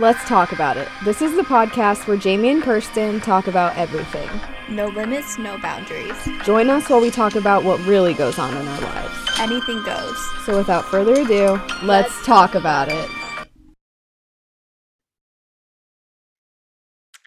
Let's 0.00 0.24
talk 0.26 0.52
about 0.52 0.78
it. 0.78 0.88
This 1.04 1.20
is 1.20 1.36
the 1.36 1.42
podcast 1.42 2.06
where 2.06 2.16
Jamie 2.16 2.48
and 2.48 2.62
Kirsten 2.62 3.20
talk 3.20 3.46
about 3.46 3.76
everything. 3.76 4.26
No 4.70 4.86
limits, 4.86 5.38
no 5.38 5.58
boundaries. 5.58 6.16
Join 6.44 6.70
us 6.70 6.88
while 6.88 7.02
we 7.02 7.10
talk 7.10 7.34
about 7.34 7.62
what 7.62 7.78
really 7.80 8.14
goes 8.14 8.38
on 8.38 8.56
in 8.56 8.66
our 8.66 8.80
lives. 8.80 9.38
Anything 9.38 9.82
goes. 9.82 10.16
So, 10.46 10.56
without 10.56 10.86
further 10.86 11.12
ado, 11.12 11.60
let's, 11.82 11.84
let's 11.84 12.24
talk 12.24 12.54
about 12.54 12.88
it. 12.88 13.06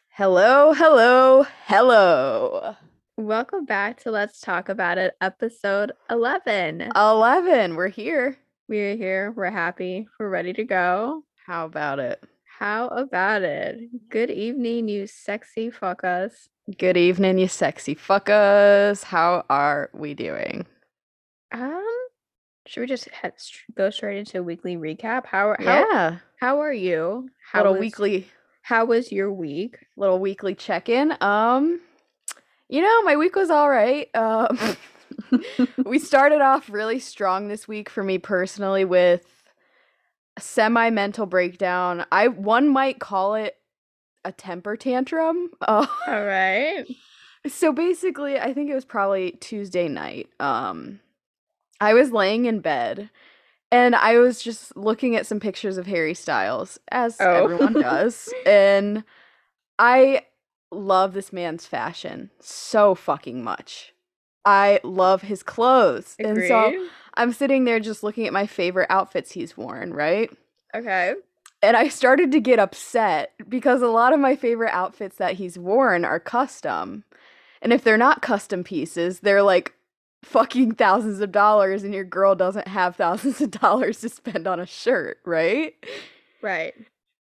Hello, 0.10 0.74
hello, 0.74 1.46
hello. 1.68 2.76
Welcome 3.16 3.66
back 3.66 4.02
to 4.02 4.12
Let's 4.12 4.42
Talk 4.42 4.70
About 4.70 4.98
It, 4.98 5.16
episode 5.22 5.92
11. 6.10 6.90
11. 6.96 7.76
We're 7.76 7.90
here. 7.90 8.40
We're 8.68 8.96
here. 8.96 9.32
We're 9.36 9.52
happy. 9.52 10.08
We're 10.20 10.30
ready 10.30 10.54
to 10.54 10.64
go. 10.64 11.24
How 11.46 11.66
about 11.66 12.00
it? 12.00 12.24
How 12.60 12.88
about 12.88 13.42
it? 13.42 14.10
Good 14.10 14.32
evening, 14.32 14.88
you 14.88 15.08
sexy 15.08 15.70
fuckers. 15.70 16.48
Good 16.78 16.96
evening, 16.96 17.38
you 17.38 17.50
sexy 17.50 17.96
fuckers. 17.96 19.04
How 19.04 19.44
are 19.50 19.90
we 19.94 20.14
doing? 20.14 20.66
Um, 21.52 21.86
should 22.66 22.80
we 22.80 22.88
just 22.88 23.10
head, 23.10 23.34
go 23.76 23.90
straight 23.90 24.20
into 24.20 24.40
a 24.40 24.44
weekly 24.44 24.78
recap? 24.78 25.26
How, 25.26 25.58
how 25.60 25.66
yeah? 25.66 26.18
How 26.40 26.62
are 26.62 26.72
you? 26.72 27.30
How 27.52 27.60
little 27.60 27.74
was, 27.74 27.82
weekly. 27.82 28.30
How 28.62 28.86
was 28.86 29.12
your 29.12 29.34
week? 29.34 29.76
Little 29.98 30.20
weekly 30.20 30.56
check 30.56 30.88
in. 30.88 31.14
Um, 31.20 31.82
you 32.70 32.82
know, 32.82 33.02
my 33.04 33.18
week 33.18 33.36
was 33.36 33.50
all 33.50 33.70
right. 33.70 34.08
Um, 34.16 34.58
we 35.86 36.00
started 36.00 36.40
off 36.40 36.70
really 36.70 37.00
strong 37.00 37.50
this 37.50 37.68
week 37.68 37.90
for 37.90 38.02
me 38.02 38.18
personally 38.18 38.86
with 38.86 39.35
semi 40.40 40.90
mental 40.90 41.26
breakdown. 41.26 42.06
I 42.12 42.28
one 42.28 42.70
might 42.70 43.00
call 43.00 43.36
it 43.36 43.58
a 44.24 44.32
temper 44.32 44.76
tantrum. 44.76 45.52
Uh, 45.62 45.88
All 46.08 46.26
right. 46.26 46.86
So 47.48 47.72
basically, 47.72 48.40
I 48.40 48.54
think 48.54 48.70
it 48.70 48.76
was 48.76 48.86
probably 48.86 49.32
Tuesday 49.32 49.88
night. 49.88 50.30
Um 50.40 51.00
I 51.82 51.94
was 51.94 52.12
laying 52.12 52.46
in 52.46 52.60
bed 52.62 53.10
and 53.72 53.96
I 53.96 54.18
was 54.18 54.42
just 54.42 54.76
looking 54.78 55.16
at 55.16 55.26
some 55.26 55.40
pictures 55.40 55.78
of 55.78 55.88
Harry 55.88 56.14
Styles 56.14 56.80
as 56.92 57.18
oh. 57.20 57.44
everyone 57.44 57.74
does. 57.74 58.34
and 58.46 59.04
I 59.78 60.22
love 60.72 61.14
this 61.14 61.34
man's 61.34 61.66
fashion 61.66 62.30
so 62.40 62.96
fucking 62.96 63.44
much. 63.44 63.94
I 64.46 64.80
love 64.84 65.24
his 65.24 65.44
clothes. 65.44 66.16
Agreed. 66.20 66.38
And 66.38 66.48
so 66.48 66.88
I'm 67.18 67.32
sitting 67.34 67.64
there 67.64 67.80
just 67.80 68.04
looking 68.04 68.28
at 68.28 68.34
my 68.34 68.46
favorite 68.48 68.88
outfits 68.90 69.32
he's 69.32 69.58
worn, 69.58 69.94
right? 69.94 70.30
Okay. 70.76 71.14
And 71.62 71.78
I 71.78 71.88
started 71.88 72.32
to 72.34 72.40
get 72.40 72.60
upset 72.60 73.32
because 73.48 73.82
a 73.82 73.88
lot 73.88 74.14
of 74.14 74.20
my 74.20 74.36
favorite 74.36 74.74
outfits 74.74 75.18
that 75.18 75.36
he's 75.36 75.58
worn 75.58 76.06
are 76.06 76.20
custom. 76.20 77.04
And 77.62 77.74
if 77.74 77.84
they're 77.84 77.98
not 77.98 78.22
custom 78.22 78.64
pieces, 78.64 79.22
they're 79.22 79.42
like 79.42 79.74
fucking 80.24 80.74
thousands 80.74 81.22
of 81.22 81.32
dollars, 81.32 81.84
and 81.84 81.94
your 81.94 82.04
girl 82.04 82.36
doesn't 82.36 82.68
have 82.68 82.96
thousands 82.98 83.42
of 83.42 83.52
dollars 83.52 84.02
to 84.02 84.10
spend 84.10 84.48
on 84.48 84.60
a 84.60 84.66
shirt, 84.66 85.20
right? 85.26 85.74
Right. 86.42 86.74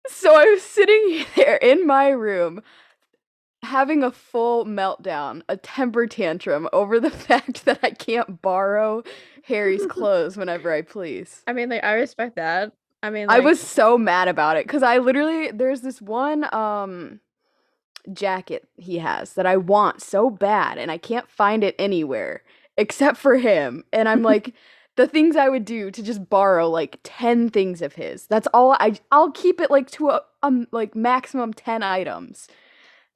So 0.09 0.34
I 0.34 0.45
was 0.45 0.62
sitting 0.62 1.25
there 1.37 1.56
in 1.56 1.87
my 1.87 2.09
room 2.09 2.62
having 3.65 4.03
a 4.03 4.11
full 4.11 4.65
meltdown, 4.65 5.43
a 5.48 5.57
temper 5.57 6.07
tantrum 6.07 6.69
over 6.73 7.01
the 7.01 7.11
fact 7.29 7.65
that 7.65 7.81
I 7.83 7.91
can't 7.91 8.41
borrow 8.41 9.03
Harry's 9.45 9.87
clothes 9.89 10.37
whenever 10.37 10.73
I 10.73 10.83
please. 10.83 11.43
I 11.47 11.53
mean, 11.53 11.69
like, 11.69 11.84
I 11.84 11.95
respect 11.95 12.37
that. 12.37 12.73
I 13.03 13.11
mean, 13.11 13.27
like... 13.27 13.37
I 13.37 13.41
was 13.41 13.61
so 13.61 13.98
mad 13.98 14.29
about 14.29 14.56
it 14.56 14.67
because 14.67 14.83
I 14.83 14.98
literally, 14.98 15.51
there's 15.51 15.83
this 15.83 16.01
one 16.01 16.53
um 16.55 17.21
jacket 18.12 18.69
he 18.77 18.98
has 18.98 19.33
that 19.34 19.47
I 19.47 19.56
want 19.56 20.03
so 20.03 20.28
bad 20.28 20.77
and 20.78 20.91
I 20.91 20.99
can't 20.99 21.28
find 21.28 21.65
it 21.65 21.75
anywhere 21.78 22.43
except 22.77 23.17
for 23.17 23.37
him. 23.37 23.84
And 23.93 24.09
I'm 24.09 24.22
like, 24.22 24.55
the 24.97 25.06
things 25.06 25.37
I 25.37 25.49
would 25.49 25.65
do 25.65 25.91
to 25.91 26.03
just 26.03 26.28
borrow 26.28 26.69
like 26.69 27.00
10 27.03 27.50
things 27.50 27.83
of 27.83 27.94
his. 27.94 28.27
That's 28.27 28.49
all 28.55 28.72
I 28.72 28.99
I'll 29.11 29.33
keep 29.33 29.61
it 29.61 29.71
like 29.71 29.91
to 29.93 30.11
a 30.11 30.22
um 30.43 30.67
like 30.71 30.94
maximum 30.94 31.53
10 31.53 31.83
items. 31.83 32.49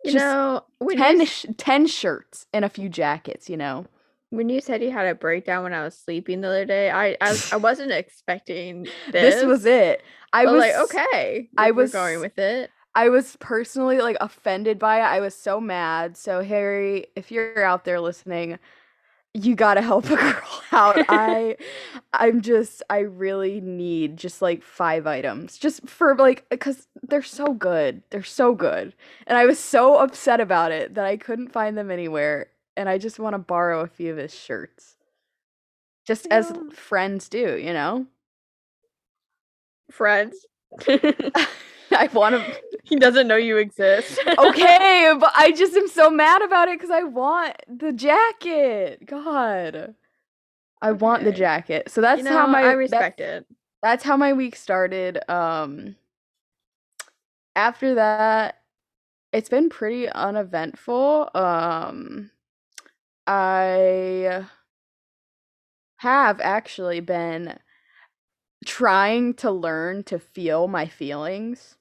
You 0.04 0.12
just 0.12 0.24
know, 0.24 0.64
10, 0.90 1.24
sh- 1.26 1.46
10 1.56 1.86
shirts 1.86 2.46
and 2.52 2.64
a 2.64 2.68
few 2.68 2.88
jackets, 2.88 3.48
you 3.50 3.56
know. 3.56 3.86
When 4.30 4.48
you 4.50 4.60
said 4.60 4.82
you 4.82 4.90
had 4.90 5.06
a 5.06 5.14
breakdown 5.14 5.62
when 5.64 5.72
I 5.72 5.82
was 5.82 5.96
sleeping 5.96 6.42
the 6.42 6.48
other 6.48 6.64
day, 6.66 6.90
I 6.90 7.16
I, 7.20 7.38
I 7.52 7.56
wasn't 7.58 7.92
expecting 7.92 8.84
this. 9.10 9.36
This 9.36 9.44
was 9.44 9.64
it. 9.64 10.02
I 10.32 10.44
was 10.44 10.60
like, 10.60 10.74
okay, 10.74 11.48
I 11.56 11.70
was 11.70 11.92
going 11.92 12.20
with 12.20 12.38
it. 12.38 12.70
I 12.94 13.08
was 13.08 13.36
personally 13.40 13.98
like 14.00 14.16
offended 14.20 14.78
by 14.78 14.98
it. 14.98 15.04
I 15.04 15.20
was 15.20 15.34
so 15.34 15.60
mad. 15.60 16.16
So 16.16 16.42
Harry, 16.42 17.06
if 17.16 17.30
you're 17.30 17.64
out 17.64 17.84
there 17.84 18.00
listening, 18.00 18.58
you 19.44 19.54
gotta 19.54 19.82
help 19.82 20.06
a 20.06 20.16
girl 20.16 20.62
out. 20.72 20.96
I 21.08 21.56
I'm 22.12 22.40
just 22.40 22.82
I 22.90 23.00
really 23.00 23.60
need 23.60 24.16
just 24.16 24.42
like 24.42 24.62
five 24.62 25.06
items. 25.06 25.58
Just 25.58 25.88
for 25.88 26.14
like 26.16 26.48
because 26.48 26.88
they're 27.02 27.22
so 27.22 27.54
good. 27.54 28.02
They're 28.10 28.22
so 28.22 28.54
good. 28.54 28.94
And 29.26 29.38
I 29.38 29.46
was 29.46 29.58
so 29.58 29.96
upset 29.96 30.40
about 30.40 30.72
it 30.72 30.94
that 30.94 31.04
I 31.04 31.16
couldn't 31.16 31.52
find 31.52 31.76
them 31.76 31.90
anywhere. 31.90 32.48
And 32.76 32.88
I 32.88 32.98
just 32.98 33.18
want 33.18 33.34
to 33.34 33.38
borrow 33.38 33.80
a 33.80 33.88
few 33.88 34.12
of 34.12 34.18
his 34.18 34.34
shirts. 34.34 34.96
Just 36.06 36.26
yeah. 36.30 36.38
as 36.38 36.52
friends 36.72 37.28
do, 37.28 37.56
you 37.58 37.72
know? 37.72 38.06
Friends. 39.90 40.46
I 40.88 42.08
want 42.12 42.36
to. 42.36 42.60
He 42.88 42.96
doesn't 42.96 43.28
know 43.28 43.36
you 43.36 43.58
exist. 43.58 44.18
okay, 44.38 45.14
but 45.18 45.32
I 45.36 45.52
just 45.52 45.74
am 45.74 45.88
so 45.88 46.10
mad 46.10 46.42
about 46.42 46.68
it 46.68 46.78
because 46.78 46.90
I 46.90 47.02
want 47.02 47.56
the 47.68 47.92
jacket. 47.92 49.04
God, 49.04 49.94
I 50.80 50.90
okay. 50.90 50.98
want 50.98 51.24
the 51.24 51.32
jacket. 51.32 51.90
So 51.90 52.00
that's 52.00 52.18
you 52.18 52.24
know, 52.24 52.32
how 52.32 52.46
my 52.46 52.62
I 52.62 52.72
respect 52.72 53.18
that's, 53.18 53.42
it. 53.42 53.56
That's 53.82 54.04
how 54.04 54.16
my 54.16 54.32
week 54.32 54.56
started. 54.56 55.18
Um, 55.30 55.96
after 57.54 57.96
that, 57.96 58.62
it's 59.32 59.48
been 59.48 59.68
pretty 59.68 60.08
uneventful. 60.08 61.30
Um, 61.34 62.30
I 63.26 64.46
have 65.98 66.40
actually 66.40 67.00
been 67.00 67.58
trying 68.64 69.34
to 69.34 69.50
learn 69.50 70.04
to 70.04 70.18
feel 70.18 70.68
my 70.68 70.86
feelings. 70.86 71.77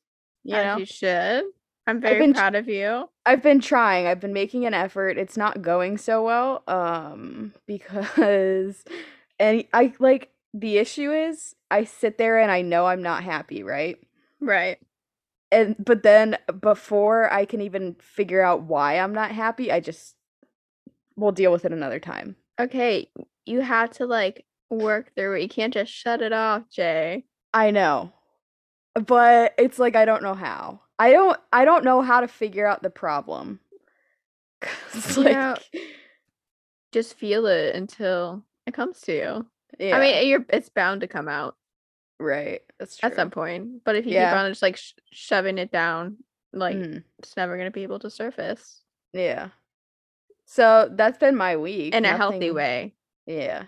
You 0.47 0.55
As 0.55 0.65
know? 0.65 0.77
you 0.77 0.85
should. 0.85 1.43
I'm 1.87 1.99
very 1.99 2.19
been, 2.19 2.33
proud 2.33 2.55
of 2.55 2.69
you. 2.69 3.09
I've 3.25 3.43
been 3.43 3.59
trying. 3.59 4.07
I've 4.07 4.21
been 4.21 4.31
making 4.33 4.65
an 4.65 4.73
effort. 4.73 5.17
It's 5.17 5.35
not 5.35 5.61
going 5.61 5.97
so 5.97 6.23
well. 6.23 6.63
Um, 6.67 7.53
because 7.67 8.85
and 9.39 9.65
I 9.73 9.93
like 9.99 10.31
the 10.53 10.77
issue 10.77 11.11
is 11.11 11.53
I 11.69 11.83
sit 11.83 12.17
there 12.17 12.39
and 12.39 12.49
I 12.49 12.61
know 12.61 12.85
I'm 12.85 13.01
not 13.03 13.25
happy, 13.25 13.61
right? 13.61 13.97
Right. 14.39 14.79
And 15.51 15.75
but 15.77 16.03
then 16.03 16.37
before 16.61 17.31
I 17.31 17.43
can 17.43 17.59
even 17.59 17.95
figure 17.99 18.41
out 18.41 18.63
why 18.63 18.99
I'm 18.99 19.13
not 19.13 19.31
happy, 19.31 19.69
I 19.69 19.81
just 19.81 20.15
we'll 21.17 21.33
deal 21.33 21.51
with 21.51 21.65
it 21.65 21.73
another 21.73 21.99
time. 21.99 22.37
Okay, 22.57 23.09
you 23.45 23.59
have 23.59 23.89
to 23.91 24.05
like 24.05 24.45
work 24.69 25.11
through 25.13 25.35
it. 25.35 25.41
You 25.41 25.49
can't 25.49 25.73
just 25.73 25.91
shut 25.91 26.21
it 26.21 26.31
off, 26.31 26.69
Jay. 26.69 27.25
I 27.53 27.71
know. 27.71 28.13
But 29.05 29.53
it's 29.57 29.79
like 29.79 29.95
I 29.95 30.05
don't 30.05 30.23
know 30.23 30.33
how. 30.33 30.81
I 30.99 31.11
don't 31.11 31.39
I 31.53 31.65
don't 31.65 31.83
know 31.83 32.01
how 32.01 32.21
to 32.21 32.27
figure 32.27 32.65
out 32.65 32.81
the 32.81 32.89
problem. 32.89 33.59
Cuz 34.61 35.17
like 35.17 35.33
know, 35.33 35.55
just 36.91 37.15
feel 37.15 37.45
it 37.45 37.75
until 37.75 38.43
it 38.65 38.73
comes 38.73 39.01
to 39.01 39.13
you. 39.13 39.45
Yeah. 39.79 39.97
I 39.97 39.99
mean, 39.99 40.27
you're 40.27 40.45
it's 40.49 40.69
bound 40.69 41.01
to 41.01 41.07
come 41.07 41.27
out. 41.27 41.55
Right. 42.19 42.61
That's 42.79 42.97
true. 42.97 43.07
At 43.07 43.15
some 43.15 43.29
point. 43.29 43.83
But 43.83 43.95
if 43.95 44.05
you 44.05 44.13
yeah. 44.13 44.31
keep 44.31 44.39
on 44.39 44.51
just 44.51 44.61
like 44.61 44.77
sh- 44.77 44.93
shoving 45.11 45.57
it 45.57 45.71
down, 45.71 46.17
like 46.53 46.75
mm. 46.75 47.03
it's 47.19 47.37
never 47.37 47.55
going 47.55 47.67
to 47.67 47.71
be 47.71 47.83
able 47.83 47.99
to 47.99 48.09
surface. 48.09 48.81
Yeah. 49.13 49.49
So 50.45 50.89
that's 50.91 51.17
been 51.17 51.35
my 51.35 51.57
week. 51.57 51.93
In 51.93 52.03
Nothing... 52.03 52.15
a 52.15 52.17
healthy 52.17 52.51
way. 52.51 52.93
Yeah. 53.25 53.63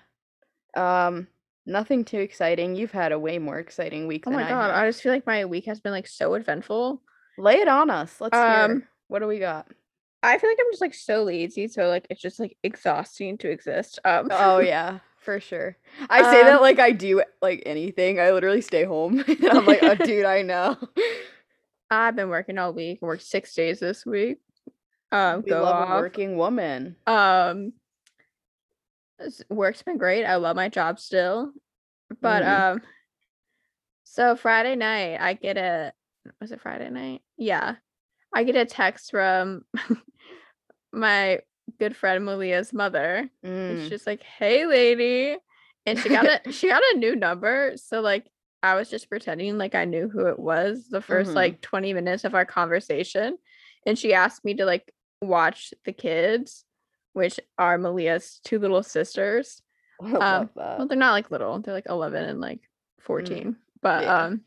Um, 0.76 1.28
nothing 1.70 2.04
too 2.04 2.20
exciting. 2.20 2.76
You've 2.76 2.92
had 2.92 3.12
a 3.12 3.20
way 3.20 3.38
more 3.38 3.60
exciting 3.60 4.08
week. 4.08 4.26
Oh 4.28 4.32
my 4.32 4.46
I 4.46 4.50
god, 4.50 4.72
have. 4.72 4.84
I 4.84 4.88
just 4.88 5.02
feel 5.02 5.12
like 5.12 5.26
my 5.26 5.46
week 5.46 5.66
has 5.66 5.80
been 5.80 5.92
like 5.92 6.08
so 6.08 6.34
eventful. 6.34 7.02
Lay 7.38 7.56
it 7.56 7.68
on 7.68 7.90
us. 7.90 8.20
Let's 8.20 8.38
um, 8.38 8.72
hear. 8.72 8.90
What 9.08 9.20
do 9.20 9.28
we 9.28 9.40
got? 9.40 9.68
I 10.22 10.38
feel 10.38 10.50
like 10.50 10.58
I'm 10.60 10.72
just 10.72 10.82
like 10.82 10.94
so 10.94 11.24
lazy, 11.24 11.68
so 11.68 11.88
like 11.88 12.06
it's 12.10 12.22
just 12.22 12.40
like 12.40 12.58
exhausting 12.64 13.38
to 13.40 13.50
exist. 13.50 14.00
Um. 14.04 14.28
Oh 14.32 14.60
yeah, 14.60 15.00
for 15.20 15.40
sure. 15.40 15.78
I 16.10 16.24
say 16.24 16.42
um, 16.42 16.48
that 16.48 16.62
like 16.62 16.80
I 16.80 16.92
do 16.92 17.24
like 17.42 17.64
anything. 17.66 18.20
I 18.20 18.32
literally 18.32 18.62
stay 18.62 18.84
home. 18.84 19.24
I'm 19.52 19.66
like, 19.66 19.80
oh, 19.84 19.96
dude, 20.06 20.26
I 20.26 20.42
know. 20.42 20.78
I've 21.90 22.16
been 22.16 22.30
working 22.30 22.58
all 22.58 22.74
week. 22.74 23.02
Worked 23.02 23.24
six 23.24 23.54
days 23.54 23.80
this 23.80 24.06
week. 24.06 24.40
Um, 25.12 25.42
we 25.44 25.50
go 25.50 25.64
love 25.64 25.90
off. 25.90 25.90
a 25.90 26.02
working 26.02 26.38
woman. 26.38 26.96
Um, 27.08 27.74
work's 29.50 29.82
been 29.82 29.98
great. 29.98 30.26
I 30.26 30.36
love 30.36 30.56
my 30.56 30.70
job 30.70 31.00
still. 31.00 31.52
But 32.22 32.44
mm. 32.44 32.60
um 32.60 32.82
so 34.04 34.36
Friday 34.36 34.76
night 34.76 35.18
I 35.20 35.34
get 35.34 35.58
a 35.58 35.94
was 36.42 36.52
it 36.52 36.62
Friday 36.62 36.90
night? 36.90 37.22
Yeah. 37.38 37.76
I 38.34 38.44
get 38.44 38.56
a 38.56 38.66
text 38.66 39.12
from 39.12 39.66
my 40.94 41.40
good 41.80 41.96
friend 41.96 42.26
Malia's 42.26 42.74
mother. 42.74 43.30
Mm. 43.46 43.90
She's 43.90 44.06
like, 44.06 44.24
"Hey, 44.24 44.66
lady," 44.66 45.38
and 45.86 46.00
she 46.00 46.10
got 46.10 46.26
a 46.26 46.52
she 46.52 46.68
got 46.68 46.84
a 46.94 46.98
new 46.98 47.16
number. 47.16 47.74
So 47.76 48.02
like, 48.02 48.28
I 48.62 48.76
was 48.76 48.90
just 48.90 49.10
pretending 49.10 49.58
like 49.58 49.76
I 49.76 49.86
knew 49.86 50.10
who 50.10 50.28
it 50.28 50.40
was 50.40 50.88
the 50.90 51.00
1st 51.00 51.26
mm-hmm. 51.26 51.34
like 51.34 51.62
twenty 51.62 51.94
minutes 51.94 52.24
of 52.24 52.36
our 52.36 52.46
conversation, 52.46 53.38
and 53.86 53.98
she 53.98 54.14
asked 54.14 54.46
me 54.46 54.56
to 54.56 54.66
like 54.66 54.94
watch 55.22 55.74
the 55.86 55.94
kids, 55.94 56.66
which 57.20 57.40
are 57.58 57.78
Malia's 57.78 58.40
two 58.44 58.60
little 58.60 58.84
sisters. 58.84 59.62
Um, 60.02 60.50
well, 60.56 60.88
they're 60.88 60.98
not 60.98 61.12
like 61.12 61.30
little; 61.30 61.60
they're 61.60 61.74
like 61.74 61.90
eleven 61.90 62.24
and 62.24 62.40
like 62.40 62.60
mm. 62.60 63.04
fourteen. 63.04 63.48
Mm. 63.52 63.56
But 63.82 64.04
yeah. 64.04 64.24
um, 64.24 64.42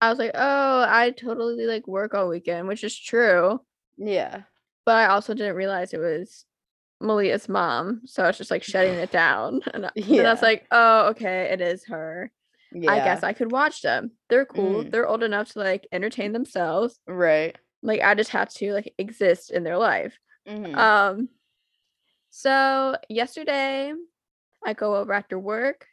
I 0.00 0.10
was 0.10 0.18
like, 0.20 0.30
oh, 0.34 0.86
I 0.88 1.10
totally 1.10 1.66
like 1.66 1.88
work 1.88 2.14
all 2.14 2.28
weekend, 2.28 2.68
which 2.68 2.84
is 2.84 2.96
true. 2.96 3.60
Yeah. 3.96 4.42
But 4.84 4.96
I 4.96 5.06
also 5.06 5.34
didn't 5.34 5.56
realize 5.56 5.92
it 5.92 5.98
was 5.98 6.44
Malia's 7.00 7.48
mom. 7.48 8.02
So 8.06 8.22
I 8.22 8.28
was 8.28 8.38
just 8.38 8.50
like 8.50 8.62
shutting 8.62 8.94
it 8.94 9.10
down. 9.10 9.60
And, 9.74 9.90
yeah. 9.94 10.22
I 10.22 10.32
was 10.32 10.42
like, 10.42 10.66
oh, 10.70 11.08
okay, 11.10 11.50
it 11.52 11.60
is 11.60 11.84
her. 11.86 12.30
Yeah. 12.72 12.92
I 12.92 12.98
guess 12.98 13.22
I 13.22 13.32
could 13.32 13.52
watch 13.52 13.82
them. 13.82 14.12
They're 14.28 14.46
cool. 14.46 14.84
Mm. 14.84 14.90
They're 14.90 15.06
old 15.06 15.22
enough 15.22 15.52
to 15.52 15.58
like 15.58 15.86
entertain 15.92 16.32
themselves. 16.32 16.98
Right. 17.06 17.56
Like 17.82 18.00
I 18.00 18.14
just 18.14 18.30
had 18.30 18.50
to 18.50 18.72
like 18.72 18.94
exist 18.98 19.50
in 19.50 19.64
their 19.64 19.78
life. 19.78 20.18
Mm-hmm. 20.48 20.76
Um 20.76 21.28
so 22.30 22.96
yesterday 23.08 23.92
I 24.64 24.72
go 24.72 24.96
over 24.96 25.12
after 25.12 25.38
work 25.38 25.86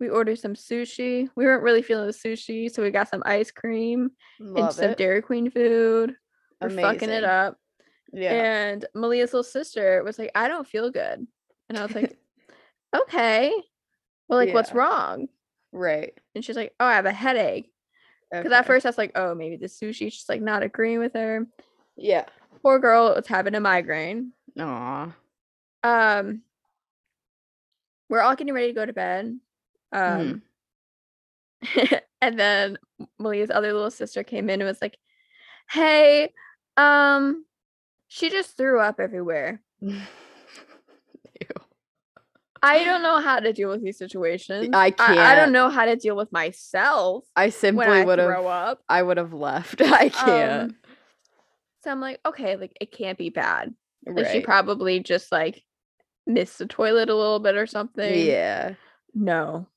we 0.00 0.08
ordered 0.08 0.38
some 0.38 0.54
sushi. 0.54 1.28
We 1.34 1.44
weren't 1.44 1.62
really 1.62 1.82
feeling 1.82 2.06
the 2.06 2.12
sushi, 2.12 2.70
so 2.70 2.82
we 2.82 2.90
got 2.90 3.08
some 3.08 3.22
ice 3.24 3.50
cream 3.50 4.10
Love 4.40 4.66
and 4.66 4.74
some. 4.74 4.94
Dairy 4.94 5.22
Queen 5.22 5.50
food. 5.50 6.14
We're 6.60 6.70
fucking 6.70 7.10
it 7.10 7.24
up. 7.24 7.58
Yeah. 8.12 8.32
And 8.32 8.84
Malia's 8.94 9.32
little 9.32 9.44
sister 9.44 10.02
was 10.04 10.18
like, 10.18 10.30
I 10.34 10.48
don't 10.48 10.66
feel 10.66 10.90
good. 10.90 11.26
And 11.68 11.78
I 11.78 11.82
was 11.82 11.94
like, 11.94 12.16
okay. 12.96 13.52
Well, 14.28 14.38
like, 14.38 14.48
yeah. 14.48 14.54
what's 14.54 14.72
wrong? 14.72 15.28
Right. 15.72 16.12
And 16.34 16.44
she's 16.44 16.56
like, 16.56 16.74
oh, 16.80 16.86
I 16.86 16.94
have 16.94 17.06
a 17.06 17.12
headache. 17.12 17.70
Because 18.38 18.52
okay. 18.52 18.58
at 18.58 18.66
first 18.66 18.86
I 18.86 18.88
was 18.88 18.98
like, 18.98 19.12
oh, 19.14 19.34
maybe 19.34 19.56
the 19.56 19.66
sushi. 19.66 20.10
just 20.10 20.28
like 20.28 20.40
not 20.40 20.62
agreeing 20.62 20.98
with 20.98 21.14
her. 21.14 21.46
Yeah. 21.96 22.24
Poor 22.62 22.78
girl 22.78 23.14
was 23.14 23.26
having 23.26 23.54
a 23.54 23.60
migraine. 23.60 24.32
Aw. 24.58 25.14
Um, 25.82 26.42
we're 28.08 28.20
all 28.20 28.36
getting 28.36 28.54
ready 28.54 28.68
to 28.68 28.72
go 28.72 28.86
to 28.86 28.92
bed. 28.92 29.38
Um, 29.92 30.42
mm. 31.64 32.00
and 32.20 32.38
then 32.38 32.78
Malia's 33.18 33.50
other 33.50 33.72
little 33.72 33.90
sister 33.90 34.24
came 34.24 34.50
in 34.50 34.60
and 34.60 34.68
was 34.68 34.82
like, 34.82 34.96
"Hey, 35.70 36.32
um, 36.76 37.44
she 38.08 38.30
just 38.30 38.56
threw 38.56 38.80
up 38.80 39.00
everywhere." 39.00 39.62
I 42.64 42.82
don't 42.84 43.02
know 43.02 43.20
how 43.20 43.40
to 43.40 43.52
deal 43.52 43.68
with 43.68 43.82
these 43.82 43.98
situations. 43.98 44.70
I 44.72 44.90
can't. 44.90 45.18
I, 45.18 45.32
I 45.32 45.34
don't 45.34 45.52
know 45.52 45.68
how 45.68 45.84
to 45.84 45.96
deal 45.96 46.16
with 46.16 46.32
myself. 46.32 47.24
I 47.36 47.50
simply 47.50 48.04
would 48.04 48.18
have. 48.18 48.78
I 48.88 49.02
would 49.02 49.18
have 49.18 49.32
left. 49.32 49.80
I 49.84 50.08
can't. 50.08 50.62
Um, 50.62 50.76
so 51.82 51.90
I'm 51.90 52.00
like, 52.00 52.20
okay, 52.24 52.56
like 52.56 52.76
it 52.80 52.90
can't 52.90 53.18
be 53.18 53.28
bad. 53.28 53.74
Right. 54.06 54.16
Like 54.16 54.32
she 54.32 54.40
probably 54.40 55.00
just 55.00 55.30
like 55.30 55.62
missed 56.26 56.58
the 56.58 56.66
toilet 56.66 57.10
a 57.10 57.14
little 57.14 57.38
bit 57.38 57.56
or 57.56 57.66
something. 57.66 58.26
Yeah. 58.26 58.74
No. 59.14 59.68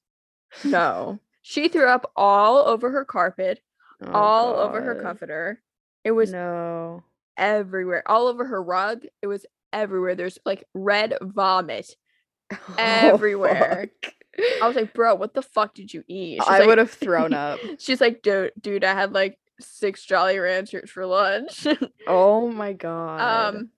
No. 0.64 1.20
she 1.42 1.68
threw 1.68 1.88
up 1.88 2.12
all 2.16 2.60
over 2.60 2.90
her 2.90 3.04
carpet, 3.04 3.60
oh, 4.02 4.12
all 4.12 4.54
God. 4.54 4.62
over 4.62 4.82
her 4.82 5.02
comforter. 5.02 5.62
It 6.06 6.12
was 6.12 6.32
no 6.32 7.04
everywhere. 7.36 8.04
All 8.06 8.28
over 8.28 8.46
her 8.46 8.64
rug. 8.64 9.04
It 9.22 9.28
was 9.28 9.46
everywhere. 9.74 10.16
There's 10.16 10.40
like 10.46 10.64
red 10.74 11.16
vomit 11.22 11.94
oh, 12.52 12.76
everywhere. 12.78 13.90
I 14.62 14.68
was 14.68 14.76
like, 14.76 14.94
bro, 14.94 15.16
what 15.16 15.34
the 15.34 15.42
fuck 15.42 15.74
did 15.74 15.94
you 15.94 16.04
eat? 16.08 16.40
She's 16.42 16.48
I 16.48 16.60
like, 16.60 16.68
would 16.68 16.78
have 16.78 16.92
thrown 17.06 17.34
up. 17.34 17.60
she's 17.80 18.02
like, 18.02 18.22
dude, 18.22 18.52
dude, 18.60 18.84
I 18.84 18.94
had 18.94 19.14
like 19.14 19.38
six 19.60 20.04
Jolly 20.04 20.38
Ranchers 20.38 20.90
for 20.90 21.06
lunch. 21.06 21.66
oh 22.08 22.50
my 22.50 22.74
god. 22.74 23.56
Um, 23.56 23.70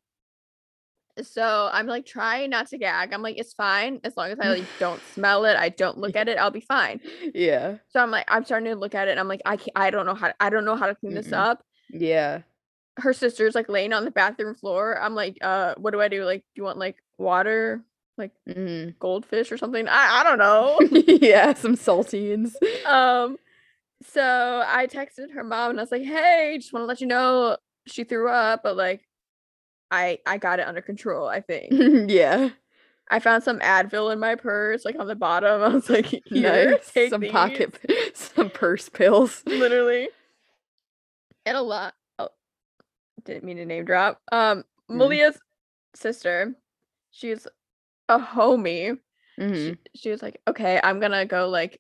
so 1.22 1.70
I'm 1.72 1.88
like 1.88 2.06
trying 2.06 2.50
not 2.50 2.68
to 2.68 2.78
gag. 2.78 3.14
I'm 3.14 3.22
like, 3.22 3.38
it's 3.38 3.54
fine 3.54 4.00
as 4.04 4.16
long 4.16 4.32
as 4.32 4.40
I 4.40 4.50
like 4.50 4.66
don't 4.80 5.02
smell 5.14 5.46
it. 5.46 5.56
I 5.58 5.70
don't 5.70 5.98
look 5.98 6.16
at 6.16 6.30
it. 6.30 6.38
I'll 6.38 6.52
be 6.52 6.62
fine. 6.62 7.02
Yeah. 7.34 7.76
So 7.90 8.02
I'm 8.02 8.12
like, 8.12 8.26
I'm 8.28 8.46
starting 8.46 8.70
to 8.72 8.76
look 8.76 8.96
at 8.96 9.08
it. 9.08 9.12
And 9.12 9.20
I'm 9.20 9.28
like, 9.28 9.42
I 9.46 9.58
can't. 9.58 9.72
I 9.76 9.90
don't 9.90 10.06
know 10.06 10.16
how. 10.16 10.28
To, 10.28 10.36
I 10.40 10.50
don't 10.50 10.66
know 10.66 10.76
how 10.76 10.88
to 10.88 10.96
clean 10.96 11.14
Mm-mm. 11.14 11.24
this 11.24 11.32
up. 11.32 11.64
Yeah. 11.90 12.42
Her 12.98 13.14
sister's 13.14 13.56
like 13.56 13.70
laying 13.70 13.94
on 13.94 14.06
the 14.06 14.12
bathroom 14.12 14.56
floor. 14.56 15.02
I'm 15.02 15.16
like, 15.16 15.38
uh, 15.42 15.76
what 15.78 15.92
do 15.92 16.02
I 16.02 16.08
do? 16.10 16.26
Like, 16.26 16.42
do 16.42 16.62
you 16.62 16.64
want 16.64 16.78
like 16.78 16.98
water, 17.18 17.84
like 18.20 18.32
mm. 18.48 18.98
goldfish 19.00 19.52
or 19.52 19.58
something? 19.58 19.88
I 19.88 20.22
I 20.22 20.24
don't 20.24 20.38
know. 20.38 20.80
yeah, 21.08 21.54
some 21.54 21.76
saltines. 21.76 22.54
Um. 22.86 23.38
So 24.04 24.64
I 24.66 24.88
texted 24.88 25.32
her 25.34 25.44
mom 25.44 25.72
and 25.72 25.80
I 25.80 25.84
was 25.84 25.92
like, 25.92 26.04
hey, 26.04 26.58
just 26.58 26.72
want 26.72 26.84
to 26.84 26.88
let 26.88 27.02
you 27.02 27.08
know 27.08 27.58
she 27.86 28.04
threw 28.04 28.30
up, 28.30 28.62
but 28.64 28.78
like 28.78 29.08
I 29.92 30.20
I 30.26 30.38
got 30.38 30.60
it 30.60 30.68
under 30.68 30.82
control, 30.82 31.28
I 31.28 31.42
think. 31.42 32.10
yeah. 32.10 32.50
I 33.12 33.20
found 33.20 33.44
some 33.44 33.58
Advil 33.60 34.14
in 34.14 34.20
my 34.20 34.36
purse, 34.36 34.86
like 34.86 34.96
on 35.00 35.08
the 35.08 35.16
bottom. 35.16 35.64
I 35.64 35.70
was 35.70 35.90
like, 35.90 36.06
Here, 36.28 36.72
nice. 36.72 37.10
some 37.10 37.22
these. 37.22 37.32
pocket, 37.32 37.76
some 38.14 38.52
purse 38.52 38.88
pills, 38.88 39.42
literally, 39.48 40.10
and 41.46 41.58
a 41.58 41.62
lot. 41.62 41.96
Oh, 42.20 42.30
didn't 43.26 43.46
mean 43.46 43.58
to 43.58 43.66
name 43.66 43.86
drop. 43.86 44.22
Um, 44.32 44.64
mm. 44.90 44.98
Malia's 44.98 45.40
sister, 45.96 46.54
she's 47.10 47.48
a 48.10 48.20
homie. 48.20 48.98
Mm-hmm. 49.40 49.54
She, 49.54 49.78
she, 49.96 50.10
was 50.12 50.22
like, 50.22 50.42
okay, 50.48 50.80
I'm 50.84 51.00
gonna 51.00 51.26
go 51.26 51.48
like 51.48 51.80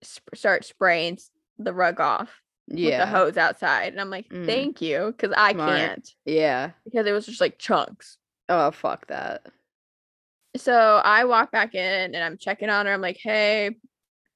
sp- 0.00 0.34
start 0.34 0.64
spraying 0.64 1.18
the 1.58 1.74
rug 1.74 2.00
off 2.00 2.40
yeah. 2.68 2.90
with 2.90 2.98
the 2.98 3.18
hose 3.18 3.36
outside. 3.36 3.92
And 3.92 4.00
I'm 4.00 4.10
like, 4.10 4.28
mm. 4.28 4.46
thank 4.46 4.80
you, 4.80 5.12
because 5.16 5.34
I 5.36 5.52
Smart. 5.52 5.68
can't. 5.68 6.10
Yeah. 6.24 6.70
Because 6.84 7.06
it 7.06 7.12
was 7.12 7.26
just 7.26 7.40
like 7.40 7.58
chunks. 7.58 8.18
Oh, 8.48 8.70
fuck 8.70 9.06
that. 9.08 9.46
So 10.56 11.00
I 11.02 11.24
walk 11.24 11.50
back 11.50 11.74
in 11.74 12.14
and 12.14 12.22
I'm 12.22 12.36
checking 12.36 12.68
on 12.68 12.86
her. 12.86 12.92
I'm 12.92 13.00
like, 13.00 13.18
hey, 13.22 13.76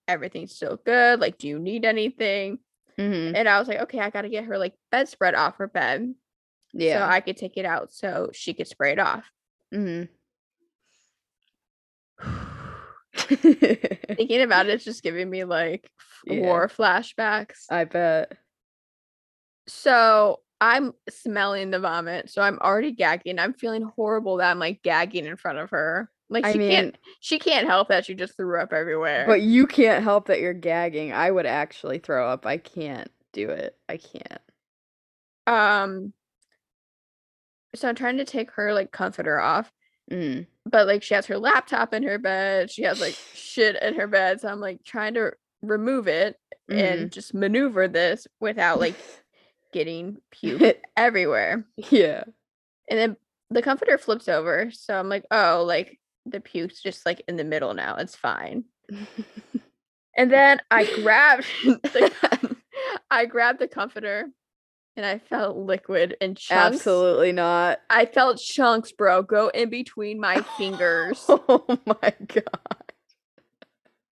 everything's 0.09 0.55
still 0.55 0.81
good. 0.85 1.21
Like, 1.21 1.39
do 1.39 1.49
you 1.49 1.59
need 1.59 1.85
anything? 1.85 2.59
Mm-hmm. 2.99 3.37
And 3.37 3.49
I 3.49 3.59
was 3.59 3.69
like, 3.69 3.81
okay, 3.81 4.01
I 4.01 4.11
got 4.11 4.23
to 4.23 4.31
get 4.31 4.45
her 4.45 4.57
like 4.57 4.75
bedspread 4.91 5.35
off 5.35 5.57
her 5.57 5.67
bed. 5.67 6.15
Yeah. 6.73 7.01
So 7.01 7.13
I 7.13 7.21
could 7.21 7.37
take 7.37 7.57
it 7.57 7.67
out 7.67 7.93
so 7.93 8.31
she 8.33 8.55
could 8.55 8.67
spray 8.67 8.93
it 8.93 8.99
off. 8.99 9.31
Mm-hmm. 9.75 10.13
Thinking 13.17 14.43
about 14.43 14.67
it's 14.69 14.85
just 14.85 15.03
giving 15.03 15.29
me 15.29 15.45
like 15.45 15.91
yeah. 16.25 16.41
war 16.41 16.69
flashbacks. 16.69 17.65
I 17.71 17.85
bet. 17.85 18.33
So 19.67 20.41
I'm 20.61 20.93
smelling 21.09 21.71
the 21.71 21.81
vomit, 21.81 22.31
so 22.31 22.43
I'm 22.43 22.59
already 22.61 22.93
gagging. 22.93 23.39
I'm 23.39 23.53
feeling 23.53 23.83
horrible 23.83 24.39
that 24.39 24.51
I'm 24.51 24.59
like 24.59 24.83
gagging 24.83 25.27
in 25.27 25.37
front 25.37 25.59
of 25.59 25.71
her. 25.71 26.11
Like 26.29 26.45
I 26.45 26.53
she 26.53 26.59
mean, 26.59 26.71
can't 26.71 26.99
she 27.21 27.39
can't 27.39 27.67
help 27.67 27.89
that 27.89 28.05
she 28.07 28.15
just 28.15 28.37
threw 28.37 28.61
up 28.61 28.73
everywhere. 28.73 29.27
But 29.27 29.43
you 29.43 29.67
can't 29.67 30.03
help 30.03 30.27
that 30.27 30.41
you're 30.41 30.55
gagging. 30.55 31.13
I 31.13 31.31
would 31.31 31.47
actually 31.47 31.99
throw 31.99 32.29
up. 32.29 32.47
I 32.47 32.57
can't 32.57 33.11
do 33.33 33.51
it. 33.51 33.77
I 33.89 33.99
can't. 33.99 34.41
Um 35.47 36.13
so 37.75 37.89
I'm 37.89 37.95
trying 37.95 38.17
to 38.17 38.25
take 38.25 38.51
her 38.53 38.73
like 38.73 38.91
comforter 38.91 39.39
off. 39.39 39.71
Mm. 40.11 40.47
but 40.65 40.87
like 40.87 41.03
she 41.03 41.15
has 41.15 41.27
her 41.27 41.37
laptop 41.37 41.93
in 41.93 42.05
her 42.05 42.17
bed 42.17 42.71
she 42.71 42.83
has 42.83 43.01
like 43.01 43.17
shit 43.35 43.81
in 43.83 43.95
her 43.95 44.07
bed 44.07 44.41
so 44.41 44.49
i'm 44.49 44.61
like 44.61 44.85
trying 44.85 45.15
to 45.15 45.33
remove 45.63 46.07
it 46.07 46.39
mm-hmm. 46.71 46.79
and 46.79 47.13
just 47.13 47.35
maneuver 47.35 47.89
this 47.89 48.27
without 48.41 48.81
like 48.81 48.95
getting 49.73 50.19
puke 50.31 50.81
everywhere. 50.97 51.67
Yeah. 51.91 52.25
And 52.89 52.99
then 52.99 53.17
the 53.51 53.63
comforter 53.63 53.97
flips 53.97 54.29
over 54.29 54.73
so 54.73 54.99
i'm 54.99 55.09
like 55.09 55.25
oh 55.31 55.63
like 55.65 56.01
the 56.25 56.41
puke's 56.41 56.83
just 56.83 57.07
like 57.07 57.23
in 57.29 57.37
the 57.37 57.45
middle 57.45 57.75
now 57.75 57.97
it's 57.97 58.17
fine. 58.17 58.65
And 60.19 60.33
then 60.33 60.61
i 60.71 60.87
grabbed 61.03 61.45
the, 61.65 62.57
i 63.11 63.27
grabbed 63.27 63.59
the 63.59 63.69
comforter 63.69 64.31
and 64.97 65.05
I 65.05 65.19
felt 65.19 65.57
liquid 65.57 66.17
and 66.21 66.37
chunks. 66.37 66.77
Absolutely 66.77 67.33
not. 67.33 67.81
I 67.91 68.07
felt 68.07 68.39
chunks, 68.39 68.93
bro, 68.93 69.23
go 69.23 69.49
in 69.49 69.69
between 69.69 70.19
my 70.19 70.41
fingers. 70.59 71.25
oh 71.29 71.79
my 71.87 72.15
god. 72.27 72.93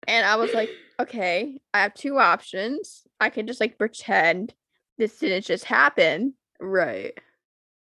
And 0.07 0.27
I 0.27 0.37
was 0.37 0.53
like, 0.53 0.71
okay, 1.01 1.59
I 1.73 1.81
have 1.81 1.95
two 1.95 2.19
options. 2.19 3.03
I 3.21 3.31
can 3.31 3.47
just 3.47 3.61
like 3.61 3.79
pretend 3.79 4.53
this 4.99 5.19
didn't 5.19 5.47
just 5.47 5.65
happen. 5.65 6.35
Right. 6.61 7.19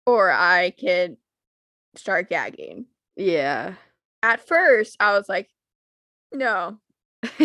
Or 0.06 0.32
I 0.32 0.72
could 0.72 1.18
start 1.96 2.30
gagging. 2.30 2.86
Yeah. 3.16 3.76
At 4.22 4.48
first, 4.48 4.96
I 5.00 5.18
was 5.18 5.28
like, 5.28 5.50
no. 6.32 6.80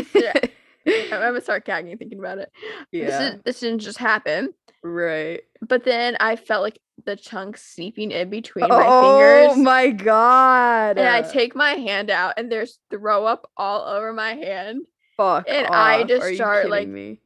I'm 1.13 1.21
gonna 1.21 1.41
start 1.41 1.65
gagging 1.65 1.97
thinking 1.99 2.19
about 2.19 2.39
it. 2.39 2.51
Yeah. 2.93 3.05
This, 3.07 3.21
is, 3.35 3.43
this 3.45 3.61
didn't 3.61 3.81
just 3.81 3.99
happen. 3.99 4.55
right. 4.83 5.41
But 5.67 5.85
then 5.85 6.17
I 6.21 6.37
felt 6.37 6.63
like 6.63 6.79
the 7.05 7.17
chunks 7.17 7.63
seeping 7.63 8.11
in 8.11 8.31
between 8.31 8.69
my 8.69 8.77
fingers. 8.77 9.49
Oh 9.53 9.57
my 9.57 9.91
god. 9.91 10.99
and 10.99 11.09
I 11.09 11.23
take 11.23 11.55
my 11.55 11.71
hand 11.73 12.11
out 12.11 12.35
and 12.37 12.51
there's 12.51 12.79
throw 12.91 13.25
up 13.27 13.51
all 13.57 13.83
over 13.85 14.13
my 14.13 14.35
hand. 14.35 14.83
fuck. 15.17 15.45
and 15.49 15.67
I 15.67 16.05
just 16.05 16.25
Are 16.25 16.35
start, 16.35 16.71
like, 16.71 16.89
me? 16.89 17.21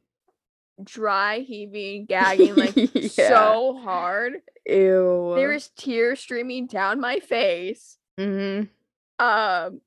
Dry 0.83 1.39
heaving, 1.39 2.05
gagging 2.05 2.55
like 2.55 2.75
Yeah. 2.75 3.07
so 3.07 3.79
hard. 3.83 4.33
Ew. 4.65 5.33
There 5.35 5.49
was 5.49 5.69
tears 5.77 6.19
streaming 6.19 6.67
down 6.67 6.99
my 6.99 7.19
face. 7.19 7.97
mm-hmm. 8.19 8.63
um 9.23 9.81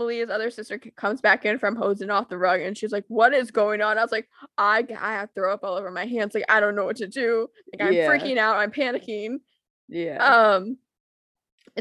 Malia's 0.00 0.30
other 0.30 0.50
sister 0.50 0.78
comes 0.96 1.20
back 1.20 1.44
in 1.44 1.58
from 1.58 1.76
hosing 1.76 2.10
off 2.10 2.28
the 2.28 2.38
rug 2.38 2.60
and 2.60 2.76
she's 2.76 2.90
like, 2.92 3.04
What 3.08 3.32
is 3.32 3.50
going 3.52 3.80
on? 3.82 3.98
I 3.98 4.02
was 4.02 4.10
like, 4.10 4.28
I, 4.58 4.84
I 5.00 5.12
have 5.12 5.28
throw 5.34 5.52
up 5.52 5.60
all 5.62 5.76
over 5.76 5.90
my 5.90 6.06
hands. 6.06 6.34
Like, 6.34 6.44
I 6.48 6.58
don't 6.58 6.74
know 6.74 6.84
what 6.86 6.96
to 6.96 7.06
do. 7.06 7.46
Like, 7.72 7.86
I'm 7.86 7.92
Yeah. 7.94 8.08
freaking 8.08 8.38
out. 8.38 8.56
I'm 8.56 8.72
panicking. 8.72 9.36
Yeah. 9.88 10.16
Um, 10.24 10.78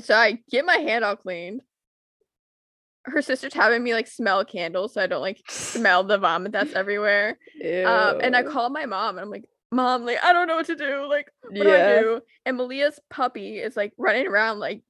so 0.02 0.14
I 0.16 0.40
get 0.52 0.66
my 0.66 0.78
hand 0.78 1.04
all 1.04 1.16
cleaned. 1.16 1.62
Her 3.06 3.22
sister's 3.22 3.54
having 3.54 3.82
me 3.84 3.94
like 3.94 4.08
smell 4.08 4.46
candles 4.46 4.94
so 4.94 5.02
I 5.02 5.08
don't 5.08 5.22
like 5.22 5.42
smell 5.50 6.04
the 6.04 6.18
vomit 6.18 6.52
that's 6.52 6.74
everywhere. 6.76 7.40
Um, 7.86 8.20
and 8.22 8.36
I 8.36 8.44
call 8.44 8.70
my 8.70 8.86
mom 8.86 9.18
and 9.18 9.26
I'm 9.26 9.32
like, 9.32 9.46
Mom, 9.72 10.04
like, 10.04 10.18
I 10.24 10.34
don't 10.34 10.48
know 10.48 10.56
what 10.56 10.66
to 10.66 10.76
do. 10.76 11.06
Like, 11.08 11.28
what 11.44 11.54
do 11.64 11.70
I 11.72 12.00
do? 12.00 12.22
And 12.46 12.58
Malia's 12.58 13.00
puppy 13.12 13.60
is 13.60 13.78
like 13.78 13.94
running 13.98 14.28
around 14.28 14.58
like 14.60 14.82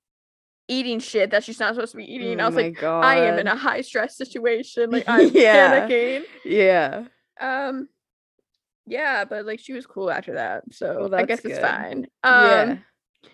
eating 0.69 0.99
shit 0.99 1.31
that 1.31 1.43
she's 1.45 1.59
not 1.59 1.75
supposed 1.75 1.93
to 1.93 1.97
be 1.97 2.05
eating. 2.13 2.39
I 2.41 2.45
Oh 2.45 2.47
was 2.47 2.55
my 2.55 2.63
like, 2.63 2.77
I 3.01 3.17
am 3.17 3.39
in 3.39 3.47
a 3.47 3.57
high 3.57 3.81
stress 3.81 4.17
situation. 4.17 4.91
Like 4.91 5.05
I'm 5.07 5.33
Yeah. 5.33 5.91
panicking. 5.91 6.23
Yeah. 6.45 7.05
Um 7.39 7.89
yeah, 8.87 9.25
but 9.25 9.45
like 9.45 9.59
she 9.59 9.73
was 9.73 9.85
cool 9.85 10.09
after 10.11 10.33
that. 10.35 10.63
So 10.73 11.09
Well, 11.09 11.09
I 11.15 11.23
guess 11.23 11.41
that's 11.41 11.45
it's 11.45 11.59
fine. 11.59 12.07
Um 12.23 12.39
yeah. 12.39 12.79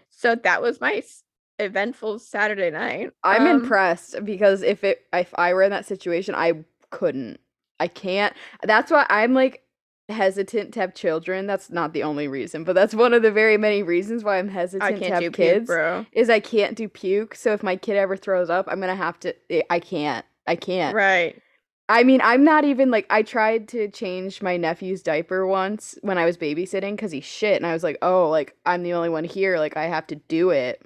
so 0.09 0.35
that 0.35 0.61
was 0.61 0.81
my 0.81 0.95
s- 0.95 1.23
eventful 1.59 2.19
Saturday 2.19 2.71
night. 2.71 3.11
I'm 3.23 3.47
Um, 3.47 3.47
impressed 3.47 4.23
because 4.23 4.61
if 4.61 4.83
it 4.83 5.01
if 5.13 5.33
I 5.37 5.53
were 5.53 5.63
in 5.63 5.71
that 5.71 5.85
situation, 5.85 6.35
I 6.35 6.63
couldn't. 6.91 7.39
I 7.79 7.87
can't. 7.87 8.33
That's 8.63 8.91
why 8.91 9.05
I'm 9.09 9.33
like 9.33 9.63
hesitant 10.09 10.73
to 10.73 10.79
have 10.79 10.93
children. 10.93 11.47
That's 11.47 11.69
not 11.69 11.93
the 11.93 12.03
only 12.03 12.27
reason, 12.27 12.63
but 12.63 12.73
that's 12.73 12.93
one 12.93 13.13
of 13.13 13.21
the 13.21 13.31
very 13.31 13.57
many 13.57 13.83
reasons 13.83 14.23
why 14.23 14.37
I'm 14.37 14.49
hesitant 14.49 14.95
I 14.95 14.99
to 14.99 15.13
have 15.13 15.19
do 15.23 15.31
kids. 15.31 15.53
kids, 15.59 15.67
bro. 15.67 16.05
Is 16.11 16.29
I 16.29 16.39
can't 16.39 16.75
do 16.75 16.87
puke. 16.87 17.35
So 17.35 17.53
if 17.53 17.63
my 17.63 17.75
kid 17.75 17.97
ever 17.97 18.15
throws 18.15 18.49
up, 18.49 18.67
I'm 18.69 18.79
gonna 18.79 18.95
have 18.95 19.19
to. 19.21 19.35
eh, 19.49 19.61
I 19.69 19.79
can't. 19.79 20.25
I 20.47 20.55
can't. 20.55 20.95
Right. 20.95 21.41
I 21.87 22.03
mean, 22.03 22.19
I'm 22.23 22.43
not 22.43 22.65
even 22.65 22.89
like 22.89 23.05
I 23.11 23.21
tried 23.21 23.67
to 23.69 23.87
change 23.89 24.41
my 24.41 24.57
nephew's 24.57 25.03
diaper 25.03 25.45
once 25.45 25.97
when 26.01 26.17
I 26.17 26.25
was 26.25 26.37
babysitting 26.37 26.91
because 26.91 27.11
he 27.11 27.21
shit, 27.21 27.57
and 27.57 27.65
I 27.65 27.73
was 27.73 27.83
like, 27.83 27.97
oh, 28.01 28.29
like 28.29 28.55
I'm 28.65 28.81
the 28.81 28.93
only 28.93 29.09
one 29.09 29.23
here, 29.23 29.59
like 29.59 29.77
I 29.77 29.85
have 29.85 30.07
to 30.07 30.15
do 30.15 30.49
it, 30.49 30.81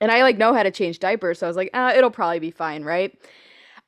and 0.00 0.10
I 0.10 0.22
like 0.22 0.36
know 0.36 0.52
how 0.52 0.62
to 0.62 0.70
change 0.70 0.98
diapers, 0.98 1.38
so 1.38 1.46
I 1.46 1.48
was 1.48 1.56
like, 1.56 1.70
ah, 1.72 1.92
it'll 1.92 2.10
probably 2.10 2.38
be 2.38 2.50
fine, 2.50 2.84
right? 2.84 3.16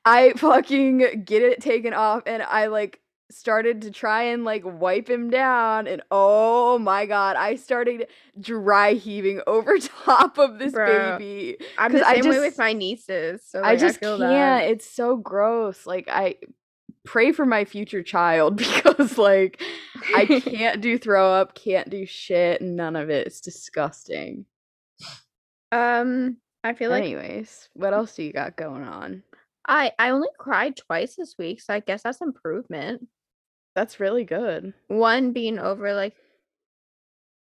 I 0.06 0.32
fucking 0.36 1.24
get 1.24 1.42
it 1.42 1.60
taken 1.60 1.92
off, 1.92 2.22
and 2.26 2.42
I 2.42 2.66
like 2.66 3.01
started 3.32 3.82
to 3.82 3.90
try 3.90 4.22
and 4.22 4.44
like 4.44 4.62
wipe 4.64 5.08
him 5.08 5.30
down, 5.30 5.86
and 5.86 6.02
oh 6.10 6.78
my 6.78 7.06
god, 7.06 7.36
I 7.36 7.56
started 7.56 8.06
dry 8.40 8.92
heaving 8.94 9.40
over 9.46 9.78
top 9.78 10.38
of 10.38 10.58
this 10.58 10.72
Bro, 10.72 11.18
baby. 11.18 11.56
I'm 11.78 11.92
the 11.92 12.06
I 12.06 12.20
same 12.20 12.30
way 12.30 12.40
with 12.40 12.58
my 12.58 12.72
nieces. 12.72 13.42
So 13.46 13.60
I 13.60 13.72
like, 13.72 13.80
just 13.80 14.00
feel 14.00 14.18
can't. 14.18 14.30
that. 14.30 14.64
It's 14.68 14.88
so 14.88 15.16
gross. 15.16 15.86
Like 15.86 16.08
I 16.08 16.36
pray 17.04 17.32
for 17.32 17.46
my 17.46 17.64
future 17.64 18.02
child 18.02 18.56
because 18.56 19.18
like 19.18 19.62
I 20.14 20.26
can't 20.44 20.80
do 20.80 20.98
throw 20.98 21.32
up, 21.32 21.54
can't 21.54 21.90
do 21.90 22.06
shit, 22.06 22.62
none 22.62 22.96
of 22.96 23.10
it. 23.10 23.26
It's 23.26 23.40
disgusting. 23.40 24.46
Um 25.70 26.36
I 26.64 26.74
feel 26.74 26.90
like 26.90 27.02
Anyways, 27.02 27.68
what 27.74 27.92
else 27.92 28.14
do 28.14 28.22
you 28.22 28.32
got 28.32 28.56
going 28.56 28.84
on? 28.84 29.22
I 29.66 29.92
I 29.98 30.10
only 30.10 30.28
cried 30.38 30.76
twice 30.76 31.16
this 31.16 31.36
week, 31.38 31.60
so 31.60 31.74
I 31.74 31.80
guess 31.80 32.02
that's 32.02 32.20
improvement. 32.20 33.08
That's 33.74 34.00
really 34.00 34.24
good. 34.24 34.74
One 34.88 35.32
being 35.32 35.58
over 35.58 35.94
like 35.94 36.14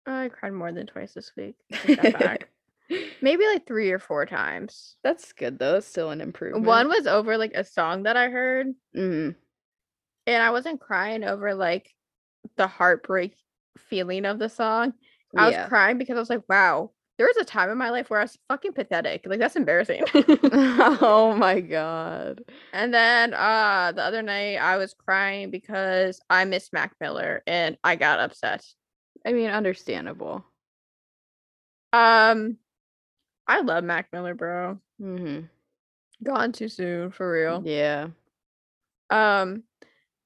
oh, 0.07 0.13
I 0.13 0.29
cried 0.29 0.53
more 0.53 0.73
than 0.73 0.87
twice 0.87 1.15
this 1.15 1.33
week. 1.37 1.57
I 1.73 1.77
take 1.77 2.03
that 2.03 2.19
back. 2.19 2.49
Maybe 3.23 3.47
like 3.47 3.67
three 3.67 3.91
or 3.91 3.99
four 3.99 4.27
times. 4.27 4.97
That's 5.03 5.33
good 5.33 5.59
though. 5.59 5.77
It's 5.77 5.87
still 5.87 6.11
an 6.11 6.21
improvement. 6.21 6.67
One 6.67 6.89
was 6.89 7.07
over 7.07 7.39
like 7.39 7.55
a 7.55 7.65
song 7.65 8.03
that 8.05 8.17
I 8.17 8.29
heard, 8.29 8.69
Mm, 8.95 9.35
and 10.27 10.43
I 10.43 10.51
wasn't 10.51 10.81
crying 10.81 11.25
over 11.25 11.55
like 11.55 11.91
the 12.57 12.67
heartbreak 12.67 13.37
feeling 13.79 14.25
of 14.25 14.39
the 14.39 14.49
song. 14.49 14.93
I 15.37 15.51
yeah. 15.51 15.63
was 15.63 15.69
crying 15.69 15.99
because 15.99 16.17
I 16.17 16.21
was 16.21 16.31
like, 16.31 16.49
wow, 16.49 16.91
there 17.17 17.27
was 17.29 17.37
a 17.37 17.45
time 17.45 17.71
in 17.71 17.79
my 17.79 17.91
life 17.91 18.11
where 18.11 18.19
I 18.21 18.25
was 18.25 18.37
fucking 18.49 18.73
pathetic. 18.73 19.25
Like 19.27 19.39
that's 19.39 19.57
embarrassing. 19.57 20.03
oh 20.15 21.35
my 21.39 21.61
god. 21.61 22.43
and 22.73 22.93
then 22.93 23.35
uh 23.35 23.93
the 23.95 24.03
other 24.03 24.23
night 24.23 24.57
I 24.57 24.77
was 24.79 24.95
crying 24.95 25.51
because 25.51 26.21
I 26.29 26.45
missed 26.45 26.73
Mac 26.73 26.95
Miller 27.01 27.43
and 27.47 27.77
I 27.85 27.97
got 27.97 28.19
upset. 28.21 28.65
I 29.27 29.33
mean, 29.33 29.51
understandable. 29.51 30.45
Um 31.93 32.59
I 33.47 33.61
love 33.61 33.85
Mac 33.85 34.09
Miller, 34.13 34.35
bro. 34.35 34.79
hmm 34.99 35.41
Gone 36.23 36.53
too 36.53 36.69
soon, 36.69 37.11
for 37.11 37.31
real. 37.31 37.63
Yeah. 37.65 38.09
Um 39.11 39.63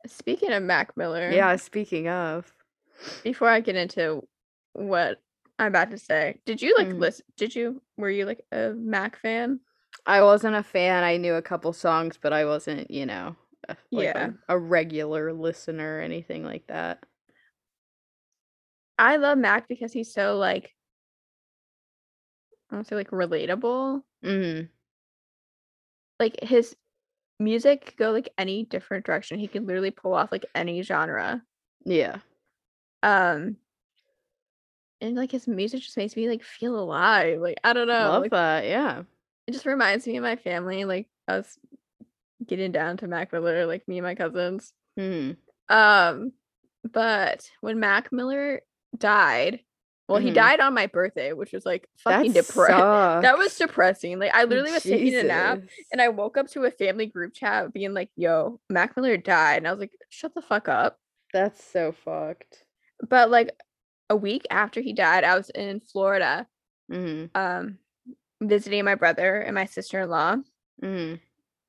speaking 0.07 0.53
of 0.53 0.63
Mac 0.63 0.97
Miller, 0.97 1.31
Yeah. 1.31 1.57
Speaking 1.57 2.09
of, 2.09 2.53
before 3.25 3.49
I 3.49 3.61
get 3.61 3.77
into 3.77 4.27
what 4.73 5.21
I'm 5.59 5.69
about 5.69 5.91
to 5.91 5.99
say, 5.99 6.41
did 6.47 6.63
you 6.63 6.75
like 6.77 6.95
Mhm. 6.95 6.99
listen 6.99 7.27
did 7.37 7.55
you 7.55 7.83
were 7.97 8.11
you 8.11 8.27
like 8.27 8.45
a 8.53 8.71
Mac 8.75 9.17
fan? 9.17 9.61
I 10.07 10.23
wasn't 10.23 10.57
a 10.57 10.63
fan. 10.63 11.05
I 11.05 11.17
knew 11.17 11.35
a 11.35 11.43
couple 11.43 11.73
songs, 11.73 12.17
but 12.21 12.33
I 12.33 12.45
wasn't, 12.45 12.91
you 12.91 13.07
know, 13.07 13.37
a, 13.69 13.77
like 13.95 14.15
Yeah. 14.15 14.15
a, 14.15 14.35
a 14.49 14.59
regular 14.59 15.33
listener 15.33 15.99
or 15.99 16.01
anything 16.01 16.45
like 16.45 16.67
that. 16.69 17.05
I 18.99 19.17
love 19.17 19.39
Mac 19.39 19.67
because 19.69 19.93
he's 19.93 20.13
so 20.13 20.37
like 20.37 20.75
I 22.71 22.77
don't 22.77 22.87
say 22.87 22.97
like 22.97 23.11
relatable. 23.11 24.03
hmm 24.23 24.69
Like 26.21 26.41
his 26.43 26.77
music 27.39 27.87
could 27.87 27.97
go 27.97 28.13
like 28.13 28.31
any 28.39 28.65
different 28.65 29.07
direction. 29.07 29.39
He 29.39 29.49
can 29.49 29.67
literally 29.67 29.91
pull 29.93 30.15
off 30.15 30.33
like 30.33 30.47
any 30.55 30.83
genre. 30.83 31.43
Yeah. 31.85 32.21
Um 33.03 33.57
and 35.01 35.17
like 35.17 35.31
his 35.31 35.47
music 35.47 35.81
just 35.81 35.97
makes 35.97 36.17
me 36.17 36.29
like 36.29 36.43
feel 36.43 36.79
alive. 36.79 37.41
Like 37.41 37.59
I 37.65 37.73
don't 37.73 37.89
know. 37.89 38.11
Love 38.11 38.23
like, 38.23 38.31
that. 38.33 38.67
Yeah. 38.67 39.03
it 39.47 39.53
just 39.53 39.67
reminds 39.67 40.07
me 40.07 40.17
of 40.17 40.23
my 40.23 40.37
family, 40.37 40.85
like 40.85 41.09
us 41.27 41.59
getting 42.47 42.73
down 42.73 42.97
to 42.99 43.07
Mac 43.09 43.33
Miller, 43.33 43.67
like 43.67 43.87
me 43.89 43.99
and 43.99 44.07
my 44.07 44.15
cousins. 44.15 44.73
hmm 44.97 45.33
Um, 45.69 46.33
but 46.91 47.51
when 47.61 47.81
Mac 47.81 48.13
Miller 48.13 48.63
died, 48.97 49.61
well, 50.09 50.19
he 50.19 50.31
Mhm. 50.31 50.35
died 50.35 50.61
on 50.61 50.73
my 50.73 50.87
birthday, 50.87 51.35
which 51.35 51.53
was 51.53 51.67
like 51.67 51.87
fucking 51.99 52.33
depressing. 52.33 52.77
That 53.23 53.37
was 53.37 53.57
depressing. 53.57 54.19
Like 54.19 54.35
I 54.35 54.45
literally 54.45 54.73
was 54.73 54.83
taking 54.83 55.15
a 55.15 55.23
nap 55.23 55.61
and 55.93 56.01
I 56.01 56.09
woke 56.09 56.39
up 56.39 56.49
to 56.49 56.65
a 56.65 56.71
family 56.71 57.07
group 57.07 57.35
chat 57.35 57.73
being 57.73 57.93
like, 57.93 58.11
"Yo, 58.17 58.61
Mac 58.71 58.97
Miller 58.97 59.17
died," 59.17 59.59
and 59.59 59.69
I 59.69 59.71
was 59.71 59.81
like, 59.81 59.93
"Shut 60.09 60.35
the 60.35 60.41
fuck 60.43 60.69
up." 60.69 60.99
That's 61.33 61.63
so 61.63 61.93
fucked. 61.93 62.65
But 63.07 63.31
like 63.31 63.51
a 64.11 64.17
week 64.17 64.47
after 64.51 64.81
he 64.81 64.93
died, 64.93 65.25
I 65.25 65.37
was 65.37 65.51
in 65.51 65.81
Florida, 65.81 66.47
hmm 66.91 67.27
um, 67.35 67.79
visiting 68.41 68.85
my 68.85 68.95
brother 68.95 69.37
and 69.41 69.55
my 69.55 69.67
sister 69.67 70.01
in 70.01 70.09
law, 70.11 70.37
hmm 70.83 71.15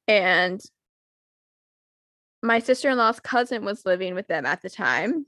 and 0.08 0.62
my 2.42 2.60
sister 2.60 2.90
in 2.90 2.98
law's 2.98 3.20
cousin 3.20 3.66
was 3.66 3.86
living 3.86 4.16
with 4.16 4.28
them 4.28 4.46
at 4.46 4.62
the 4.62 4.70
time, 4.70 5.26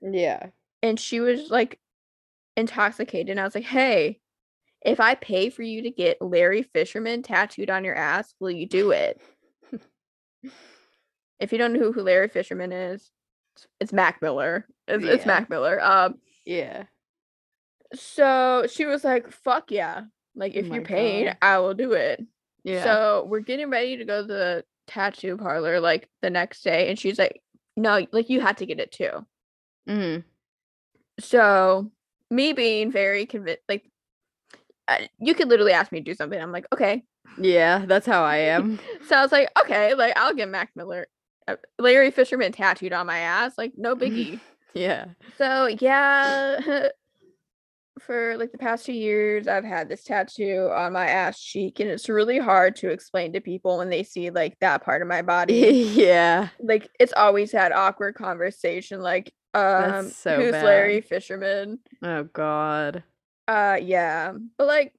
Yeah. 0.00 0.48
and 0.82 0.98
she 1.00 1.20
was 1.20 1.50
like 1.50 1.78
intoxicated, 2.56 3.30
and 3.30 3.40
I 3.40 3.44
was 3.44 3.54
like, 3.54 3.64
"Hey." 3.64 4.20
If 4.84 5.00
I 5.00 5.16
pay 5.16 5.50
for 5.50 5.62
you 5.62 5.82
to 5.82 5.90
get 5.90 6.22
Larry 6.22 6.62
Fisherman 6.62 7.22
tattooed 7.22 7.70
on 7.70 7.82
your 7.84 7.96
ass, 7.96 8.32
will 8.38 8.52
you 8.52 8.68
do 8.68 8.92
it? 8.92 9.20
if 11.40 11.50
you 11.50 11.58
don't 11.58 11.72
know 11.72 11.90
who, 11.90 12.02
Larry 12.02 12.28
Fisherman 12.28 12.70
is, 12.70 13.10
it's- 13.56 13.66
it's 13.80 13.92
Mac 13.92 14.22
Miller. 14.22 14.66
It's, 14.86 15.04
it's 15.04 15.26
Mac 15.26 15.50
Miller. 15.50 15.82
Um, 15.82 16.20
Yeah. 16.46 16.84
so 17.94 18.66
she 18.70 18.84
was 18.86 19.04
like, 19.04 19.30
"Fuck 19.30 19.70
yeah! 19.70 20.04
Like 20.34 20.52
Oh 20.56 20.58
if 20.60 20.66
you're 20.68 20.82
paying, 20.82 21.26
God. 21.26 21.36
I 21.42 21.58
will 21.58 21.74
do 21.74 21.92
it." 21.92 22.24
Yeah. 22.64 22.82
So 22.84 23.26
we're 23.28 23.40
getting 23.40 23.70
ready 23.70 23.96
to 23.98 24.04
go 24.04 24.22
to 24.22 24.26
the 24.26 24.64
tattoo 24.86 25.36
parlor 25.36 25.80
like 25.80 26.08
the 26.22 26.30
next 26.30 26.62
day, 26.62 26.88
and 26.88 26.98
she's 26.98 27.18
like, 27.18 27.40
"No, 27.76 28.06
like 28.12 28.28
you 28.30 28.40
had 28.40 28.56
to 28.58 28.66
get 28.66 28.80
it 28.80 28.92
too." 28.92 29.26
hmm 29.86 30.18
So 31.20 31.90
me 32.30 32.52
being 32.52 32.90
very 32.90 33.26
convinced, 33.26 33.62
like 33.68 33.84
I- 34.88 35.08
you 35.18 35.34
could 35.34 35.48
literally 35.48 35.72
ask 35.72 35.90
me 35.92 36.00
to 36.00 36.04
do 36.04 36.14
something. 36.14 36.40
I'm 36.40 36.52
like, 36.52 36.66
okay. 36.72 37.04
Yeah. 37.40 37.84
That's 37.86 38.06
how 38.06 38.22
I 38.24 38.36
am. 38.54 38.78
So 39.08 39.16
I 39.16 39.22
was 39.22 39.32
like, 39.32 39.48
okay, 39.62 39.94
like 39.94 40.12
I'll 40.16 40.34
get 40.34 40.48
Mac 40.48 40.70
Miller 40.76 41.06
uh, 41.48 41.56
Larry 41.78 42.10
Fisherman 42.10 42.50
tattooed 42.52 42.92
on 42.92 43.06
my 43.06 43.18
ass. 43.18 43.52
Like 43.58 43.72
no 43.76 43.94
biggie. 43.96 44.40
Yeah. 44.76 45.06
So 45.38 45.66
yeah, 45.66 46.88
for 48.00 48.36
like 48.36 48.52
the 48.52 48.58
past 48.58 48.86
two 48.86 48.92
years, 48.92 49.48
I've 49.48 49.64
had 49.64 49.88
this 49.88 50.04
tattoo 50.04 50.70
on 50.74 50.92
my 50.92 51.06
ass 51.06 51.40
cheek, 51.40 51.80
and 51.80 51.90
it's 51.90 52.08
really 52.08 52.38
hard 52.38 52.76
to 52.76 52.90
explain 52.90 53.32
to 53.32 53.40
people 53.40 53.78
when 53.78 53.90
they 53.90 54.02
see 54.02 54.30
like 54.30 54.58
that 54.60 54.84
part 54.84 55.02
of 55.02 55.08
my 55.08 55.22
body. 55.34 55.90
yeah. 55.94 56.48
like 56.60 56.88
it's 57.00 57.12
always 57.16 57.52
had 57.52 57.72
awkward 57.72 58.14
conversation, 58.14 59.00
like 59.00 59.32
um, 59.54 60.10
so 60.10 60.36
who's 60.36 60.52
bad. 60.52 60.64
Larry 60.64 61.00
Fisherman? 61.00 61.78
Oh 62.02 62.24
God. 62.24 63.02
Uh, 63.48 63.78
yeah, 63.80 64.32
but 64.58 64.66
like 64.66 64.92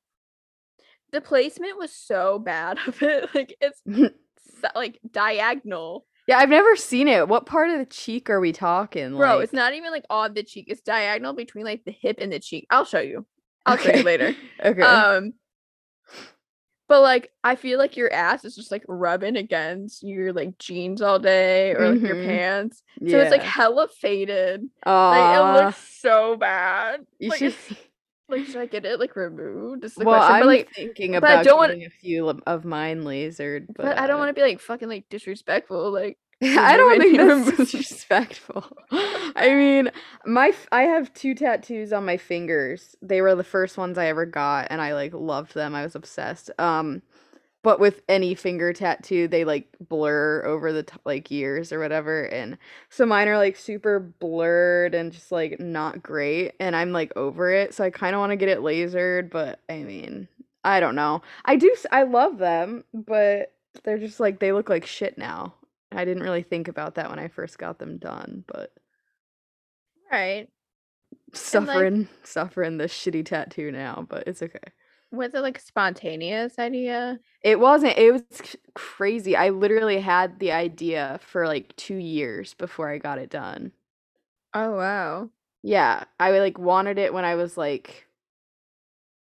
the 1.11 1.21
placement 1.21 1.77
was 1.77 1.93
so 1.93 2.39
bad 2.39 2.79
of 2.87 3.01
it. 3.01 3.29
Like 3.33 3.55
it's 3.61 3.81
like 4.75 4.99
diagonal, 5.09 6.05
Yeah, 6.27 6.37
I've 6.39 6.49
never 6.49 6.75
seen 6.75 7.07
it. 7.07 7.27
What 7.27 7.45
part 7.45 7.69
of 7.69 7.79
the 7.79 7.85
cheek 7.85 8.29
are 8.29 8.39
we 8.39 8.51
talking? 8.51 9.15
bro. 9.15 9.35
like- 9.37 9.45
It's 9.45 9.53
not 9.53 9.73
even 9.73 9.91
like 9.91 10.05
on 10.09 10.33
the 10.33 10.43
cheek. 10.43 10.65
It's 10.67 10.81
diagonal 10.81 11.33
between 11.33 11.63
like 11.65 11.85
the 11.85 11.91
hip 11.91 12.17
and 12.19 12.31
the 12.31 12.39
cheek. 12.39 12.67
I'll 12.69 12.85
show 12.85 12.99
you. 12.99 13.25
I'll 13.65 13.77
show 13.77 13.93
you 13.93 14.03
later. 14.03 14.35
Okay. 14.63 14.81
Um, 14.81 15.33
but 16.89 17.01
like 17.01 17.31
I 17.43 17.55
feel 17.55 17.77
like 17.79 17.97
your 17.97 18.11
ass 18.13 18.45
is 18.45 18.55
just 18.55 18.71
like 18.71 18.83
rubbing 18.87 19.35
against 19.35 20.03
your 20.03 20.31
like 20.31 20.57
jeans 20.57 21.01
all 21.01 21.19
day 21.19 21.71
or 21.73 21.91
like 21.91 22.01
your 22.01 22.15
Mhm. 22.15 22.25
pants. 22.25 22.81
So 23.09 23.19
it's 23.19 23.31
like 23.31 23.43
hella 23.43 23.87
faded. 23.89 24.63
Like 24.85 25.37
it 25.37 25.63
looks 25.65 25.99
so 26.01 26.37
bad. 26.37 27.05
you 27.19 27.29
like, 27.29 27.39
should. 27.39 27.55
Like 28.29 28.45
should 28.45 28.57
I 28.57 28.65
get 28.65 28.85
it 28.85 28.99
like 28.99 29.15
removed? 29.15 29.83
Is 29.85 29.95
the 29.95 30.05
Well, 30.05 30.17
question. 30.17 30.35
I'm 30.35 30.41
but 30.41 30.47
like 30.47 30.69
thinking 30.73 31.11
but 31.13 31.23
I 31.23 31.33
about 31.33 31.45
don't 31.45 31.67
getting 31.67 31.85
a 31.85 31.89
few 31.89 32.29
of- 32.29 32.65
mine 32.65 33.03
lasered, 33.03 33.67
but, 33.67 33.85
but 33.85 33.97
I 33.99 34.07
don't 34.07 34.19
want 34.19 34.29
to 34.29 34.33
be 34.33 34.41
like 34.41 34.59
fucking 34.59 34.89
like 34.89 35.05
disrespectful. 35.09 35.91
Like 35.91 36.17
I 36.43 36.77
don't 36.77 36.99
think 37.01 37.17
that's 37.17 37.57
disrespectful. 37.57 38.65
I 38.91 39.49
mean, 39.55 39.91
my 40.25 40.49
f- 40.49 40.67
I 40.71 40.83
have 40.83 41.13
two 41.13 41.33
tattoos 41.33 41.91
on 41.93 42.05
my 42.05 42.17
fingers. 42.17 42.95
They 43.01 43.21
were 43.21 43.33
the 43.35 43.43
first 43.43 43.77
ones 43.77 43.97
I 43.97 44.05
ever 44.07 44.25
got, 44.25 44.67
and 44.69 44.81
I 44.81 44.93
like 44.93 45.13
loved 45.13 45.53
them. 45.55 45.73
I 45.73 45.83
was 45.83 45.95
obsessed. 45.95 46.51
Um, 46.59 47.01
but 47.67 47.81
with 47.81 48.01
any 48.07 48.33
finger 48.33 48.71
tattoo, 48.71 49.27
they 49.27 49.43
like 49.43 49.67
blur 49.89 50.41
over 50.45 50.71
the 50.71 50.83
t- 50.83 50.95
like 51.03 51.29
years 51.29 51.73
or 51.73 51.79
whatever, 51.79 52.23
and 52.23 52.57
so 52.89 53.05
mine 53.05 53.27
are 53.27 53.37
like 53.37 53.57
super 53.57 53.99
blurred 53.99 54.95
and 54.95 55.11
just 55.11 55.33
like 55.33 55.59
not 55.59 56.01
great. 56.01 56.53
And 56.61 56.77
I'm 56.77 56.93
like 56.93 57.11
over 57.17 57.51
it, 57.51 57.73
so 57.73 57.83
I 57.83 57.89
kind 57.89 58.15
of 58.15 58.21
want 58.21 58.29
to 58.29 58.37
get 58.37 58.47
it 58.47 58.59
lasered, 58.59 59.29
but 59.29 59.59
I 59.67 59.79
mean, 59.79 60.29
I 60.63 60.79
don't 60.79 60.95
know. 60.95 61.23
I 61.43 61.57
do. 61.57 61.75
i 61.91 62.03
love 62.03 62.37
them, 62.37 62.85
but 62.93 63.51
they're 63.83 63.97
just 63.97 64.21
like 64.21 64.39
they 64.39 64.53
look 64.53 64.69
like 64.69 64.85
shit 64.85 65.17
now. 65.17 65.53
I 65.91 66.05
didn't 66.05 66.23
really 66.23 66.43
think 66.43 66.69
about 66.69 66.95
that 66.95 67.09
when 67.09 67.19
I 67.19 67.27
first 67.27 67.57
got 67.57 67.79
them 67.79 67.97
done, 67.97 68.45
but 68.47 68.71
right. 70.09 70.47
suffering 71.33 72.07
suffering 72.23 72.77
this 72.77 72.93
shitty 72.93 73.25
tattoo 73.25 73.73
now, 73.73 74.05
but 74.07 74.25
it's 74.25 74.41
okay. 74.41 74.71
Was 75.11 75.33
it 75.33 75.41
like 75.41 75.57
a 75.57 75.61
spontaneous 75.61 76.57
idea? 76.59 77.19
It 77.41 77.59
wasn't. 77.59 77.97
It 77.97 78.11
was 78.11 78.23
c- 78.31 78.59
crazy. 78.75 79.35
I 79.35 79.49
literally 79.49 79.99
had 79.99 80.39
the 80.39 80.51
idea 80.51 81.19
for 81.23 81.47
like 81.47 81.75
2 81.75 81.95
years 81.95 82.53
before 82.53 82.89
I 82.89 82.97
got 82.97 83.19
it 83.19 83.29
done. 83.29 83.71
Oh 84.53 84.75
wow. 84.75 85.29
Yeah, 85.63 86.05
I 86.19 86.31
like 86.39 86.57
wanted 86.57 86.97
it 86.97 87.13
when 87.13 87.25
I 87.25 87.35
was 87.35 87.57
like 87.57 88.07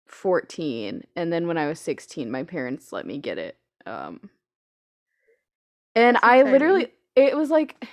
14 0.07 1.03
and 1.15 1.31
then 1.31 1.47
when 1.47 1.57
I 1.57 1.67
was 1.67 1.79
16 1.79 2.31
my 2.31 2.43
parents 2.43 2.91
let 2.91 3.05
me 3.05 3.17
get 3.19 3.37
it. 3.37 3.57
Um 3.85 4.29
and 5.95 6.17
I 6.23 6.43
literally 6.43 6.91
it 7.15 7.35
was 7.35 7.49
like 7.49 7.87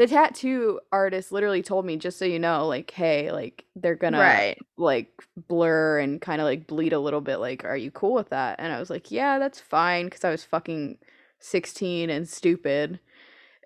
the 0.00 0.06
tattoo 0.06 0.80
artist 0.90 1.30
literally 1.30 1.60
told 1.62 1.84
me 1.84 1.98
just 1.98 2.18
so 2.18 2.24
you 2.24 2.38
know 2.38 2.66
like 2.66 2.90
hey 2.90 3.30
like 3.30 3.66
they're 3.76 3.94
gonna 3.94 4.18
Right. 4.18 4.56
like 4.78 5.10
blur 5.46 5.98
and 5.98 6.22
kind 6.22 6.40
of 6.40 6.46
like 6.46 6.66
bleed 6.66 6.94
a 6.94 6.98
little 6.98 7.20
bit 7.20 7.36
like 7.36 7.66
are 7.66 7.76
you 7.76 7.90
cool 7.90 8.14
with 8.14 8.30
that? 8.30 8.56
And 8.58 8.72
i 8.72 8.80
was 8.80 8.88
like 8.88 9.10
yeah 9.10 9.38
that's 9.38 9.60
fine 9.60 10.06
because 10.06 10.24
i 10.24 10.30
was 10.30 10.42
fucking 10.42 10.96
16 11.38 12.08
and 12.10 12.26
stupid. 12.26 12.98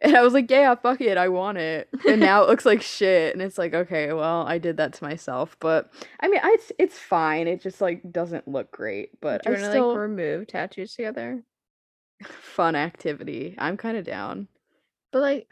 And 0.03 0.17
i 0.17 0.23
was 0.23 0.35
like 0.35 0.51
yeah 0.51 0.75
fuck 0.75 1.01
it 1.01 1.17
i 1.17 1.29
want 1.29 1.57
it. 1.59 1.89
And 2.05 2.21
now 2.21 2.43
it 2.43 2.49
looks 2.51 2.67
like 2.67 2.83
shit 2.83 3.33
and 3.33 3.41
it's 3.41 3.57
like 3.57 3.73
okay 3.73 4.13
well 4.13 4.45
i 4.45 4.59
did 4.59 4.77
that 4.79 4.93
to 4.95 5.05
myself. 5.05 5.57
But 5.61 5.93
i 6.19 6.27
mean 6.27 6.41
I, 6.43 6.51
it's 6.55 6.73
it's 6.81 6.99
fine 6.99 7.47
it 7.47 7.63
just 7.63 7.81
like 7.81 8.03
doesn't 8.11 8.49
look 8.49 8.73
great 8.73 9.19
but 9.21 9.45
Do 9.45 9.51
you 9.51 9.57
i 9.57 9.61
want 9.61 9.67
to 9.67 9.71
still 9.71 9.89
like 9.91 9.99
remove 9.99 10.49
tattoos 10.49 10.97
together? 10.97 11.45
fun 12.25 12.75
activity 12.75 13.55
i'm 13.57 13.77
kind 13.77 13.97
of 13.97 14.05
down. 14.05 14.49
But 15.13 15.23
like, 15.23 15.47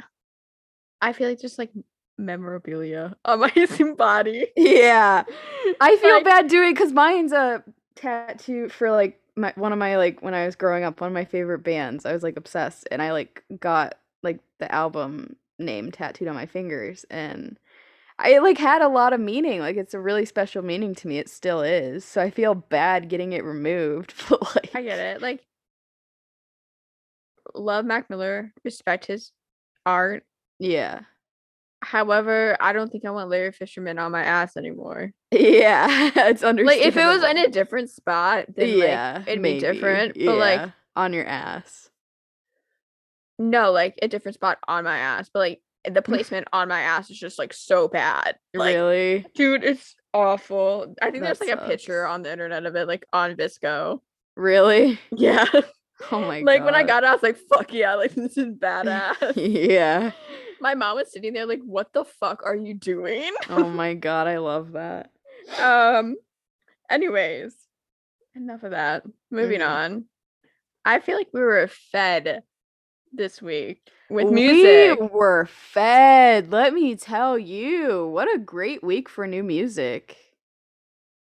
I 1.03 1.13
feel 1.13 1.29
like 1.29 1.41
just 1.41 1.59
like 1.59 1.71
memorabilia 2.17 3.17
on 3.27 3.41
my 3.41 3.95
body. 3.99 4.47
yeah 4.57 5.25
I 5.81 5.97
feel 5.97 6.15
Like- 6.17 6.25
bad 6.25 6.49
doing 6.49 6.73
because 6.73 6.93
mine's 6.93 7.33
a 7.33 7.63
tattoo 7.97 8.69
for 8.71 8.91
like 8.91 9.19
my 9.37 9.53
one 9.57 9.73
of 9.73 9.79
my 9.79 9.97
like 9.97 10.23
when 10.23 10.35
I 10.35 10.47
was 10.47 10.57
growing 10.57 10.85
up, 10.85 11.01
one 11.01 11.09
of 11.09 11.15
my 11.15 11.25
favorite 11.25 11.61
bands. 11.65 12.07
I 12.07 12.13
was 12.13 12.23
like 12.23 12.37
obsessed, 12.37 12.87
and 12.91 13.01
I 13.03 13.13
like 13.13 13.43
got 13.61 13.97
like 14.23 14.39
the 14.59 14.73
album 14.73 15.37
name 15.59 15.91
tattooed 15.91 16.29
on 16.29 16.35
my 16.35 16.47
fingers, 16.47 17.05
and 17.11 17.59
I 18.19 18.39
like 18.39 18.59
had 18.59 18.83
a 18.83 18.89
lot 18.89 19.15
of 19.15 19.21
meaning. 19.21 19.61
Like 19.61 19.77
it's 19.77 19.95
a 19.95 20.01
really 20.01 20.27
special 20.27 20.63
meaning 20.63 20.95
to 20.97 21.09
me. 21.09 21.17
It 21.19 21.31
still 21.31 21.63
is. 21.63 22.05
So 22.05 22.21
I 22.21 22.29
feel 22.31 22.55
bad 22.55 23.09
getting 23.09 23.33
it 23.33 23.43
removed. 23.45 24.13
But 24.29 24.55
like, 24.55 24.71
I 24.77 24.83
get 24.83 24.99
it. 24.99 25.23
Like, 25.23 25.45
love 27.55 27.85
Mac 27.85 28.11
Miller, 28.11 28.53
respect 28.65 29.07
his 29.07 29.33
art. 29.87 30.25
Yeah, 30.63 31.01
However, 31.83 32.57
I 32.61 32.73
don't 32.73 32.91
think 32.91 33.05
I 33.05 33.11
want 33.11 33.29
Larry 33.29 33.51
Fisherman 33.51 33.99
on 33.99 34.13
my 34.13 34.23
ass 34.23 34.57
anymore. 34.57 35.13
yeah, 35.33 36.11
it's 36.15 36.45
understandable. 36.45 36.67
Like, 36.67 36.81
if 36.81 36.97
it 36.97 37.07
was 37.07 37.25
in 37.25 37.39
a 37.39 37.49
different 37.49 37.91
spot, 37.91 38.47
then 38.55 38.79
yeah, 38.79 39.15
like, 39.19 39.29
it'd 39.29 39.43
maybe. 39.43 39.55
be 39.57 39.61
different. 39.61 40.15
But 40.15 40.37
like, 40.37 40.71
on 40.95 41.13
your 41.13 41.27
ass. 41.27 41.91
no, 43.37 43.73
like 43.73 43.99
a 44.01 44.07
different 44.07 44.37
spot 44.37 44.59
on 44.69 44.85
my 44.85 44.97
ass. 44.97 45.29
But 45.35 45.41
like, 45.41 45.63
the 45.85 46.03
mm. 46.03 46.05
placement 46.05 46.47
on 46.53 46.69
my 46.69 46.81
ass 46.81 47.11
is 47.11 47.19
just 47.19 47.37
like 47.37 47.53
so 47.53 47.89
bad. 47.89 48.37
Like, 48.55 48.77
really? 48.77 49.27
dude, 49.35 49.65
it's 49.65 49.97
awful. 50.15 50.95
I 51.03 51.11
think 51.11 51.25
That 51.25 51.39
there's 51.39 51.51
like 51.51 51.59
a 51.59 51.67
picture 51.67 52.07
on 52.07 52.23
the 52.23 52.31
internet 52.31 52.65
of 52.65 52.77
it, 52.77 52.87
like 52.87 53.05
on 53.13 53.35
VSCO. 53.35 54.01
Really? 54.37 55.01
Yeah. 55.11 55.47
Oh 56.11 56.21
my 56.21 56.41
god. 56.41 56.47
like 56.47 56.65
when 56.65 56.75
I 56.75 56.83
got 56.83 57.05
it, 57.05 57.07
I 57.07 57.13
was 57.13 57.23
like, 57.23 57.37
fuck 57.53 57.73
yeah, 57.73 57.95
like 57.95 58.13
this 58.15 58.37
is 58.37 58.55
badass. 58.59 59.35
yeah. 59.37 60.13
My 60.63 60.75
mom 60.77 60.97
was 60.97 61.11
sitting 61.13 61.33
there 61.33 61.45
like, 61.45 61.61
what 61.65 61.93
the 61.93 62.05
fuck 62.05 62.43
are 62.47 62.55
you 62.55 62.73
doing? 62.75 63.31
Oh 63.51 63.69
my 63.69 63.95
god, 64.09 64.29
I 64.29 64.39
love 64.39 64.73
that. 64.73 65.11
um 65.61 66.17
anyways, 66.89 67.53
enough 68.37 68.63
of 68.63 68.71
that. 68.71 69.03
Moving 69.33 69.61
Mhm. 69.61 69.69
on. 69.69 70.05
I 70.85 71.01
feel 71.01 71.17
like 71.17 71.29
we 71.33 71.41
were 71.41 71.67
fed 71.67 72.45
this 73.13 73.43
week 73.43 73.83
with 74.09 74.31
music. 74.31 74.99
We 75.01 75.07
were 75.09 75.47
fed. 75.47 76.53
Let 76.53 76.73
me 76.73 76.95
tell 76.95 77.37
you. 77.37 78.07
What 78.07 78.33
a 78.33 78.39
great 78.39 78.85
week 78.85 79.09
for 79.09 79.27
new 79.27 79.43
music. 79.43 80.17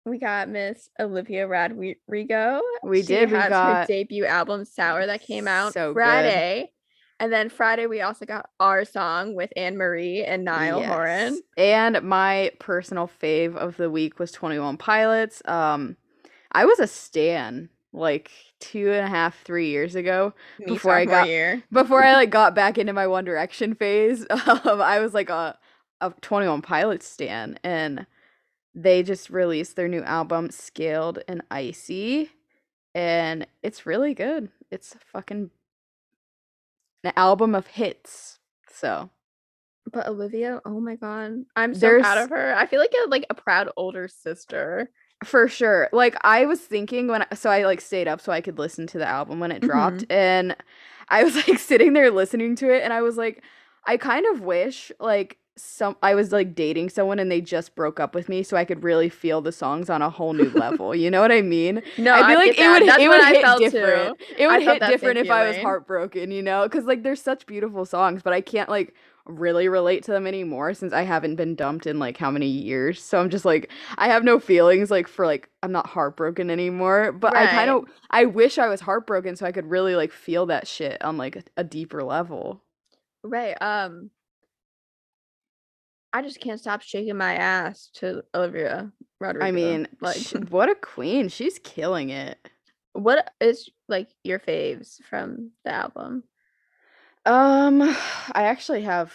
We 0.06 0.18
got 0.18 0.50
Miss 0.50 0.90
Olivia 1.00 1.48
Rodrigo. 1.48 2.62
We 2.84 3.02
She 3.02 3.08
did, 3.08 3.32
we 3.32 3.38
has 3.38 3.54
her 3.54 3.86
debut 3.88 4.26
album 4.26 4.66
Sour 4.66 5.06
that 5.06 5.22
came 5.22 5.48
out 5.48 5.72
So 5.74 5.94
good. 5.94 5.96
Friday. 5.96 6.74
And 7.22 7.32
then 7.32 7.50
Friday 7.50 7.86
we 7.86 8.02
also 8.02 8.26
got 8.26 8.50
our 8.60 8.84
song 8.84 9.36
with 9.36 9.54
Anne 9.56 9.78
Marie 9.78 10.24
and 10.24 10.44
Niall 10.44 10.84
Horan. 10.84 11.40
And 11.56 12.02
my 12.02 12.52
personal 12.60 13.08
fave 13.22 13.56
of 13.56 13.78
the 13.78 13.92
week 13.92 14.18
was 14.18 14.32
21 14.32 14.78
Pilots. 14.78 15.44
Um 15.46 15.98
I 16.52 16.66
was 16.66 16.80
a 16.80 16.88
stan 16.88 17.70
like 17.94 18.32
two 18.60 18.92
and 18.92 19.06
a 19.06 19.10
half, 19.10 19.40
three 19.44 19.70
years 19.70 19.94
ago. 19.94 20.34
Me 20.60 20.66
Before 20.66 20.96
I 20.96 21.06
got- 21.06 21.28
year. 21.28 21.62
before 21.72 22.04
I 22.04 22.14
like 22.14 22.32
got 22.32 22.56
back 22.56 22.80
into 22.80 22.92
my 22.94 23.06
One 23.06 23.24
Direction 23.24 23.76
phase, 23.76 24.26
um, 24.32 24.82
I 24.82 25.00
was 25.00 25.14
like 25.14 25.30
a 25.30 25.58
a 26.02 26.12
Twenty 26.22 26.48
One 26.48 26.64
Pilots 26.64 27.06
stan, 27.06 27.60
and 27.64 28.08
they 28.74 29.04
just 29.04 29.30
released 29.30 29.76
their 29.76 29.88
new 29.88 30.02
album, 30.02 30.50
Scaled 30.50 31.20
and 31.28 31.44
Icy, 31.52 32.32
and 32.96 33.46
it's 33.62 33.86
really 33.86 34.16
good. 34.16 34.50
It's 34.72 34.96
fucking 35.14 35.52
an 37.04 37.14
album 37.16 37.56
of 37.56 37.68
hits. 37.68 38.40
So 38.72 39.10
But 39.92 40.08
Olivia, 40.08 40.62
oh 40.66 40.80
my 40.80 40.96
god, 40.96 41.44
I'm 41.56 41.74
so 41.74 42.00
proud 42.00 42.18
of 42.18 42.30
her. 42.30 42.56
I 42.56 42.66
feel 42.66 42.80
like 42.80 42.94
a 43.06 43.10
like 43.10 43.26
a 43.30 43.36
proud 43.36 43.70
older 43.78 44.08
sister. 44.08 44.90
for 45.24 45.48
sure, 45.48 45.90
like 45.92 46.16
I 46.22 46.46
was 46.46 46.60
thinking 46.62 47.08
when, 47.08 47.22
I, 47.24 47.36
so 47.36 47.50
I 47.50 47.64
like 47.66 47.82
stayed 47.82 48.08
up 48.08 48.22
so 48.22 48.32
I 48.32 48.42
could 48.42 48.58
listen 48.58 48.88
to 48.88 48.98
the 48.98 49.08
album 49.08 49.40
when 49.40 49.52
it 49.52 49.62
dropped, 49.62 49.98
mm-hmm. 49.98 50.12
and 50.12 50.56
I 51.10 51.24
was 51.24 51.36
like 51.36 51.60
sitting 51.60 51.94
there 51.94 52.12
listening 52.12 52.56
to 52.58 52.74
it, 52.74 52.84
and 52.84 52.94
I 52.94 53.02
was 53.02 53.18
like. 53.18 53.44
I 53.84 53.98
kind 53.98 54.28
of 54.28 54.42
wish 54.42 54.92
like 55.00 55.40
some 55.64 55.96
I 56.02 56.16
was 56.16 56.32
like 56.32 56.56
dating 56.56 56.90
someone 56.90 57.20
and 57.20 57.32
they 57.32 57.40
just 57.40 57.76
broke 57.76 58.00
up 58.00 58.16
with 58.16 58.28
me 58.28 58.42
so 58.42 58.58
I 58.58 58.66
could 58.66 58.84
really 58.84 59.10
feel 59.10 59.42
the 59.42 59.52
songs 59.52 59.90
on 59.90 60.02
a 60.02 60.10
whole 60.10 60.34
new 60.34 60.50
level. 60.50 60.96
You 60.96 61.12
know 61.12 61.22
what 61.22 61.32
I 61.32 61.42
mean? 61.42 61.82
No, 61.98 62.14
I 62.14 62.28
feel 62.28 62.38
like 62.38 62.58
it 62.58 62.68
would 62.68 62.84
it 62.84 63.10
would 63.10 63.24
hit 63.26 63.72
different. 63.72 64.20
too. 64.20 64.26
It 64.38 64.48
would 64.48 64.62
hit 64.62 64.82
different 64.82 65.20
if 65.20 65.30
I 65.30 65.48
was 65.48 65.58
heartbroken, 65.58 66.32
you 66.32 66.42
know? 66.42 66.68
Cuz 66.68 66.86
like 66.86 67.04
there's 67.04 67.22
such 67.22 67.46
beautiful 67.46 67.86
songs, 67.86 68.24
but 68.24 68.34
I 68.34 68.42
can't 68.42 68.70
like 68.70 68.96
really 69.26 69.68
relate 69.68 70.04
to 70.04 70.12
them 70.12 70.26
anymore 70.26 70.74
since 70.74 70.94
I 70.94 71.04
haven't 71.04 71.36
been 71.36 71.54
dumped 71.54 71.86
in 71.86 72.00
like 72.00 72.18
how 72.18 72.32
many 72.32 72.48
years. 72.48 73.04
So 73.04 73.20
I'm 73.20 73.30
just 73.30 73.46
like 73.46 73.70
I 73.98 74.08
have 74.08 74.24
no 74.24 74.40
feelings 74.40 74.90
like 74.90 75.08
for 75.08 75.26
like 75.28 75.50
I'm 75.62 75.72
not 75.72 75.88
heartbroken 75.88 76.50
anymore, 76.50 77.12
but 77.12 77.36
I 77.36 77.48
kind 77.48 77.70
of 77.70 77.86
I 78.10 78.26
wish 78.26 78.58
I 78.58 78.68
was 78.68 78.82
heartbroken 78.82 79.36
so 79.36 79.46
I 79.46 79.52
could 79.52 79.70
really 79.70 79.96
like 79.96 80.12
feel 80.12 80.48
that 80.48 80.68
shit 80.68 81.04
on 81.04 81.18
like 81.18 81.36
a, 81.36 81.44
a 81.58 81.64
deeper 81.64 82.04
level. 82.04 82.64
Right. 83.24 83.56
Um 83.62 84.10
I 86.14 86.22
just 86.22 86.40
can't 86.40 86.60
stop 86.60 86.82
shaking 86.82 87.18
my 87.18 87.36
ass 87.36 87.90
to 87.96 88.24
Olivia 88.36 88.92
Rodrigo. 89.20 89.46
I 89.46 89.52
mean, 89.52 89.88
like 90.02 90.18
what 90.50 90.70
a 90.70 90.76
queen. 90.76 91.30
She's 91.30 91.60
killing 91.60 92.10
it. 92.10 92.38
what 92.94 93.32
is 93.40 93.70
like 93.88 94.10
your 94.24 94.40
faves 94.40 95.02
from 95.10 95.52
the 95.64 95.72
album? 95.72 96.24
Um, 97.26 97.82
I 98.34 98.44
actually 98.44 98.82
have 98.84 99.14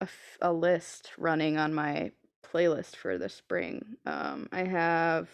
a, 0.00 0.04
f- 0.04 0.38
a 0.40 0.52
list 0.52 1.10
running 1.18 1.58
on 1.58 1.74
my 1.74 2.12
playlist 2.52 2.96
for 2.96 3.18
the 3.18 3.28
spring. 3.28 3.96
Um, 4.06 4.48
I 4.52 4.64
have 4.64 5.28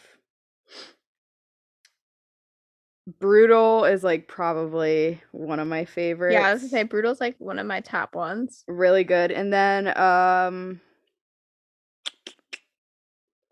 Brutal 3.18 3.84
is 3.84 4.04
like 4.04 4.28
probably 4.28 5.20
one 5.32 5.58
of 5.58 5.66
my 5.66 5.84
favorites. 5.84 6.34
Yeah, 6.34 6.46
I 6.46 6.52
was 6.52 6.62
gonna 6.62 6.70
say 6.70 6.82
Brutal's 6.84 7.20
like 7.20 7.36
one 7.38 7.58
of 7.58 7.66
my 7.66 7.80
top 7.80 8.14
ones. 8.14 8.64
really 8.68 9.04
good. 9.04 9.30
And 9.32 9.52
then 9.52 9.98
um 9.98 10.80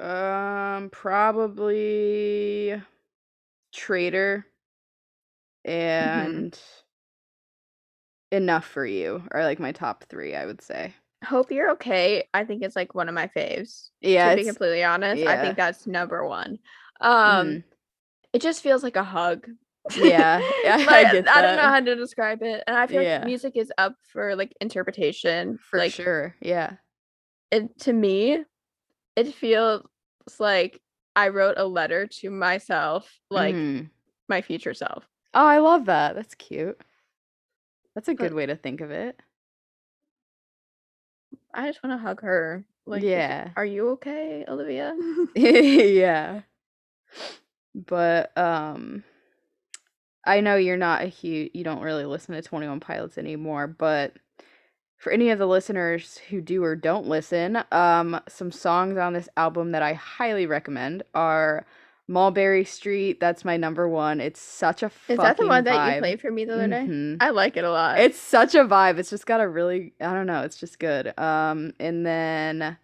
um 0.01 0.91
probably 0.91 2.81
Traitor 3.73 4.47
and 5.65 6.59
Enough 8.31 8.67
for 8.67 8.85
You 8.85 9.23
are 9.31 9.43
like 9.43 9.59
my 9.59 9.73
top 9.73 10.05
3, 10.05 10.35
I 10.35 10.45
would 10.45 10.61
say. 10.61 10.93
Hope 11.25 11.51
You're 11.51 11.71
Okay. 11.73 12.29
I 12.33 12.45
think 12.45 12.63
it's 12.63 12.77
like 12.77 12.95
one 12.95 13.09
of 13.09 13.15
my 13.15 13.27
faves. 13.29 13.89
Yeah, 14.01 14.31
to 14.31 14.37
be 14.37 14.45
completely 14.45 14.85
honest, 14.85 15.27
I 15.27 15.37
think 15.39 15.57
that's 15.57 15.87
number 15.87 16.27
one. 16.27 16.59
Um, 17.01 17.47
mhm. 17.47 17.65
It 18.33 18.43
just 18.43 18.63
feels 18.63 18.83
like 18.83 18.97
a 18.97 19.05
hug. 19.05 19.47
Yeah, 19.97 20.41
I 20.67 21.05
I 21.09 21.43
don't 21.43 21.57
know 21.57 21.63
how 21.63 21.81
to 21.81 21.95
describe 21.97 22.43
it, 22.43 22.63
and 22.67 22.77
I 22.77 22.87
feel 22.87 23.03
Yeah. 23.03 23.19
like 23.19 23.27
music 23.27 23.57
is 23.57 23.73
up 23.79 23.95
for 24.13 24.37
like 24.37 24.53
interpretation. 24.61 25.59
for 25.59 25.79
like 25.79 25.93
sure. 25.93 26.35
Yeah. 26.43 26.75
it 27.51 27.79
to 27.81 27.93
me, 27.95 28.45
it 29.17 29.35
feels 29.35 29.87
like 30.39 30.81
I 31.17 31.29
wrote 31.29 31.55
a 31.57 31.65
letter 31.67 32.07
to 32.21 32.31
myself, 32.31 33.19
like 33.31 33.55
Mhm. 33.55 33.89
my 34.29 34.43
future 34.43 34.75
self. 34.75 35.09
Oh, 35.33 35.47
I 35.47 35.59
love 35.59 35.87
that. 35.87 36.15
That's 36.15 36.35
cute. 36.35 36.79
That's 37.95 38.09
a 38.09 38.13
But- 38.13 38.19
good 38.19 38.35
way 38.35 38.45
to 38.47 38.57
think 38.57 38.81
of 38.83 38.91
it. 38.91 39.19
I 41.55 41.67
just 41.67 41.83
want 41.83 41.95
to 41.99 42.03
hug 42.07 42.21
her. 42.21 42.65
Like, 42.87 43.03
Yeah. 43.03 43.51
are 43.57 43.65
you 43.65 43.89
okay, 43.91 44.45
Olivia? 44.47 44.95
yeah. 45.35 46.43
But 47.87 48.37
um 48.37 49.05
I 50.27 50.41
know 50.41 50.57
you're 50.57 50.77
not 50.77 51.03
a 51.03 51.07
huge 51.07 51.51
you 51.55 51.65
don't 51.65 51.83
really 51.83 52.05
listen 52.05 52.35
to 52.35 52.43
21 52.43 52.81
Pilots 52.81 53.19
anymore, 53.19 53.67
but 53.67 54.15
for 54.97 55.13
any 55.13 55.31
of 55.31 55.39
the 55.39 55.47
listeners 55.47 56.19
who 56.29 56.41
do 56.41 56.63
or 56.65 56.75
don't 56.75 57.07
listen, 57.07 57.63
um 57.73 58.21
some 58.29 58.51
songs 58.53 58.99
on 58.99 59.13
this 59.13 59.29
album 59.37 59.73
that 59.73 59.83
I 59.83 59.95
highly 59.95 60.47
recommend 60.47 61.03
are 61.15 61.67
Mulberry 62.11 62.65
Street, 62.65 63.21
that's 63.21 63.45
my 63.45 63.59
number 63.59 63.87
1. 63.87 64.21
It's 64.21 64.41
such 64.41 64.83
a 64.83 64.91
Is 65.09 65.19
that 65.19 65.37
the 65.37 65.47
one 65.47 65.65
that 65.65 65.95
you 65.95 66.01
played 66.01 66.21
for 66.21 66.31
me 66.31 66.47
the 66.47 66.55
other 66.55 66.69
day? 66.69 66.87
Mhm. 66.89 67.19
I 67.21 67.31
like 67.31 67.57
it 67.59 67.65
a 67.65 67.71
lot. 67.71 68.01
It's 68.01 68.19
such 68.19 68.55
a 68.55 68.65
vibe. 68.65 68.99
It's 68.99 69.11
just 69.11 69.27
got 69.27 69.41
a 69.41 69.49
really 69.49 69.93
I 70.01 70.15
don't 70.15 70.27
know, 70.27 70.43
it's 70.43 70.57
just 70.59 70.79
good. 70.79 71.17
Um 71.19 71.75
and 71.79 72.05
then 72.05 72.79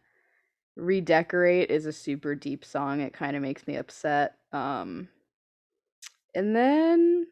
Redecorate 0.77 1.71
is 1.71 1.87
a 1.87 1.93
super 1.93 2.35
deep 2.35 2.65
song. 2.65 3.01
It 3.01 3.13
kind 3.13 3.37
of 3.37 3.43
makes 3.43 3.67
me 3.67 3.77
upset. 3.77 4.37
Um 4.53 5.09
and 6.35 6.55
then 6.55 7.27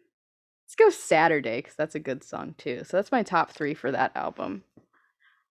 let's 0.65 0.77
go 0.77 0.91
Saturday 0.91 1.63
cuz 1.63 1.75
that's 1.75 1.95
a 1.95 2.01
good 2.01 2.23
song 2.23 2.55
too. 2.59 2.83
So 2.85 2.97
that's 2.97 3.13
my 3.13 3.23
top 3.23 3.51
3 3.51 3.75
for 3.75 3.91
that 3.91 4.13
album. 4.17 4.65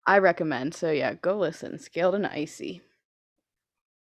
I 0.05 0.17
recommend. 0.19 0.73
So 0.73 0.91
yeah, 0.91 1.13
go 1.13 1.37
listen. 1.37 1.77
Scaled 1.77 2.15
and 2.15 2.25
Icy. 2.25 2.81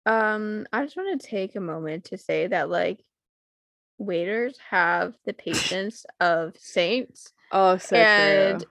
Um, 0.06 0.65
I 0.72 0.84
just 0.84 0.96
want 0.98 1.20
to 1.20 1.28
take 1.28 1.56
a 1.56 1.62
moment 1.62 2.06
to 2.06 2.18
say 2.18 2.48
that 2.48 2.70
like 2.70 3.04
waiters 3.98 4.58
have 4.70 5.15
the 5.26 5.34
patience 5.34 6.06
of 6.20 6.54
saints. 6.58 7.34
Oh, 7.52 7.78
so 7.78 7.98
and 7.98 8.65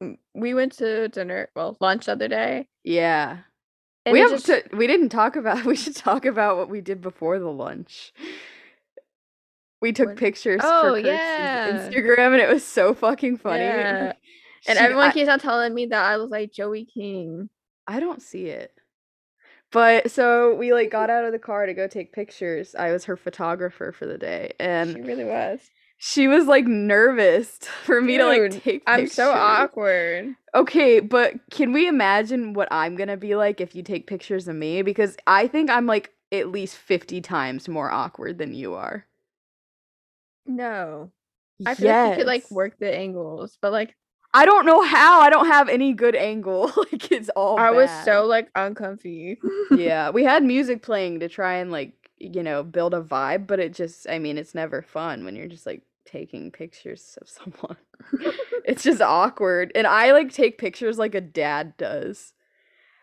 true. 0.00 0.16
we 0.34 0.54
went 0.54 0.72
to 0.78 1.08
dinner, 1.08 1.50
well, 1.54 1.76
lunch 1.80 2.06
the 2.06 2.12
other 2.12 2.28
day. 2.28 2.66
Yeah. 2.82 3.38
And 4.06 4.12
we 4.14 4.20
have 4.20 4.30
just, 4.30 4.46
to 4.46 4.62
we 4.72 4.86
didn't 4.86 5.10
talk 5.10 5.36
about 5.36 5.64
we 5.66 5.76
should 5.76 5.96
talk 5.96 6.24
about 6.24 6.56
what 6.56 6.68
we 6.70 6.80
did 6.80 7.00
before 7.00 7.38
the 7.38 7.50
lunch. 7.50 8.12
We 9.80 9.92
took 9.92 10.08
What- 10.08 10.16
pictures 10.18 10.60
Oh, 10.62 10.90
for 10.94 10.98
yeah. 10.98 11.70
Instagram 11.88 12.32
and 12.32 12.40
it 12.42 12.48
was 12.48 12.64
so 12.64 12.94
fucking 12.94 13.38
funny. 13.38 13.60
Yeah. 13.64 14.12
and 14.68 14.78
She- 14.78 14.84
everyone 14.84 15.08
I, 15.08 15.12
keeps 15.12 15.28
on 15.28 15.38
telling 15.38 15.72
me 15.74 15.86
that 15.86 16.04
I 16.04 16.16
was 16.18 16.30
like 16.30 16.52
Joey 16.52 16.84
King. 16.84 17.48
I 17.86 17.98
don't 18.00 18.20
see 18.22 18.46
it. 18.46 18.72
But 19.72 20.10
so 20.10 20.54
we 20.54 20.72
like 20.74 20.90
got 20.90 21.08
out 21.14 21.24
of 21.24 21.32
the 21.32 21.38
car 21.38 21.64
to 21.66 21.74
go 21.74 21.86
take 21.86 22.12
pictures. 22.12 22.74
I 22.74 22.92
was 22.92 23.04
her 23.06 23.16
photographer 23.16 23.92
for 23.92 24.06
the 24.06 24.18
day 24.18 24.52
and 24.60 24.92
she 24.94 25.00
really 25.00 25.24
was. 25.24 25.60
She 26.02 26.28
was 26.28 26.46
like 26.46 26.66
nervous 26.66 27.58
for 27.84 28.00
me 28.00 28.16
to 28.16 28.24
like 28.24 28.50
Dude, 28.50 28.62
take 28.62 28.82
I'm 28.86 29.00
pictures. 29.00 29.14
so 29.14 29.32
awkward. 29.32 30.34
Okay, 30.54 30.98
but 31.00 31.34
can 31.50 31.72
we 31.72 31.86
imagine 31.86 32.54
what 32.54 32.68
I'm 32.70 32.96
gonna 32.96 33.18
be 33.18 33.36
like 33.36 33.60
if 33.60 33.74
you 33.74 33.82
take 33.82 34.06
pictures 34.06 34.48
of 34.48 34.56
me? 34.56 34.80
Because 34.80 35.16
I 35.26 35.46
think 35.46 35.68
I'm 35.68 35.84
like 35.86 36.10
at 36.32 36.48
least 36.48 36.76
50 36.76 37.20
times 37.20 37.68
more 37.68 37.90
awkward 37.90 38.38
than 38.38 38.54
you 38.54 38.74
are. 38.74 39.06
No. 40.46 41.12
I 41.66 41.74
feel 41.74 41.92
like 41.92 42.10
you 42.12 42.16
could 42.16 42.26
like 42.26 42.50
work 42.50 42.78
the 42.78 42.94
angles, 42.94 43.58
but 43.60 43.70
like 43.70 43.94
I 44.32 44.46
don't 44.46 44.64
know 44.64 44.82
how. 44.82 45.20
I 45.20 45.28
don't 45.28 45.48
have 45.48 45.68
any 45.68 45.92
good 45.92 46.14
angle. 46.16 46.72
like 46.76 47.12
it's 47.12 47.28
all 47.30 47.58
I 47.58 47.70
was 47.70 47.90
so 48.04 48.24
like 48.24 48.48
uncomfy. 48.54 49.38
yeah, 49.76 50.08
we 50.08 50.24
had 50.24 50.42
music 50.42 50.80
playing 50.82 51.20
to 51.20 51.28
try 51.28 51.56
and 51.56 51.70
like, 51.70 51.92
you 52.18 52.42
know, 52.42 52.62
build 52.62 52.94
a 52.94 53.02
vibe, 53.02 53.46
but 53.46 53.60
it 53.60 53.74
just 53.74 54.08
I 54.08 54.18
mean, 54.18 54.38
it's 54.38 54.54
never 54.54 54.80
fun 54.80 55.24
when 55.26 55.36
you're 55.36 55.46
just 55.48 55.66
like 55.66 55.82
taking 56.10 56.50
pictures 56.50 57.16
of 57.20 57.28
someone. 57.28 57.76
it's 58.64 58.82
just 58.82 59.00
awkward. 59.00 59.72
And 59.74 59.86
I 59.86 60.12
like 60.12 60.32
take 60.32 60.58
pictures 60.58 60.98
like 60.98 61.14
a 61.14 61.20
dad 61.20 61.76
does. 61.76 62.32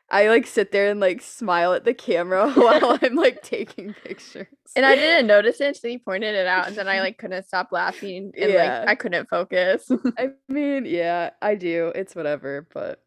I 0.10 0.30
like 0.30 0.48
sit 0.48 0.72
there 0.72 0.89
and 0.89 1.00
like 1.02 1.22
smile 1.22 1.74
at 1.74 1.84
the 1.84 1.93
camera 1.93 2.50
while 2.54 2.98
I'm 3.02 3.15
like 3.15 3.41
taking 3.43 3.93
pictures. 3.93 4.48
And 4.76 4.86
I 4.86 4.96
didn't 4.96 5.28
notice 5.28 5.60
it 5.60 5.76
until 5.76 5.91
you 5.91 6.00
pointed 6.00 6.34
it 6.36 6.48
out, 6.48 6.67
and 6.67 6.76
then 6.78 6.88
I 6.88 7.02
like 7.02 7.17
couldn't 7.20 7.46
stop 7.46 7.70
laughing, 7.72 8.32
and 8.39 8.52
Yeah. 8.52 8.80
like 8.80 8.89
I 8.89 8.96
couldn't 8.96 9.28
focus. 9.30 9.89
I 10.17 10.30
mean, 10.48 10.86
yeah, 10.86 11.32
I 11.41 11.56
do. 11.56 11.91
It's 11.93 12.15
whatever, 12.15 12.67
but 12.74 13.04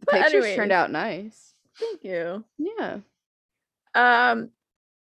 the 0.00 0.06
But 0.06 0.14
pictures 0.16 0.34
anyways. 0.34 0.56
turned 0.56 0.72
out 0.72 0.90
nice. 0.92 1.54
Thank 1.78 2.04
you. 2.04 2.44
Yeah. 2.58 2.98
Um, 3.94 4.50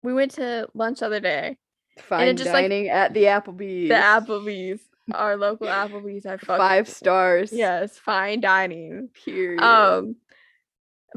we 0.04 0.14
went 0.14 0.32
to 0.36 0.68
lunch 0.76 1.00
the 1.00 1.08
other 1.08 1.20
day. 1.20 1.58
Fine 2.02 2.38
just, 2.38 2.54
like, 2.54 2.64
dining 2.64 2.90
at 2.90 3.14
the 3.14 3.24
Applebee's. 3.24 3.90
The 3.90 3.96
Applebee's, 3.96 4.82
our 5.14 5.36
local 5.38 5.68
Applebee's. 5.68 6.26
I 6.26 6.38
fucking 6.38 6.58
Five 6.58 6.90
stars. 6.90 7.52
Yes, 7.52 7.98
fine 7.98 8.42
dining. 8.42 9.10
Period. 9.26 9.64
Um, 9.64 10.16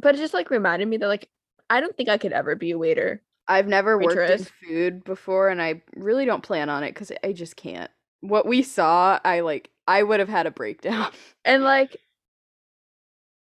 but 0.00 0.14
it 0.14 0.18
just 0.18 0.34
like 0.34 0.50
reminded 0.50 0.88
me 0.88 0.96
that 0.98 1.08
like 1.08 1.28
I 1.68 1.80
don't 1.80 1.96
think 1.96 2.08
I 2.08 2.18
could 2.18 2.32
ever 2.32 2.54
be 2.56 2.70
a 2.72 2.78
waiter. 2.78 3.22
I've 3.48 3.66
never 3.66 3.98
worked 3.98 4.30
in 4.30 4.44
food 4.44 5.04
before 5.04 5.48
and 5.48 5.60
I 5.60 5.82
really 5.96 6.24
don't 6.24 6.42
plan 6.42 6.68
on 6.68 6.84
it 6.84 6.94
because 6.94 7.10
I 7.24 7.32
just 7.32 7.56
can't. 7.56 7.90
What 8.20 8.46
we 8.46 8.62
saw, 8.62 9.18
I 9.24 9.40
like 9.40 9.70
I 9.88 10.02
would 10.02 10.20
have 10.20 10.28
had 10.28 10.46
a 10.46 10.50
breakdown. 10.50 11.10
And 11.44 11.64
like 11.64 11.96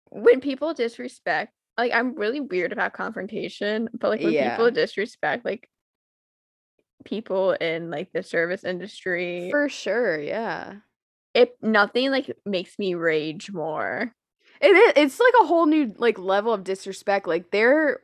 when 0.10 0.42
people 0.42 0.74
disrespect, 0.74 1.54
like 1.78 1.94
I'm 1.94 2.16
really 2.16 2.40
weird 2.40 2.72
about 2.72 2.94
confrontation, 2.94 3.90
but 3.94 4.10
like 4.10 4.22
when 4.22 4.34
Yeah. 4.34 4.50
people 4.52 4.72
disrespect 4.72 5.46
like 5.46 5.70
people 7.06 7.54
in 7.54 7.90
like 7.92 8.12
the 8.14 8.24
service 8.24 8.64
industry, 8.64 9.50
For 9.50 9.70
sure, 9.70 10.20
yeah. 10.20 10.82
it 11.34 11.58
nothing 11.62 12.12
like 12.12 12.36
makes 12.46 12.80
me 12.80 12.96
rage 12.96 13.52
more. 13.52 14.14
It 14.62 14.68
is, 14.76 14.94
it's 14.96 15.20
like 15.20 15.34
a 15.42 15.46
whole 15.48 15.66
new 15.66 15.94
like 15.98 16.18
level 16.18 16.54
of 16.54 16.64
disrespect. 16.64 17.28
Like 17.28 17.52
they're 17.52 18.00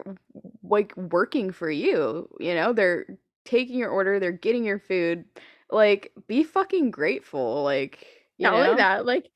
like 0.64 0.96
working 0.98 1.52
for 1.52 1.70
you, 1.72 2.30
you 2.40 2.54
know? 2.56 2.74
They're 2.74 3.06
taking 3.46 3.78
your 3.80 3.90
order, 3.90 4.20
they're 4.20 4.32
getting 4.32 4.64
your 4.66 4.80
food. 4.80 5.26
Like 5.70 6.12
be 6.28 6.44
fucking 6.44 6.92
grateful. 6.92 7.64
Like, 7.64 8.06
you 8.38 8.50
Not 8.50 8.54
know? 8.56 8.72
only 8.72 8.76
that, 8.76 9.06
like 9.06 9.30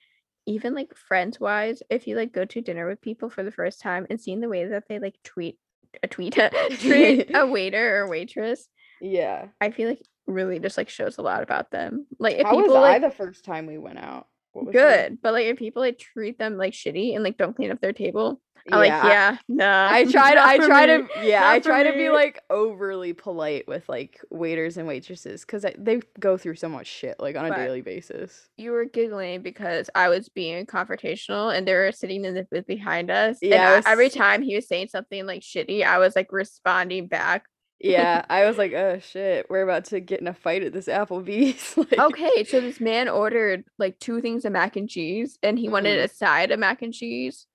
even 0.46 0.76
like 0.76 0.96
friends 0.96 1.40
wise, 1.40 1.82
if 1.90 2.06
you 2.08 2.16
like 2.16 2.34
go 2.34 2.46
to 2.46 2.62
dinner 2.62 2.88
with 2.88 3.02
people 3.02 3.30
for 3.30 3.44
the 3.44 3.52
first 3.52 3.82
time 3.82 4.06
and 4.10 4.20
seeing 4.20 4.42
the 4.42 4.50
way 4.50 4.66
that 4.66 4.84
they 4.90 5.00
like 5.00 5.16
tweet 5.24 5.58
a 6.04 6.08
tweet 6.08 6.36
treat 6.80 7.32
a 7.34 7.48
waiter 7.48 8.02
or 8.04 8.10
waitress, 8.10 8.68
Yeah. 9.02 9.48
I 9.62 9.72
feel 9.72 9.90
like 9.90 10.02
really 10.28 10.60
just 10.60 10.78
like 10.78 10.90
shows 10.90 11.18
a 11.18 11.22
lot 11.22 11.44
about 11.44 11.72
them. 11.72 12.08
Like 12.20 12.38
if 12.38 12.46
How 12.48 12.56
was 12.56 12.64
people 12.66 12.78
I 12.84 13.00
the 13.00 13.12
first 13.12 13.46
time 13.46 13.68
we 13.68 13.78
went 13.78 14.00
out? 14.00 14.28
What 14.54 14.66
was 14.68 14.74
yours? 14.74 14.84
good, 14.86 15.18
but 15.22 15.34
like 15.34 15.46
if 15.48 15.58
people 15.58 15.82
like 15.82 16.00
treat 16.00 16.40
them 16.40 16.58
like 16.58 16.74
shitty 16.74 17.14
and 17.14 17.24
like 17.24 17.38
don't 17.38 17.56
clean 17.56 17.72
up 17.72 17.82
their 17.82 17.92
table, 17.94 18.42
I'm 18.72 18.80
like, 18.80 18.92
I- 18.92 19.10
yeah, 19.10 19.38
nah. 19.50 19.88
I 19.92 20.06
try 20.12 20.34
to 20.34 20.42
I 20.44 20.58
try 20.58 20.88
me. 20.88 21.08
to 21.20 21.28
yeah, 21.28 21.42
Not 21.42 21.50
I 21.56 21.60
try 21.60 21.84
to 21.84 21.94
be 21.94 22.10
like 22.10 22.42
overly 22.50 23.12
polite 23.14 23.68
with 23.68 23.88
like 23.90 24.20
waiters 24.32 24.78
and 24.78 24.88
waitresses 24.88 25.44
cuz 25.46 25.66
they 25.78 26.00
go 26.22 26.38
through 26.38 26.56
so 26.56 26.70
much 26.70 26.88
shit 26.88 27.20
like 27.20 27.36
on 27.36 27.46
a 27.52 27.56
daily 27.56 27.82
basis. 27.82 28.48
You 28.58 28.72
were 28.72 28.86
giggling 28.86 29.42
because 29.42 29.90
I 29.94 30.08
was 30.10 30.30
being 30.30 30.66
confrontational 30.66 31.56
and 31.56 31.68
they 31.68 31.74
were 31.76 31.92
sitting 31.92 32.24
in 32.26 32.34
the 32.34 32.48
booth 32.50 32.66
behind 32.66 33.12
us. 33.12 33.38
Yeah, 33.42 33.56
and 33.56 33.64
I 33.64 33.72
I- 33.74 33.76
was- 33.76 33.86
every 33.88 34.10
time 34.10 34.42
he 34.42 34.56
was 34.56 34.68
saying 34.68 34.88
something 34.88 35.26
like 35.28 35.42
shitty, 35.42 35.84
I 35.86 36.00
was 36.00 36.16
like 36.16 36.32
responding 36.32 37.08
back. 37.08 37.46
Yeah, 37.80 38.24
I 38.30 38.46
was 38.46 38.58
like, 38.58 38.74
"Oh 38.74 39.00
shit, 39.00 39.48
we're 39.50 39.62
about 39.64 39.86
to 39.86 40.00
get 40.00 40.22
in 40.22 40.28
a 40.28 40.34
fight 40.34 40.64
at 40.64 40.74
this 40.74 40.88
Applebee's." 40.88 41.78
like, 41.78 41.98
Okay, 42.00 42.44
so 42.46 42.60
this 42.62 42.80
man 42.80 43.08
ordered 43.10 43.64
like 43.78 44.00
two 44.00 44.22
things 44.22 44.46
of 44.46 44.54
mac 44.54 44.76
and 44.76 44.90
cheese 44.90 45.38
and 45.44 45.60
he 45.60 45.70
wanted 45.70 46.00
Mhm. 46.00 46.04
a 46.04 46.08
side 46.08 46.52
of 46.52 46.60
mac 46.60 46.82
and 46.82 46.94
cheese 46.94 47.48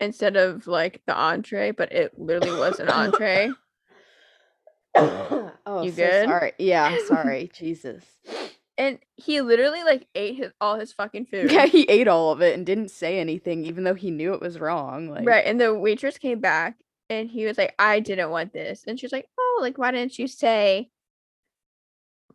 instead 0.00 0.36
of 0.36 0.66
like 0.66 1.02
the 1.06 1.14
entree, 1.16 1.72
but 1.72 1.90
it 1.92 2.18
literally 2.18 2.58
was 2.58 2.78
an 2.78 2.88
entree. 2.88 3.50
oh, 4.94 5.82
You 5.82 5.90
so 5.90 5.96
good? 5.96 6.28
Sorry. 6.28 6.52
Yeah, 6.58 6.96
sorry. 7.06 7.50
Jesus. 7.54 8.04
And 8.76 8.98
he 9.16 9.40
literally 9.40 9.82
like 9.82 10.06
ate 10.14 10.36
his 10.36 10.52
all 10.60 10.78
his 10.78 10.92
fucking 10.92 11.26
food. 11.26 11.50
Yeah, 11.50 11.66
he 11.66 11.82
ate 11.88 12.06
all 12.08 12.30
of 12.30 12.40
it 12.40 12.54
and 12.54 12.64
didn't 12.64 12.90
say 12.92 13.18
anything 13.18 13.64
even 13.64 13.82
though 13.84 13.94
he 13.94 14.10
knew 14.10 14.34
it 14.34 14.40
was 14.40 14.60
wrong. 14.60 15.08
Like 15.08 15.26
Right. 15.26 15.44
And 15.44 15.60
the 15.60 15.74
waitress 15.74 16.16
came 16.18 16.38
back 16.40 16.76
and 17.10 17.30
he 17.30 17.44
was 17.46 17.58
like, 17.58 17.74
I 17.78 18.00
didn't 18.00 18.30
want 18.30 18.52
this. 18.52 18.84
And 18.86 18.98
she's 18.98 19.12
like, 19.12 19.28
Oh, 19.38 19.58
like 19.62 19.78
why 19.78 19.90
didn't 19.90 20.18
you 20.18 20.26
say 20.28 20.90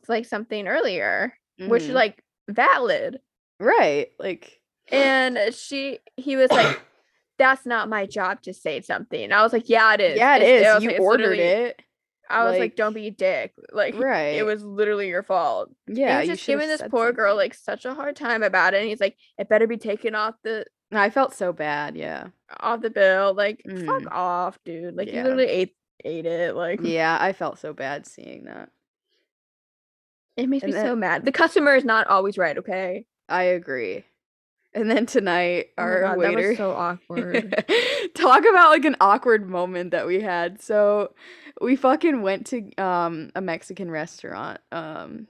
like 0.08 0.26
something 0.26 0.68
earlier? 0.68 1.34
Which 1.60 1.84
is 1.84 1.90
mhm. 1.90 1.94
like 1.94 2.24
valid. 2.50 3.20
right. 3.60 4.10
Like 4.20 4.60
And 4.92 5.38
she 5.54 6.00
he 6.18 6.36
was 6.36 6.52
like, 6.52 6.80
That's 7.40 7.66
not 7.66 7.90
my 7.90 8.06
job 8.06 8.42
to 8.44 8.54
say 8.54 8.82
something. 8.82 9.24
And 9.24 9.34
I 9.34 9.42
was 9.44 9.54
like, 9.54 9.70
Yeah, 9.70 9.94
it 9.94 10.02
is. 10.02 10.18
yeah, 10.18 10.36
it 10.38 10.42
It's- 10.44 10.78
is. 10.78 10.84
You 10.84 10.92
like, 10.92 11.00
ordered 11.02 11.40
it. 11.40 11.82
I 12.30 12.46
was 12.46 12.54
like, 12.54 12.60
like- 12.60 12.76
Don't 12.76 12.94
be 12.94 13.08
a 13.08 13.12
dick. 13.12 13.54
Like 13.72 13.96
Right. 14.00 14.36
it 14.36 14.44
was 14.46 14.64
literally 14.64 15.08
your 15.08 15.24
fault. 15.24 15.70
yeah, 15.88 16.20
he 16.22 16.26
you 16.26 16.32
was 16.32 16.40
just 16.40 16.48
giving 16.48 16.68
this 16.68 16.82
poor 16.90 17.12
girl 17.12 17.36
like 17.36 17.54
such 17.54 17.86
a 17.86 17.94
hard 17.94 18.16
time 18.16 18.44
about 18.44 18.74
it. 18.74 18.82
And 18.82 18.90
he's 18.90 19.00
like, 19.02 19.16
It 19.38 19.50
better 19.50 19.68
be 19.68 19.78
taken 19.78 20.16
off 20.16 20.36
the 20.44 20.66
I 20.98 21.10
felt 21.10 21.34
so 21.34 21.54
bad, 21.54 21.96
yeah. 21.96 22.28
off 22.60 22.82
the 22.82 22.90
bill. 22.90 23.34
Like, 23.34 23.62
Mhm. 23.68 23.86
fuck 23.86 24.12
off, 24.14 24.60
dude. 24.64 24.96
Like 24.96 25.08
Yeah. 25.08 25.18
you 25.18 25.24
literally 25.24 25.48
ate 25.48 25.76
ate 26.06 26.26
it. 26.26 26.56
Like 26.56 26.80
Yeah, 26.84 27.18
I 27.20 27.34
felt 27.34 27.58
so 27.60 27.74
bad 27.74 28.06
seeing 28.06 28.44
that. 28.46 28.70
It 30.36 30.48
makes 30.50 30.64
And 30.64 30.72
me 30.74 30.78
then- 30.78 30.86
so 30.86 30.96
mad. 30.96 31.26
The 31.26 31.32
customer 31.32 31.76
is 31.76 31.86
not 31.86 32.08
always 32.08 32.38
right, 32.38 32.58
okay? 32.58 33.06
I 33.30 33.44
agree. 33.44 34.04
And 34.76 34.90
then 34.90 35.06
tonight, 35.06 35.68
Oh 35.78 35.84
our 35.84 36.02
God, 36.02 36.10
that 36.12 36.18
waiter 36.18 36.50
was 36.50 36.58
so 36.58 36.72
awkward. 36.72 37.64
talk 38.16 38.40
about 38.42 38.70
like 38.72 38.86
an 38.86 38.96
awkward 39.00 39.48
moment 39.48 39.92
that 39.92 40.08
we 40.08 40.20
had. 40.20 40.62
So 40.62 41.14
we 41.62 41.76
fucking 41.76 42.22
went 42.24 42.48
to 42.48 42.72
um 42.78 43.30
a 43.36 43.42
Mexican 43.42 43.92
restaurant 43.92 44.60
um 44.72 45.28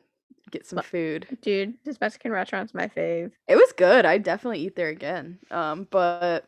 get 0.54 0.66
some 0.66 0.82
food. 0.82 1.28
Dude, 1.42 1.74
this 1.84 2.00
Mexican 2.00 2.32
restaurant's 2.32 2.74
my 2.74 2.88
fave. 2.88 3.32
It 3.48 3.56
was 3.58 3.74
good. 3.78 4.06
I'd 4.06 4.24
definitely 4.24 4.60
eat 4.62 4.76
there 4.76 4.90
again. 4.90 5.40
Um 5.52 5.88
but 5.92 6.46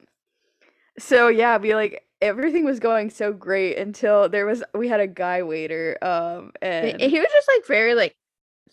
so 0.98 1.28
yeah, 1.28 1.58
we 1.58 1.76
like 1.76 2.04
everything 2.22 2.64
was 2.66 2.80
going 2.80 3.10
so 3.10 3.34
great 3.34 3.78
until 3.78 4.30
there 4.30 4.46
was 4.46 4.64
we 4.74 4.88
had 4.88 5.00
a 5.02 5.08
guy 5.08 5.44
waiter 5.44 5.98
um 6.02 6.52
And 6.62 7.02
he 7.02 7.20
was 7.20 7.28
just 7.34 7.48
like 7.54 7.68
very 7.68 7.94
like 7.96 8.16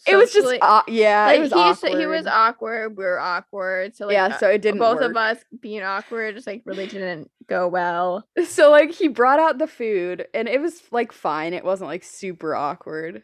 it 0.07 0.17
was 0.17 0.33
just 0.33 0.45
socially- 0.47 0.59
au- 0.63 0.83
yeah, 0.89 1.27
like 1.27 1.39
it 1.39 1.41
was 1.43 1.53
he, 1.53 1.61
s- 1.61 1.85
awkward. 1.85 2.01
he 2.01 2.07
was 2.07 2.27
awkward, 2.27 2.97
we 2.97 3.05
were 3.05 3.21
awkward. 3.21 3.95
So 3.95 4.07
like 4.07 4.15
yeah, 4.15 4.27
uh, 4.27 4.39
so 4.39 4.49
it 4.49 4.63
didn't 4.63 4.81
both 4.81 5.01
work. 5.01 5.11
of 5.11 5.17
us 5.17 5.39
being 5.61 5.83
awkward 5.83 6.35
just 6.35 6.47
like 6.47 6.63
really 6.65 6.87
didn't 6.87 7.31
go 7.47 7.69
well. 7.69 8.27
So 8.47 8.71
like 8.71 8.91
he 8.93 9.09
brought 9.09 9.39
out 9.39 9.59
the 9.59 9.67
food 9.67 10.27
and 10.35 10.49
it 10.49 10.61
was 10.61 10.83
like 10.91 11.13
fine. 11.13 11.53
It 11.53 11.65
wasn't 11.65 11.89
like 11.89 12.05
super 12.05 12.55
awkward. 12.55 13.23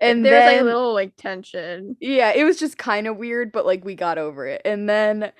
And 0.00 0.24
there 0.24 0.32
was 0.34 0.44
then 0.44 0.52
like 0.54 0.60
a 0.62 0.64
little 0.64 0.94
like 0.94 1.16
tension. 1.16 1.96
yeah, 2.00 2.32
it 2.32 2.44
was 2.44 2.58
just 2.58 2.78
kind 2.78 3.06
of 3.06 3.16
weird, 3.16 3.52
but 3.52 3.66
like 3.66 3.84
we 3.84 3.94
got 3.94 4.18
over 4.18 4.46
it. 4.46 4.62
And 4.64 4.88
then 4.88 5.32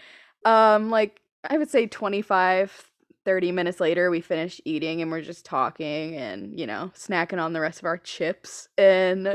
um 0.44 0.90
like 0.90 1.20
I 1.48 1.56
would 1.58 1.70
say 1.70 1.86
25 1.86 2.86
30 3.26 3.52
minutes 3.52 3.80
later 3.80 4.10
we 4.10 4.20
finished 4.22 4.60
eating 4.64 5.02
and 5.02 5.10
we're 5.10 5.20
just 5.20 5.44
talking 5.44 6.16
and 6.16 6.58
you 6.58 6.66
know, 6.66 6.90
snacking 6.94 7.40
on 7.40 7.52
the 7.52 7.60
rest 7.60 7.78
of 7.80 7.84
our 7.84 7.98
chips 7.98 8.68
and 8.78 9.28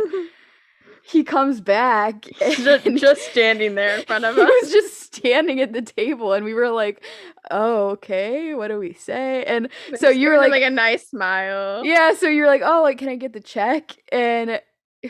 he 1.03 1.23
comes 1.23 1.61
back 1.61 2.23
just, 2.39 2.85
and 2.87 2.97
just 2.97 3.21
standing 3.21 3.75
there 3.75 3.97
in 3.99 4.05
front 4.05 4.25
of 4.29 4.35
he 4.35 4.41
us. 4.41 4.49
was 4.63 4.71
just 4.71 5.13
standing 5.15 5.61
at 5.61 5.71
the 5.71 5.81
table 5.83 6.33
and 6.33 6.43
we 6.43 6.53
were 6.55 6.69
like, 6.69 7.03
"Oh, 7.51 7.89
okay. 7.89 8.55
What 8.55 8.69
do 8.69 8.79
we 8.79 8.93
say?" 8.93 9.43
And 9.45 9.69
Like, 9.91 9.99
so 9.99 10.09
you 10.09 10.29
were 10.29 10.37
like- 10.37 10.49
like 10.51 10.63
a 10.63 10.69
nice 10.71 11.07
smile. 11.07 11.85
Yeah, 11.85 12.13
so 12.15 12.27
you're 12.27 12.47
like, 12.47 12.61
oh, 12.65 12.81
like, 12.81 12.97
can 12.97 13.09
I 13.09 13.15
get 13.17 13.33
the 13.33 13.39
check? 13.39 13.95
And 14.11 14.59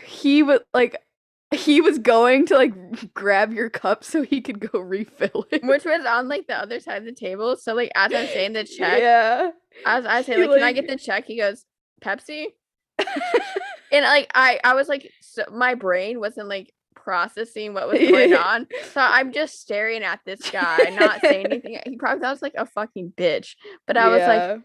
he 0.04 0.44
was 0.44 0.60
like, 0.74 0.98
he 1.54 1.80
was 1.80 2.00
going 2.00 2.46
to 2.48 2.56
like 2.56 3.14
grab 3.14 3.54
your 3.54 3.70
cup 3.70 4.04
so 4.04 4.24
he 4.24 4.42
could 4.42 4.60
go 4.72 4.80
refill 4.80 5.46
it. 5.52 5.64
Which 5.64 5.86
was 5.86 6.06
on 6.06 6.28
like 6.28 6.48
the 6.48 6.56
other 6.58 6.80
side 6.80 6.98
of 6.98 7.06
the 7.06 7.12
table. 7.14 7.56
So 7.56 7.74
like 7.74 7.92
as 7.96 8.14
I'm 8.14 8.28
saying 8.28 8.54
the 8.54 8.64
check, 8.78 9.00
Yeah. 9.02 9.52
as 9.86 10.06
I 10.06 10.22
say 10.24 10.36
He, 10.36 10.46
like, 10.48 10.58
can 10.58 10.64
I 10.64 10.72
get 10.74 10.88
the 10.88 10.98
check? 10.98 11.26
He 11.26 11.38
goes, 11.38 11.66
Pepsi. 12.04 12.48
and 13.92 14.04
like 14.04 14.32
I 14.34 14.60
I 14.64 14.74
was 14.74 14.88
like 14.88 15.12
so 15.22 15.44
my 15.52 15.76
brain 15.76 16.20
wasn't 16.20 16.48
like 16.48 16.74
processing 16.96 17.74
what 17.74 17.88
was 17.88 18.00
going 18.00 18.34
on. 18.36 18.68
So 18.94 19.02
I'm 19.02 19.32
just 19.32 19.60
staring 19.62 20.04
at 20.04 20.20
this 20.26 20.50
guy, 20.50 20.78
not 21.00 21.22
saying 21.22 21.46
anything. 21.46 21.80
He 21.86 21.98
probably 21.98 22.22
thought 22.22 22.30
I 22.30 22.32
was 22.32 22.42
like 22.42 22.56
a 22.58 22.66
fucking 22.66 23.14
bitch. 23.16 23.56
But 23.86 23.98
I 23.98 24.10
was 24.10 24.22
like, 24.22 24.60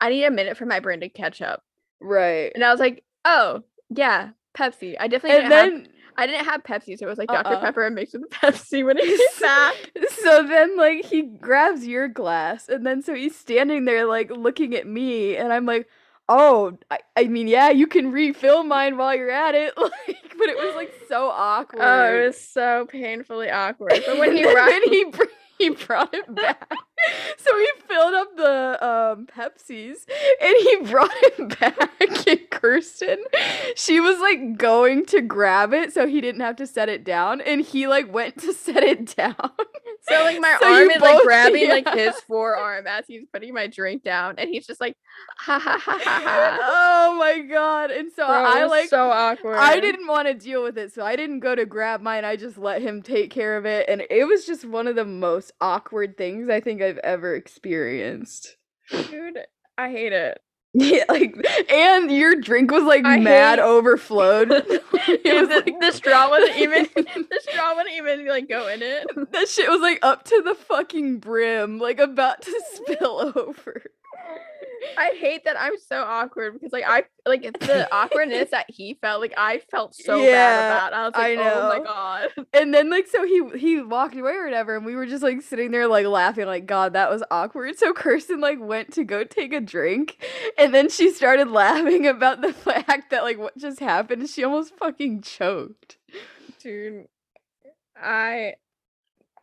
I 0.00 0.10
need 0.10 0.24
a 0.24 0.30
minute 0.30 0.56
for 0.56 0.66
my 0.66 0.80
brain 0.80 1.00
to 1.00 1.08
catch 1.08 1.40
up. 1.40 1.62
right. 2.00 2.50
And 2.54 2.64
I 2.64 2.70
was 2.70 2.80
like, 2.80 3.04
oh 3.24 3.62
yeah, 3.90 4.30
Pepsi. 4.56 4.96
I 4.98 5.08
definitely 5.08 5.38
And 5.38 5.50
didn't 5.50 5.52
have 5.52 5.70
then, 5.84 5.88
I 6.16 6.26
didn't 6.26 6.44
have 6.46 6.62
Pepsi, 6.62 6.98
so 6.98 7.06
it 7.06 7.10
was 7.10 7.18
like 7.18 7.28
Dr. 7.28 7.48
Uh-uh. 7.54 7.60
Pepper 7.60 7.84
and 7.84 7.94
mixed 7.94 8.14
with 8.14 8.28
Pepsi 8.30 8.84
when 8.84 8.96
it 8.98 9.04
came 9.04 9.40
back. 9.40 9.74
so 10.22 10.46
then, 10.46 10.76
like, 10.76 11.04
he 11.04 11.22
grabs 11.22 11.86
your 11.86 12.08
glass, 12.08 12.68
and 12.68 12.86
then 12.86 13.02
so 13.02 13.14
he's 13.14 13.36
standing 13.36 13.84
there, 13.84 14.06
like, 14.06 14.30
looking 14.30 14.74
at 14.74 14.86
me, 14.86 15.36
and 15.36 15.52
I'm 15.52 15.66
like, 15.66 15.86
oh, 16.28 16.76
I, 16.90 16.98
I 17.16 17.24
mean, 17.24 17.48
yeah, 17.48 17.68
you 17.70 17.86
can 17.86 18.10
refill 18.10 18.64
mine 18.64 18.96
while 18.96 19.14
you're 19.14 19.30
at 19.30 19.54
it, 19.54 19.74
like, 19.78 19.92
but 20.38 20.48
it 20.48 20.56
was 20.56 20.74
like 20.74 20.92
so 21.08 21.28
awkward. 21.28 21.82
Oh, 21.82 22.16
it 22.16 22.26
was 22.26 22.40
so 22.40 22.86
painfully 22.90 23.50
awkward. 23.50 24.02
But 24.06 24.18
when 24.18 24.34
he 24.36 24.44
arrived, 24.44 24.72
then 24.72 24.82
he 24.84 25.04
br- 25.04 25.22
he 25.58 25.70
brought 25.70 26.12
it 26.14 26.34
back. 26.34 26.70
so 27.38 27.56
he 27.58 27.68
filled 27.86 28.14
up 28.14 28.36
the 28.36 28.86
um 28.86 29.26
Pepsis 29.26 30.06
and 30.40 30.54
he 30.58 30.76
brought 30.90 31.10
it 31.22 31.60
back. 31.60 32.26
And 32.26 32.50
Kirsten, 32.50 33.18
she 33.74 34.00
was 34.00 34.18
like 34.20 34.56
going 34.56 35.06
to 35.06 35.20
grab 35.20 35.72
it 35.72 35.92
so 35.92 36.06
he 36.06 36.20
didn't 36.20 36.40
have 36.40 36.56
to 36.56 36.66
set 36.66 36.88
it 36.88 37.04
down, 37.04 37.40
and 37.40 37.60
he 37.60 37.86
like 37.86 38.12
went 38.12 38.38
to 38.42 38.52
set 38.52 38.82
it 38.82 39.16
down. 39.16 39.50
So 40.08 40.22
like 40.22 40.40
my 40.40 40.56
So 40.60 40.72
arm 40.72 40.90
is 40.90 41.00
like 41.02 41.16
both- 41.16 41.24
grabbing 41.24 41.68
like 41.68 41.88
his 41.94 42.14
forearm 42.20 42.86
as 42.86 43.04
he's 43.06 43.24
putting 43.32 43.52
my 43.54 43.66
drink 43.66 44.02
down, 44.02 44.36
and 44.38 44.48
he's 44.48 44.66
just 44.66 44.80
like, 44.80 44.96
ha 45.38 45.58
ha 45.58 45.78
ha 45.78 45.98
ha 46.02 46.20
ha. 46.24 46.58
oh 46.62 47.16
my 47.18 47.40
god! 47.40 47.90
And 47.90 48.10
so 48.12 48.26
Bro, 48.26 48.36
I 48.44 48.64
like 48.66 48.88
so 48.88 49.10
awkward. 49.10 49.56
I 49.56 49.80
didn't 49.80 50.06
want 50.06 50.28
to 50.28 50.34
deal 50.34 50.62
with 50.62 50.78
it, 50.78 50.92
so 50.92 51.04
I 51.04 51.16
didn't 51.16 51.40
go 51.40 51.54
to 51.54 51.66
grab 51.66 52.00
mine. 52.00 52.24
I 52.24 52.36
just 52.36 52.58
let 52.58 52.82
him 52.82 53.02
take 53.02 53.30
care 53.30 53.56
of 53.56 53.66
it, 53.66 53.88
and 53.88 54.02
it 54.10 54.24
was 54.24 54.46
just 54.46 54.64
one 54.64 54.86
of 54.86 54.96
the 54.96 55.04
most 55.04 55.52
awkward 55.60 56.16
things 56.16 56.48
I 56.48 56.60
think 56.60 56.82
I've 56.82 56.98
ever 56.98 57.34
experienced. 57.34 58.56
dude. 58.90 59.38
I 59.78 59.90
hate 59.90 60.12
it. 60.12 60.40
Yeah, 60.78 61.04
like, 61.08 61.34
and 61.70 62.10
your 62.10 62.34
drink 62.34 62.70
was 62.70 62.84
like 62.84 63.02
I 63.06 63.18
mad 63.18 63.58
hate- 63.58 63.64
overflowed. 63.64 64.50
it 64.52 65.40
was 65.40 65.48
the, 65.48 65.62
like 65.64 65.80
the 65.80 65.90
straw 65.90 66.28
wasn't 66.28 66.56
even 66.58 66.86
the 66.94 67.40
straw 67.48 67.74
wouldn't 67.74 67.96
even 67.96 68.26
like 68.28 68.46
go 68.46 68.68
in 68.68 68.82
it. 68.82 69.06
that 69.32 69.48
shit 69.48 69.70
was 69.70 69.80
like 69.80 70.00
up 70.02 70.24
to 70.24 70.42
the 70.44 70.54
fucking 70.54 71.18
brim, 71.18 71.78
like 71.78 71.98
about 71.98 72.42
to 72.42 72.62
spill 72.74 73.32
over. 73.34 73.84
I 74.98 75.16
hate 75.18 75.44
that 75.44 75.56
I'm 75.58 75.74
so 75.78 76.02
awkward 76.02 76.54
because 76.54 76.72
like 76.72 76.84
I 76.86 77.04
like 77.26 77.44
it's 77.44 77.66
the 77.66 77.88
awkwardness 77.92 78.50
that 78.50 78.66
he 78.68 78.94
felt 79.00 79.20
like 79.20 79.34
I 79.36 79.58
felt 79.70 79.94
so 79.94 80.22
Yeah, 80.22 80.32
bad 80.32 80.88
about. 80.88 80.92
I 80.92 81.04
was 81.04 81.12
I 81.14 81.34
like, 81.34 81.38
oh 81.52 81.68
my 81.68 81.84
god. 81.84 82.46
And 82.54 82.72
then 82.72 82.90
like 82.90 83.06
so 83.06 83.24
he 83.24 83.42
he 83.58 83.82
walked 83.82 84.16
away 84.16 84.32
or 84.32 84.44
whatever, 84.44 84.76
and 84.76 84.86
we 84.86 84.96
were 84.96 85.06
just 85.06 85.22
like 85.22 85.42
sitting 85.42 85.70
there 85.70 85.86
like 85.86 86.06
laughing, 86.06 86.46
like 86.46 86.66
God, 86.66 86.92
that 86.94 87.10
was 87.10 87.22
awkward. 87.30 87.78
So 87.78 87.92
Kirsten 87.92 88.40
like 88.40 88.58
went 88.60 88.92
to 88.94 89.04
go 89.04 89.24
take 89.24 89.52
a 89.52 89.60
drink, 89.60 90.24
and 90.58 90.74
then 90.74 90.88
she 90.88 91.10
started 91.10 91.48
laughing 91.48 92.06
about 92.16 92.40
the 92.40 92.52
fact 92.52 93.10
that 93.10 93.22
like 93.22 93.38
what 93.38 93.56
just 93.58 93.80
happened. 93.80 94.28
She 94.28 94.44
almost 94.44 94.74
fucking 94.76 95.22
choked. 95.22 95.98
Dude, 96.60 97.06
I 97.96 98.54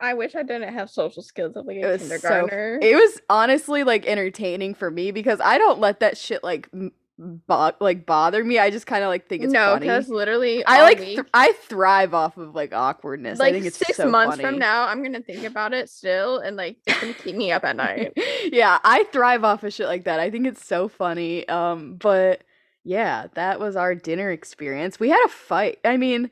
I 0.04 0.14
wish 0.14 0.36
I 0.36 0.44
didn't 0.44 0.74
have 0.74 0.90
social 0.90 1.24
skills 1.24 1.56
of 1.56 1.66
like 1.66 1.78
It 1.78 1.86
a 1.86 1.98
so 1.98 2.08
kindergartner. 2.08 2.80
it 2.82 2.96
was 2.96 3.20
honestly 3.30 3.84
like 3.84 4.06
entertaining 4.06 4.74
for 4.76 4.92
me 4.92 5.12
because 5.12 5.40
I 5.44 5.58
don't 5.58 5.80
let 5.80 6.02
that 6.02 6.18
shit 6.18 6.44
like 6.44 6.70
bo- 7.18 7.72
like 7.80 8.06
bother 8.06 8.44
me. 8.44 8.60
I 8.60 8.70
just 8.70 8.86
kind 8.86 9.04
of 9.04 9.08
like 9.08 9.28
think 9.28 9.44
it's 9.44 9.54
no, 9.54 9.78
because 9.80 10.10
literally 10.10 10.66
I 10.66 10.82
like 10.82 10.98
th- 11.00 11.20
I 11.34 11.54
thrive 11.54 12.14
off 12.14 12.38
of 12.38 12.54
like 12.54 12.74
awkwardness. 12.74 13.40
I 13.40 13.46
like 13.46 13.54
think 13.54 13.66
it's 13.66 13.78
six 13.78 13.98
so 13.98 14.10
months 14.10 14.36
funny. 14.36 14.44
from 14.50 14.60
now, 14.60 14.88
I'm 14.88 15.02
gonna 15.04 15.22
think 15.22 15.46
about 15.46 15.74
it 15.74 15.90
still, 15.90 16.40
and 16.40 16.58
like 16.58 16.78
it's 16.86 17.00
gonna 17.00 17.14
keep 17.14 17.36
me 17.36 17.52
up 17.52 17.64
at 17.64 17.76
night. 17.76 18.14
yeah, 18.52 18.80
I 18.84 19.06
thrive 19.06 19.44
off 19.44 19.64
of 19.64 19.74
shit 19.74 19.88
like 19.88 20.04
that. 20.04 20.20
I 20.20 20.30
think 20.30 20.48
it's 20.48 20.66
so 20.66 20.88
funny. 20.88 21.48
Um, 21.48 21.96
but 21.96 22.44
yeah, 22.84 23.28
that 23.36 23.60
was 23.62 23.78
our 23.78 23.96
dinner 23.96 24.30
experience. 24.32 25.00
We 25.00 25.10
had 25.10 25.24
a 25.26 25.30
fight. 25.30 25.80
I 25.86 25.96
mean, 25.96 26.30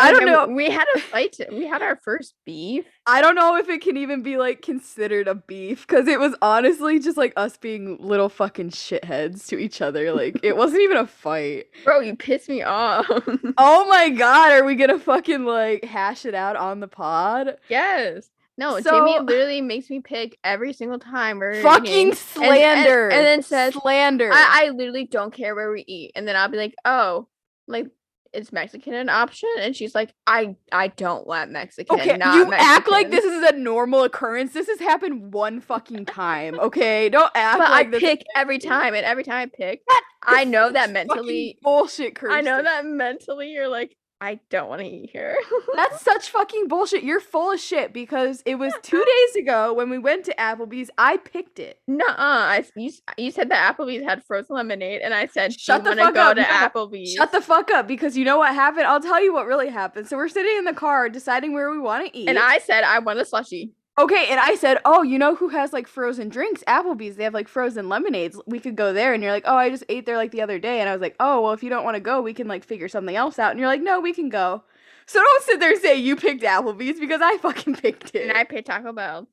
I 0.00 0.12
don't 0.12 0.26
know. 0.26 0.46
We 0.48 0.70
had 0.70 0.86
a 0.94 0.98
fight. 1.00 1.36
We 1.50 1.66
had 1.66 1.82
our 1.82 1.96
first 1.96 2.34
beef. 2.44 2.84
I 3.06 3.20
don't 3.20 3.34
know 3.34 3.56
if 3.56 3.68
it 3.68 3.82
can 3.82 3.96
even 3.96 4.22
be 4.22 4.36
like 4.36 4.62
considered 4.62 5.28
a 5.28 5.34
beef 5.34 5.86
because 5.86 6.06
it 6.08 6.18
was 6.20 6.34
honestly 6.42 6.98
just 6.98 7.16
like 7.16 7.32
us 7.36 7.56
being 7.56 7.96
little 8.00 8.28
fucking 8.28 8.70
shitheads 8.70 9.46
to 9.48 9.58
each 9.58 9.80
other. 9.82 10.12
Like 10.12 10.40
it 10.42 10.56
wasn't 10.56 10.82
even 10.82 10.96
a 10.96 11.06
fight. 11.06 11.66
Bro, 11.84 12.00
you 12.00 12.16
pissed 12.16 12.48
me 12.48 12.62
off. 12.62 13.06
Oh 13.58 13.86
my 13.88 14.08
god, 14.10 14.52
are 14.52 14.64
we 14.64 14.74
gonna 14.74 14.98
fucking 14.98 15.44
like 15.44 15.84
hash 15.84 16.24
it 16.24 16.34
out 16.34 16.56
on 16.56 16.80
the 16.80 16.88
pod? 16.88 17.56
yes. 17.68 18.30
No, 18.58 18.78
Jamie 18.78 19.18
literally 19.20 19.62
makes 19.62 19.88
me 19.88 20.00
pick 20.00 20.36
every 20.44 20.74
single 20.74 20.98
time 20.98 21.38
we're 21.38 21.62
Fucking 21.62 21.86
eating. 21.86 22.14
slander. 22.14 23.08
and 23.08 23.24
then 23.24 23.42
says, 23.42 23.72
slander. 23.72 24.30
I, 24.30 24.64
I 24.66 24.70
literally 24.70 25.06
don't 25.06 25.32
care 25.32 25.54
where 25.54 25.72
we 25.72 25.82
eat. 25.88 26.12
And 26.14 26.28
then 26.28 26.36
I'll 26.36 26.48
be 26.50 26.58
like, 26.58 26.74
oh, 26.84 27.26
like 27.66 27.86
is 28.32 28.52
Mexican 28.52 28.94
an 28.94 29.08
option? 29.08 29.48
And 29.58 29.74
she's 29.74 29.94
like, 29.94 30.14
I 30.26 30.56
I 30.72 30.88
don't 30.88 31.26
want 31.26 31.50
Mexican. 31.50 31.98
Okay, 32.00 32.16
not 32.16 32.34
you 32.34 32.52
act 32.52 32.90
like 32.90 33.10
this 33.10 33.24
is 33.24 33.50
a 33.50 33.56
normal 33.56 34.04
occurrence. 34.04 34.52
This 34.52 34.68
has 34.68 34.78
happened 34.80 35.32
one 35.32 35.60
fucking 35.60 36.06
time. 36.06 36.58
Okay, 36.60 37.08
don't 37.08 37.30
act 37.34 37.58
But 37.58 37.70
like 37.70 37.86
I 37.88 37.90
this. 37.90 38.00
pick 38.00 38.24
every 38.36 38.58
time, 38.58 38.94
and 38.94 39.04
every 39.04 39.24
time 39.24 39.50
I 39.52 39.56
pick, 39.56 39.82
I 40.22 40.44
know 40.44 40.70
that 40.70 40.90
mentally. 40.90 41.58
bullshit. 41.62 42.18
I 42.28 42.40
know 42.40 42.62
that 42.62 42.84
mentally 42.84 43.50
you're 43.50 43.68
like, 43.68 43.96
I 44.22 44.38
don't 44.50 44.68
want 44.68 44.82
to 44.82 44.86
eat 44.86 45.10
here. 45.12 45.36
That's 45.74 46.02
such 46.02 46.28
fucking 46.28 46.68
bullshit. 46.68 47.02
You're 47.02 47.20
full 47.20 47.52
of 47.52 47.60
shit 47.60 47.92
because 47.94 48.42
it 48.44 48.56
was 48.56 48.74
two 48.82 49.02
days 49.34 49.42
ago 49.42 49.72
when 49.72 49.88
we 49.88 49.98
went 49.98 50.26
to 50.26 50.34
Applebee's. 50.34 50.90
I 50.98 51.16
picked 51.16 51.58
it. 51.58 51.80
Nuh-uh. 51.88 52.14
I 52.16 52.64
you, 52.76 52.92
you 53.16 53.30
said 53.30 53.48
that 53.48 53.76
Applebee's 53.76 54.04
had 54.04 54.22
frozen 54.24 54.56
lemonade, 54.56 55.00
and 55.00 55.14
I 55.14 55.26
said, 55.26 55.58
Shut 55.58 55.84
the 55.84 55.96
fuck 55.96 56.16
up, 56.16 56.36
to 56.36 56.42
no. 56.42 56.48
Applebee's?" 56.48 57.14
Shut 57.14 57.32
the 57.32 57.40
fuck 57.40 57.70
up 57.70 57.88
because 57.88 58.16
you 58.16 58.24
know 58.26 58.38
what 58.38 58.54
happened? 58.54 58.86
I'll 58.86 59.00
tell 59.00 59.22
you 59.22 59.32
what 59.32 59.46
really 59.46 59.70
happened. 59.70 60.06
So 60.06 60.16
we're 60.16 60.28
sitting 60.28 60.56
in 60.58 60.64
the 60.64 60.74
car 60.74 61.08
deciding 61.08 61.54
where 61.54 61.70
we 61.70 61.78
want 61.78 62.06
to 62.06 62.18
eat. 62.18 62.28
And 62.28 62.38
I 62.38 62.58
said, 62.58 62.84
"I 62.84 62.98
want 62.98 63.20
a 63.20 63.24
slushie." 63.24 63.70
Okay, 64.00 64.28
and 64.30 64.40
I 64.40 64.54
said, 64.54 64.78
"Oh, 64.86 65.02
you 65.02 65.18
know 65.18 65.34
who 65.34 65.48
has 65.50 65.72
like 65.74 65.86
frozen 65.86 66.28
drinks? 66.30 66.64
Applebee's. 66.66 67.16
They 67.16 67.24
have 67.24 67.34
like 67.34 67.48
frozen 67.48 67.88
lemonades. 67.90 68.40
We 68.46 68.58
could 68.58 68.74
go 68.76 68.92
there." 68.94 69.12
And 69.12 69.22
you're 69.22 69.32
like, 69.32 69.44
"Oh, 69.46 69.56
I 69.56 69.68
just 69.68 69.84
ate 69.90 70.06
there 70.06 70.16
like 70.16 70.30
the 70.32 70.40
other 70.42 70.58
day." 70.58 70.80
And 70.80 70.88
I 70.88 70.92
was 70.92 71.02
like, 71.02 71.16
"Oh, 71.20 71.42
well, 71.42 71.52
if 71.52 71.62
you 71.62 71.68
don't 71.70 71.84
want 71.84 71.96
to 71.96 72.00
go, 72.00 72.22
we 72.22 72.32
can 72.34 72.48
like 72.48 72.64
figure 72.64 72.88
something 72.88 73.14
else 73.16 73.38
out." 73.38 73.50
And 73.50 73.60
you're 73.60 73.68
like, 73.68 73.82
"No, 73.82 74.00
we 74.00 74.12
can 74.14 74.30
go." 74.30 74.64
So 75.06 75.20
don't 75.20 75.42
sit 75.44 75.60
there 75.60 75.72
and 75.72 75.80
say 75.82 75.96
you 75.96 76.16
picked 76.16 76.42
Applebee's 76.42 77.00
because 77.00 77.20
I 77.22 77.36
fucking 77.38 77.76
picked 77.76 78.14
it. 78.14 78.28
And 78.28 78.38
I 78.38 78.44
picked 78.44 78.68
Taco 78.68 78.92
Bell. 78.92 79.28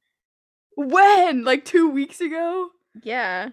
when? 0.76 1.44
Like 1.46 1.66
2 1.66 1.90
weeks 1.90 2.20
ago? 2.22 2.70
Yeah. 3.04 3.50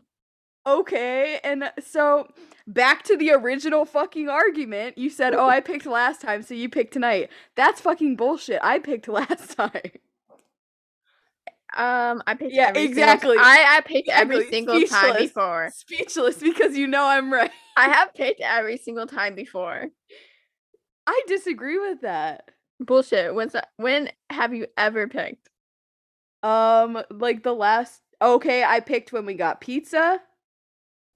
Okay. 0.67 1.41
And 1.45 1.71
so 1.81 2.29
back 2.67 3.03
to 3.05 3.17
the 3.17 3.31
original 3.33 3.85
fucking 3.85 4.29
argument. 4.29 4.99
You 4.99 5.11
said, 5.11 5.35
"Oh, 5.35 5.49
I 5.49 5.61
picked 5.61 5.87
last 5.87 6.21
time, 6.23 6.43
so 6.43 6.55
you 6.55 6.69
picked 6.69 6.93
tonight." 6.95 7.31
That's 7.57 7.81
fucking 7.83 8.17
bullshit. 8.17 8.61
I 8.65 8.79
picked 8.81 9.09
last 9.21 9.57
time. 9.57 9.93
Um, 11.77 12.23
I 12.27 12.35
picked. 12.35 12.53
Yeah, 12.55 12.69
every 12.69 12.83
single- 12.87 13.03
exactly. 13.03 13.37
I 13.39 13.77
I 13.77 13.81
picked 13.81 14.09
every 14.09 14.37
Exactly. 14.37 14.57
single 14.59 14.87
time 14.87 15.17
before. 15.17 15.71
Speechless 15.75 16.37
because 16.37 16.77
you 16.77 16.87
know 16.87 17.05
I'm 17.07 17.33
right. 17.33 17.51
I 17.77 17.89
have 17.89 18.15
picked 18.15 18.41
every 18.41 18.77
single 18.77 19.07
time 19.07 19.35
before. 19.35 19.87
I 21.07 21.23
disagree 21.27 21.79
with 21.79 22.01
that. 22.03 22.51
Bullshit. 22.81 23.35
When's 23.35 23.53
that, 23.53 23.69
when 23.77 24.11
have 24.31 24.55
you 24.55 24.67
ever 24.77 25.07
picked? 25.09 25.49
Um, 26.43 27.03
like 27.11 27.43
the 27.43 27.53
last. 27.55 28.01
Okay, 28.23 28.63
I 28.65 28.81
picked 28.81 29.13
when 29.13 29.27
we 29.27 29.35
got 29.35 29.61
pizza. 29.61 30.21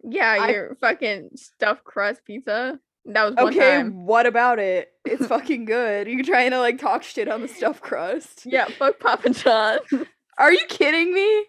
Yeah, 0.03 0.37
I- 0.41 0.51
your 0.51 0.75
fucking 0.81 1.31
stuffed 1.37 1.85
crust 1.85 2.25
pizza. 2.25 2.79
That 3.07 3.25
was 3.25 3.35
one 3.37 3.49
Okay, 3.55 3.77
time. 3.79 4.05
what 4.05 4.27
about 4.27 4.59
it? 4.59 4.91
It's 5.07 5.27
fucking 5.29 5.65
good. 5.65 6.07
You're 6.09 6.25
trying 6.25 6.51
to 6.51 6.59
like 6.59 6.79
talk 6.79 7.03
shit 7.03 7.27
on 7.29 7.41
the 7.41 7.49
stuffed 7.49 7.81
crust? 7.81 8.43
Yeah, 8.45 8.67
fuck 8.67 8.99
Papa 9.01 9.31
John's. 9.31 9.81
Are 10.39 10.53
you 10.53 10.65
kidding 10.69 11.13
me? 11.13 11.45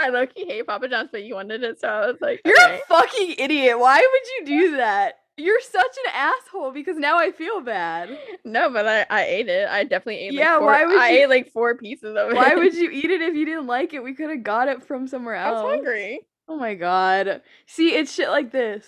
I 0.00 0.08
low 0.10 0.26
key 0.26 0.44
hate 0.46 0.66
Papa 0.66 0.88
John's, 0.88 1.08
but 1.10 1.22
you 1.24 1.34
wanted 1.34 1.62
it, 1.62 1.80
so 1.80 1.88
I 1.88 2.06
was 2.06 2.20
like, 2.20 2.40
You're 2.44 2.60
okay. 2.62 2.80
a 2.82 2.86
fucking 2.94 3.34
idiot. 3.38 3.78
Why 3.78 3.96
would 3.96 4.48
you 4.50 4.60
do 4.60 4.76
that? 4.76 5.14
You're 5.38 5.60
such 5.62 5.96
an 6.06 6.12
asshole 6.14 6.72
because 6.72 6.98
now 6.98 7.18
I 7.18 7.32
feel 7.32 7.62
bad. 7.62 8.18
no, 8.44 8.68
but 8.70 8.86
I, 8.86 9.06
I 9.08 9.24
ate 9.24 9.48
it. 9.48 9.66
I 9.68 9.84
definitely 9.84 10.18
ate. 10.26 10.34
Yeah, 10.34 10.56
like 10.56 10.58
four, 10.60 10.66
why 10.66 10.84
would 10.86 10.98
I 10.98 11.08
you- 11.10 11.22
ate 11.22 11.28
like 11.30 11.52
four 11.52 11.74
pieces 11.76 12.14
of 12.16 12.30
it. 12.30 12.36
Why 12.36 12.54
would 12.54 12.74
you 12.74 12.90
eat 12.90 13.10
it 13.10 13.22
if 13.22 13.34
you 13.34 13.46
didn't 13.46 13.66
like 13.66 13.94
it? 13.94 14.02
We 14.02 14.14
could 14.14 14.28
have 14.28 14.42
got 14.42 14.68
it 14.68 14.82
from 14.84 15.06
somewhere 15.06 15.36
else. 15.36 15.60
I 15.60 15.62
was 15.64 15.74
hungry. 15.76 16.20
Oh 16.48 16.56
my 16.58 16.74
god. 16.74 17.40
See, 17.66 17.94
it's 17.94 18.12
shit 18.12 18.28
like 18.28 18.52
this. 18.52 18.84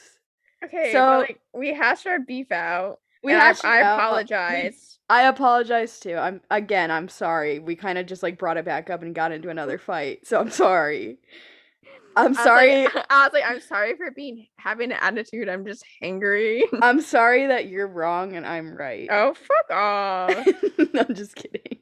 Okay, 0.63 0.93
So- 0.93 1.19
like 1.27 1.41
we 1.55 1.73
hashed 1.73 2.07
our 2.07 2.19
beef 2.21 2.53
out. 2.53 3.01
We 3.23 3.33
and 3.33 3.41
I- 3.41 3.47
hashed 3.47 3.65
I, 3.65 3.79
apologize. 3.81 4.94
I 5.11 5.23
apologize 5.29 6.01
too. 6.01 6.17
I'm 6.17 6.41
again, 6.51 6.91
I'm 6.91 7.09
sorry. 7.09 7.59
We 7.59 7.77
kind 7.77 7.99
of 7.99 8.07
just 8.07 8.23
like 8.23 8.39
brought 8.39 8.57
it 8.57 8.65
back 8.65 8.89
up 8.91 9.03
and 9.03 9.15
got 9.15 9.33
into 9.33 9.51
another 9.51 9.79
fight. 9.79 10.27
So 10.27 10.41
I'm 10.41 10.51
sorry. 10.51 11.19
I'm 12.17 12.27
I 12.27 12.29
was 12.29 12.39
sorry. 12.39 12.85
like- 12.85 13.07
I 13.11 13.25
was 13.25 13.33
like, 13.33 13.45
I'm 13.47 13.61
sorry 13.61 13.97
for 13.97 14.11
being 14.13 14.47
having 14.57 14.93
an 14.93 14.99
attitude. 15.01 15.49
I'm 15.49 15.67
just 15.67 15.85
angry. 16.03 16.65
I'm 16.83 17.01
sorry 17.01 17.47
that 17.49 17.67
you're 17.69 17.89
wrong 17.89 18.37
and 18.37 18.47
I'm 18.47 18.75
right. 18.75 19.09
oh, 19.11 19.35
fuck 19.35 19.77
off. 19.77 20.47
I'm 20.99 21.15
just 21.15 21.35
kidding. 21.37 21.79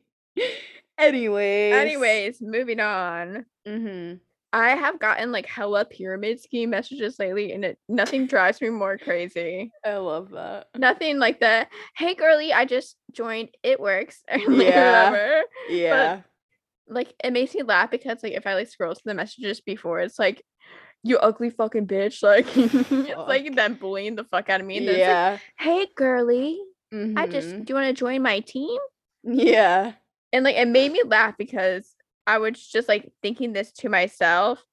Anyways. 0.98 1.74
Anyways, 1.74 2.40
moving 2.40 2.80
on. 2.80 3.46
Mhm. 3.66 4.20
I 4.52 4.70
have 4.76 4.98
gotten 4.98 5.32
like 5.32 5.46
hella 5.46 5.84
pyramid 5.84 6.40
scheme 6.40 6.70
messages 6.70 7.18
lately, 7.18 7.52
and 7.52 7.64
it 7.64 7.78
nothing 7.88 8.26
drives 8.26 8.60
me 8.60 8.68
more 8.70 8.98
crazy. 8.98 9.72
I 9.84 9.96
love 9.96 10.30
that. 10.30 10.68
Nothing 10.76 11.18
like 11.18 11.40
the 11.40 11.66
"Hey 11.96 12.14
girly, 12.14 12.52
I 12.52 12.64
just 12.64 12.96
joined. 13.12 13.50
It 13.62 13.80
works." 13.80 14.22
like, 14.30 14.46
Yeah. 14.48 15.10
whatever. 15.10 15.42
Yeah. 15.70 16.22
Like 16.88 17.14
it 17.24 17.32
makes 17.32 17.54
me 17.54 17.62
laugh 17.62 17.90
because 17.90 18.22
like 18.22 18.32
if 18.34 18.46
I 18.46 18.54
like 18.54 18.68
scroll 18.68 18.94
to 18.94 19.02
the 19.04 19.14
messages 19.14 19.60
before, 19.60 20.00
it's 20.00 20.18
like, 20.18 20.44
"You 21.04 21.18
ugly 21.18 21.50
fucking 21.50 21.86
bitch!" 21.88 22.22
Like 22.24 22.46
it's 23.06 23.26
like 23.28 23.54
them 23.56 23.74
bullying 23.76 24.16
the 24.16 24.24
fuck 24.24 24.50
out 24.50 24.60
of 24.60 24.66
me. 24.66 24.78
And 24.78 24.88
it's 24.88 25.06
like, 25.08 25.20
yeah. 25.20 25.38
"Hey 25.58 25.86
girly, 25.96 26.60
I 27.16 27.26
just 27.28 27.56
Mhm. 27.56 27.64
do 27.64 27.72
you 27.72 27.74
want 27.76 27.88
to 27.88 27.94
join 28.00 28.22
my 28.22 28.40
team?" 28.40 28.78
Yeah. 29.24 29.94
And 30.32 30.44
like 30.44 30.56
it 30.56 30.68
made 30.68 30.92
me 30.92 31.02
laugh 31.04 31.36
because 31.38 31.94
I 32.26 32.38
was 32.38 32.64
just 32.66 32.88
like 32.88 33.10
thinking 33.22 33.52
this 33.52 33.72
to 33.72 33.88
myself. 33.88 34.64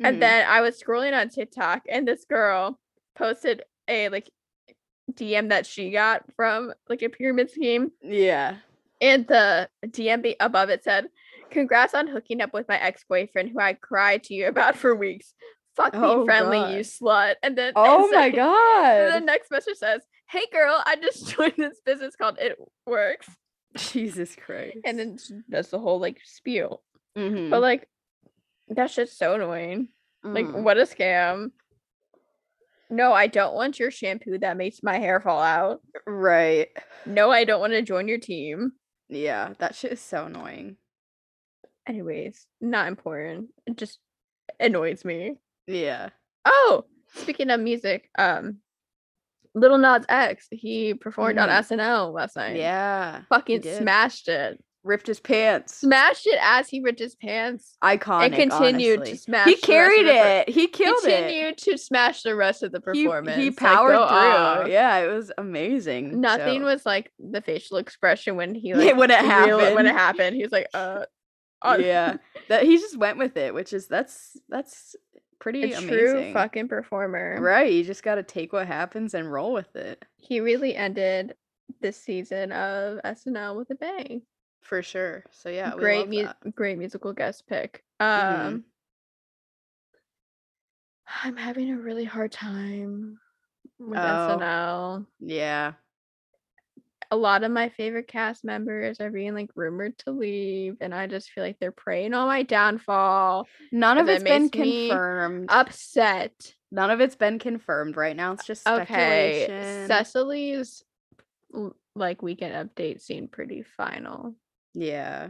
Mhm. 0.00 0.06
And 0.08 0.22
then 0.22 0.46
I 0.48 0.60
was 0.60 0.80
scrolling 0.82 1.18
on 1.18 1.28
TikTok 1.28 1.82
and 1.88 2.06
this 2.06 2.24
girl 2.24 2.78
posted 3.16 3.62
a 3.88 4.08
like 4.08 4.30
DM 5.12 5.50
that 5.50 5.66
she 5.66 5.90
got 5.90 6.24
from 6.34 6.72
like 6.88 7.02
a 7.02 7.08
pyramid 7.08 7.50
scheme. 7.50 7.90
Yeah. 8.02 8.56
And 9.00 9.26
the 9.26 9.68
DM 9.86 10.34
above 10.40 10.70
it 10.70 10.82
said, 10.84 11.08
Congrats 11.50 11.94
on 11.94 12.06
hooking 12.08 12.40
up 12.40 12.52
with 12.54 12.66
my 12.68 12.78
ex 12.80 13.04
boyfriend 13.08 13.50
who 13.50 13.60
I 13.60 13.74
cried 13.74 14.24
to 14.24 14.34
you 14.34 14.48
about 14.48 14.76
for 14.76 14.94
weeks. 14.94 15.34
Fuck 15.76 15.92
me 15.94 16.00
Oh, 16.02 16.24
friendly, 16.24 16.58
God. 16.58 16.74
you 16.74 16.80
slut. 16.80 17.34
And 17.42 17.56
then 17.58 17.72
Oh 17.76 18.08
my 18.10 18.26
and 18.26 19.12
the 19.14 19.20
next 19.20 19.50
message 19.50 19.76
says, 19.76 20.00
Hey 20.30 20.46
girl, 20.52 20.82
I 20.86 20.96
just 20.96 21.28
joined 21.36 21.54
this 21.58 21.80
business 21.84 22.16
called 22.16 22.38
It 22.40 22.56
Works. 22.86 23.28
Jesus 23.92 24.36
Christ. 24.36 24.78
And 24.84 24.98
then 24.98 25.18
does 25.50 25.68
the 25.70 25.78
whole 25.78 25.98
like 26.00 26.18
spiel. 26.24 26.82
Mhm. 27.16 27.50
But 27.50 27.60
like 27.62 27.88
that 28.68 28.90
shit's 28.90 29.16
so 29.16 29.34
annoying. 29.34 29.88
Like, 30.22 30.46
Mhm. 30.46 30.62
what 30.62 30.78
a 30.78 30.82
scam. 30.82 31.50
No, 32.90 33.12
I 33.12 33.26
don't 33.26 33.54
want 33.54 33.78
your 33.78 33.90
shampoo 33.90 34.38
that 34.38 34.56
makes 34.56 34.82
my 34.82 34.98
hair 34.98 35.20
fall 35.20 35.40
out. 35.42 35.80
right. 36.06 36.68
No, 37.06 37.30
I 37.30 37.44
don't 37.44 37.60
want 37.60 37.72
to 37.72 37.82
join 37.82 38.08
your 38.08 38.18
team. 38.18 38.72
Yeah, 39.08 39.52
that 39.58 39.74
shit 39.74 39.92
is 39.92 40.00
so 40.00 40.26
annoying. 40.26 40.76
Anyways, 41.86 42.46
not 42.60 42.88
important. 42.88 43.48
It 43.66 43.76
just 43.76 43.98
annoys 44.58 45.04
me. 45.04 45.36
Yeah. 45.66 46.10
Oh, 46.44 46.84
speaking 47.14 47.50
of 47.50 47.60
music, 47.60 48.08
um, 48.18 48.58
Lil 49.54 49.78
Nas 49.78 50.04
X, 50.08 50.48
he 50.50 50.94
performed 50.94 51.38
on 51.38 51.48
Mhm. 51.48 51.58
SNL 51.58 52.12
last 52.12 52.36
night. 52.36 52.56
Yeah. 52.56 53.22
Fucking 53.28 53.62
smashed 53.62 54.28
it. 54.28 54.62
ripped 54.86 55.06
his 55.06 55.18
pants. 55.18 55.76
Smashed 55.76 56.26
it 56.26 56.38
as 56.42 56.68
he 56.68 56.80
ripped 56.82 56.98
his 56.98 57.14
pants. 57.14 57.78
Iconic. 57.82 58.24
and 58.26 58.34
continued 58.34 58.98
honestly. 58.98 59.12
to 59.16 59.18
smash. 59.18 59.46
He 59.46 59.52
the 59.52 59.54
rest 59.56 59.62
of 59.64 59.66
carried 59.66 60.04
per- 60.06 60.44
it. 60.46 60.48
He 60.50 60.66
killed 60.66 61.04
it. 61.06 61.16
continued 61.20 61.56
to 61.56 61.78
smash 61.78 62.22
the 62.22 62.36
rest 62.36 62.62
of 62.62 62.70
the 62.70 62.80
performance. 62.82 63.38
he 63.38 63.46
Like, 63.46 63.56
powered 63.56 63.94
go 63.94 64.06
through. 64.06 64.16
off. 64.18 64.68
Yeah, 64.68 64.98
it 64.98 65.06
was 65.08 65.32
amazing. 65.38 66.20
Nothing 66.20 66.60
So- 66.60 66.66
was 66.66 66.84
like 66.84 67.10
the 67.18 67.40
facial 67.40 67.78
expression 67.78 68.36
when 68.36 68.54
he 68.54 68.74
like 68.74 68.94
when 68.96 69.10
it 69.10 69.20
happened. 69.20 69.74
When 69.74 69.86
it 69.86 69.94
happened, 69.94 70.36
he 70.36 70.42
was 70.42 70.52
like, 70.52 70.66
uh, 70.74 71.06
uh, 71.62 71.78
yeah, 71.80 72.16
that 72.48 72.64
he 72.64 72.76
just 72.76 72.98
went 72.98 73.16
with 73.16 73.38
it, 73.38 73.54
which 73.54 73.72
is 73.72 73.88
that's 73.88 74.36
that's 74.50 74.96
pretty 75.44 75.72
a 75.74 75.78
amazing. 75.78 75.88
true 75.88 76.32
fucking 76.32 76.68
performer. 76.68 77.36
Right, 77.38 77.70
you 77.70 77.84
just 77.84 78.02
got 78.02 78.14
to 78.14 78.22
take 78.22 78.52
what 78.54 78.66
happens 78.66 79.12
and 79.12 79.30
roll 79.30 79.52
with 79.52 79.76
it. 79.76 80.02
He 80.16 80.40
really 80.40 80.74
ended 80.74 81.34
this 81.82 81.98
season 81.98 82.50
of 82.50 82.98
SNL 83.04 83.54
with 83.56 83.68
a 83.70 83.74
bang. 83.74 84.22
For 84.62 84.82
sure. 84.82 85.22
So 85.30 85.50
yeah, 85.50 85.74
great, 85.76 86.08
mu- 86.08 86.50
great 86.54 86.78
musical 86.78 87.12
guest 87.12 87.46
pick. 87.46 87.84
Um, 88.00 88.08
Mhm. 88.08 88.62
I'm 91.22 91.36
having 91.36 91.70
a 91.70 91.76
really 91.78 92.04
hard 92.06 92.32
time 92.32 93.18
with 93.78 93.98
Oh. 93.98 94.02
SNL. 94.38 95.06
Yeah. 95.20 95.72
A 97.14 97.16
lot 97.16 97.44
of 97.44 97.52
my 97.52 97.68
favorite 97.68 98.08
cast 98.08 98.44
members 98.44 99.00
are 99.00 99.10
being 99.12 99.34
like 99.34 99.48
rumored 99.54 99.96
to 99.98 100.10
leave 100.10 100.76
and 100.80 100.92
i 100.92 101.06
just 101.06 101.30
feel 101.30 101.44
like 101.44 101.56
they're 101.60 101.70
preying 101.70 102.12
on 102.12 102.26
my 102.26 102.42
downfall 102.42 103.46
None 103.70 103.98
of 103.98 104.08
it's 104.08 104.24
been 104.24 104.48
confirmed. 104.48 105.46
upset 105.48 106.32
None 106.72 106.90
of 106.90 107.00
it's 107.00 107.14
been 107.14 107.38
confirmed 107.38 107.96
right 107.96 108.16
now. 108.16 108.32
It's 108.32 108.44
just 108.44 108.62
speculation. 108.62 109.52
okay 109.52 109.84
cecily's 109.86 110.82
like 111.94 112.20
weekend 112.20 112.52
update 112.68 113.00
seemed 113.00 113.30
pretty 113.30 113.62
final 113.62 114.34
yeah. 114.74 115.28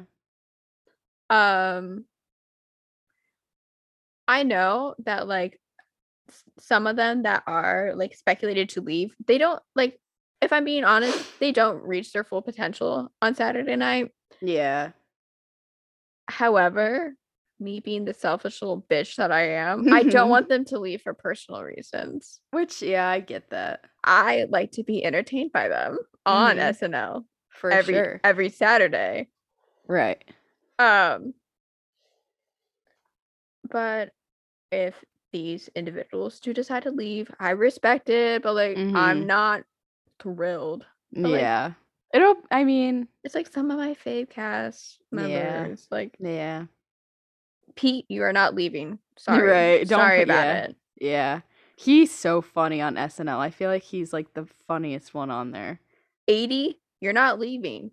um 1.28 2.06
i 4.26 4.42
know 4.42 4.94
that 5.04 5.28
like 5.28 5.60
some 6.58 6.86
of 6.86 6.96
them 6.96 7.24
that 7.24 7.42
are 7.46 7.92
like 7.94 8.14
speculated 8.14 8.70
to 8.70 8.80
leave 8.80 9.14
they 9.26 9.36
don't 9.36 9.62
like 9.76 10.00
if 10.44 10.52
i'm 10.52 10.64
being 10.64 10.84
honest 10.84 11.26
they 11.40 11.50
don't 11.52 11.82
reach 11.82 12.12
their 12.12 12.24
full 12.24 12.42
potential 12.42 13.10
on 13.22 13.34
saturday 13.34 13.76
night 13.76 14.10
Yeah. 14.42 14.90
However, 16.26 17.14
me 17.60 17.80
being 17.80 18.04
the 18.06 18.14
selfish 18.14 18.60
little 18.62 18.84
bitch 18.90 19.16
that 19.16 19.30
I 19.30 19.48
am, 19.50 19.92
I 19.92 20.02
don't 20.02 20.30
want 20.34 20.48
them 20.48 20.64
to 20.66 20.78
leave 20.78 21.02
for 21.02 21.12
personal 21.14 21.62
reasons. 21.62 22.40
Which 22.50 22.80
yeah, 22.82 23.06
I 23.08 23.20
get 23.20 23.50
that. 23.50 23.80
I 24.02 24.46
like 24.48 24.72
to 24.72 24.82
be 24.84 25.04
entertained 25.04 25.52
by 25.52 25.68
them 25.68 25.98
on 26.24 26.56
Mhm. 26.56 26.70
SNL 26.70 27.24
For 27.50 27.70
every 27.70 27.94
sure. 27.94 28.20
every 28.24 28.48
Saturday. 28.48 29.28
Right. 29.86 30.24
Um 30.78 31.34
but 33.70 34.10
if 34.72 34.94
these 35.32 35.68
individuals 35.74 36.40
do 36.40 36.52
decide 36.54 36.84
to 36.84 36.90
leave, 36.90 37.30
I 37.38 37.50
respect 37.50 38.08
it, 38.08 38.42
but 38.42 38.54
like 38.54 38.78
Mhm. 38.78 38.96
I'm 38.96 39.26
not 39.26 39.62
thrilled. 40.24 40.84
But, 41.12 41.30
like- 41.30 41.40
yeah. 41.40 41.72
It'll 42.12 42.36
I 42.50 42.62
mean, 42.62 43.08
It's 43.24 43.34
like 43.34 43.52
some 43.52 43.70
of 43.72 43.76
my 43.76 43.94
fave 43.94 44.30
cast 44.30 44.98
members. 45.10 45.86
Yeah. 45.90 45.96
Like 45.96 46.16
yeah. 46.20 46.66
Pete, 47.74 48.06
you 48.08 48.22
are 48.22 48.32
not 48.32 48.54
leaving. 48.54 49.00
Sorry. 49.16 49.48
right, 49.48 49.88
don't 49.88 49.98
Sorry 49.98 50.22
about 50.22 50.44
yeah. 50.44 50.64
it. 50.64 50.76
Yeah. 51.00 51.40
He's 51.76 52.14
so 52.14 52.40
funny 52.40 52.80
on 52.80 52.94
SNL. 52.94 53.38
I 53.38 53.50
feel 53.50 53.68
like 53.68 53.82
he's 53.82 54.12
like 54.12 54.32
the 54.34 54.46
funniest 54.68 55.12
one 55.12 55.30
on 55.30 55.50
there. 55.50 55.80
Aidy, 56.28 56.76
you're 57.00 57.12
not 57.12 57.40
leaving. 57.40 57.90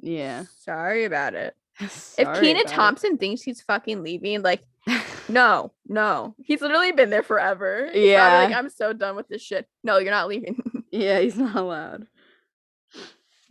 Yeah. 0.00 0.44
Sorry 0.60 1.04
about 1.04 1.34
it. 1.34 1.56
if 1.80 1.90
Sorry 1.90 2.40
Kenan 2.40 2.62
about 2.62 2.72
it. 2.72 2.76
Thompson 2.76 3.18
thinks 3.18 3.42
he's 3.42 3.60
fucking 3.60 4.04
leaving, 4.04 4.42
like, 4.42 4.62
no, 5.28 5.72
no. 5.88 6.36
He's 6.44 6.60
literally 6.60 6.92
been 6.92 7.10
there 7.10 7.24
forever. 7.24 7.90
Yeah. 7.92 8.44
like, 8.44 8.54
I'm 8.54 8.68
so 8.68 8.92
done 8.92 9.16
with 9.16 9.26
this 9.28 9.42
shit. 9.42 9.68
No, 9.82 9.98
you're 9.98 10.12
not 10.12 10.28
leaving. 10.28 10.62
yeah, 10.94 11.20
he's 11.20 11.36
not 11.38 11.56
allowed. 11.56 12.06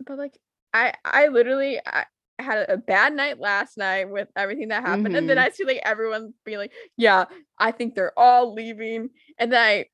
but 0.06 0.18
like, 0.18 0.36
I 0.72 0.92
I 1.04 1.28
literally 1.28 1.80
I 1.86 2.04
had 2.40 2.68
a 2.68 2.76
bad 2.76 3.12
night 3.14 3.38
last 3.38 3.78
night 3.78 4.10
with 4.10 4.28
everything 4.36 4.68
that 4.68 4.82
happened. 4.84 5.14
And 5.16 5.28
then 5.28 5.36
Mhm. 5.36 5.40
I 5.42 5.50
see 5.50 5.64
like 5.64 5.80
everyone 5.84 6.34
being 6.44 6.58
like, 6.58 6.72
yeah, 6.96 7.26
I 7.58 7.70
think 7.70 7.94
they're 7.94 8.18
all 8.18 8.52
leaving. 8.54 9.10
And 9.38 9.52
then 9.52 9.62
I 9.62 9.86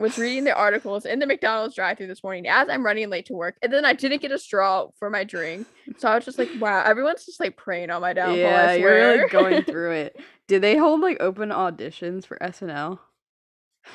was 0.00 0.18
reading 0.18 0.42
the 0.44 0.54
articles 0.54 1.06
in 1.06 1.20
the 1.20 1.26
McDonald's 1.26 1.76
drive 1.76 1.96
through 1.96 2.08
this 2.08 2.24
morning 2.24 2.48
as 2.48 2.68
I'm 2.68 2.84
running 2.84 3.08
late 3.08 3.26
to 3.26 3.34
work. 3.34 3.56
And 3.62 3.72
then 3.72 3.84
I 3.84 3.92
didn't 3.92 4.20
get 4.20 4.32
a 4.32 4.38
straw 4.38 4.88
for 4.98 5.08
my 5.10 5.22
drink. 5.24 5.68
So 5.98 6.08
I 6.08 6.16
was 6.16 6.24
just 6.24 6.38
like, 6.38 6.50
wow, 6.58 6.82
everyone's 6.84 7.24
just 7.24 7.38
like 7.40 7.56
praying 7.56 7.90
on 7.90 8.00
my 8.02 8.12
downfall. 8.12 8.36
yeah, 8.36 8.74
you're 8.74 8.92
really 8.92 9.18
like 9.20 9.30
going 9.30 9.62
through 9.70 9.92
it. 9.92 10.20
Did 10.48 10.62
they 10.62 10.76
hold 10.76 11.00
like 11.00 11.18
open 11.20 11.50
auditions 11.50 12.26
for 12.26 12.36
SNL? 12.42 12.98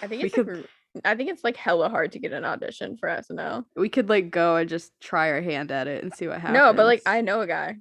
I 0.01 0.07
think 0.07 0.23
it's 0.23 0.35
like, 0.37 0.45
could- 0.47 0.55
r- 0.59 0.65
I 1.05 1.15
think 1.15 1.29
it's 1.29 1.43
like 1.43 1.55
hella 1.57 1.89
hard 1.89 2.11
to 2.13 2.19
get 2.19 2.33
an 2.33 2.43
audition 2.45 2.97
for 2.97 3.07
SNL. 3.09 3.65
We 3.75 3.89
could 3.89 4.09
like 4.09 4.29
go 4.31 4.57
and 4.57 4.69
just 4.69 4.91
try 4.99 5.29
our 5.31 5.41
hand 5.41 5.71
at 5.71 5.87
it 5.87 6.03
and 6.03 6.13
see 6.13 6.27
what 6.27 6.39
happens. 6.41 6.57
No, 6.59 6.73
but 6.73 6.85
like 6.85 7.01
I 7.05 7.21
know 7.21 7.41
a 7.41 7.47
guy. 7.47 7.77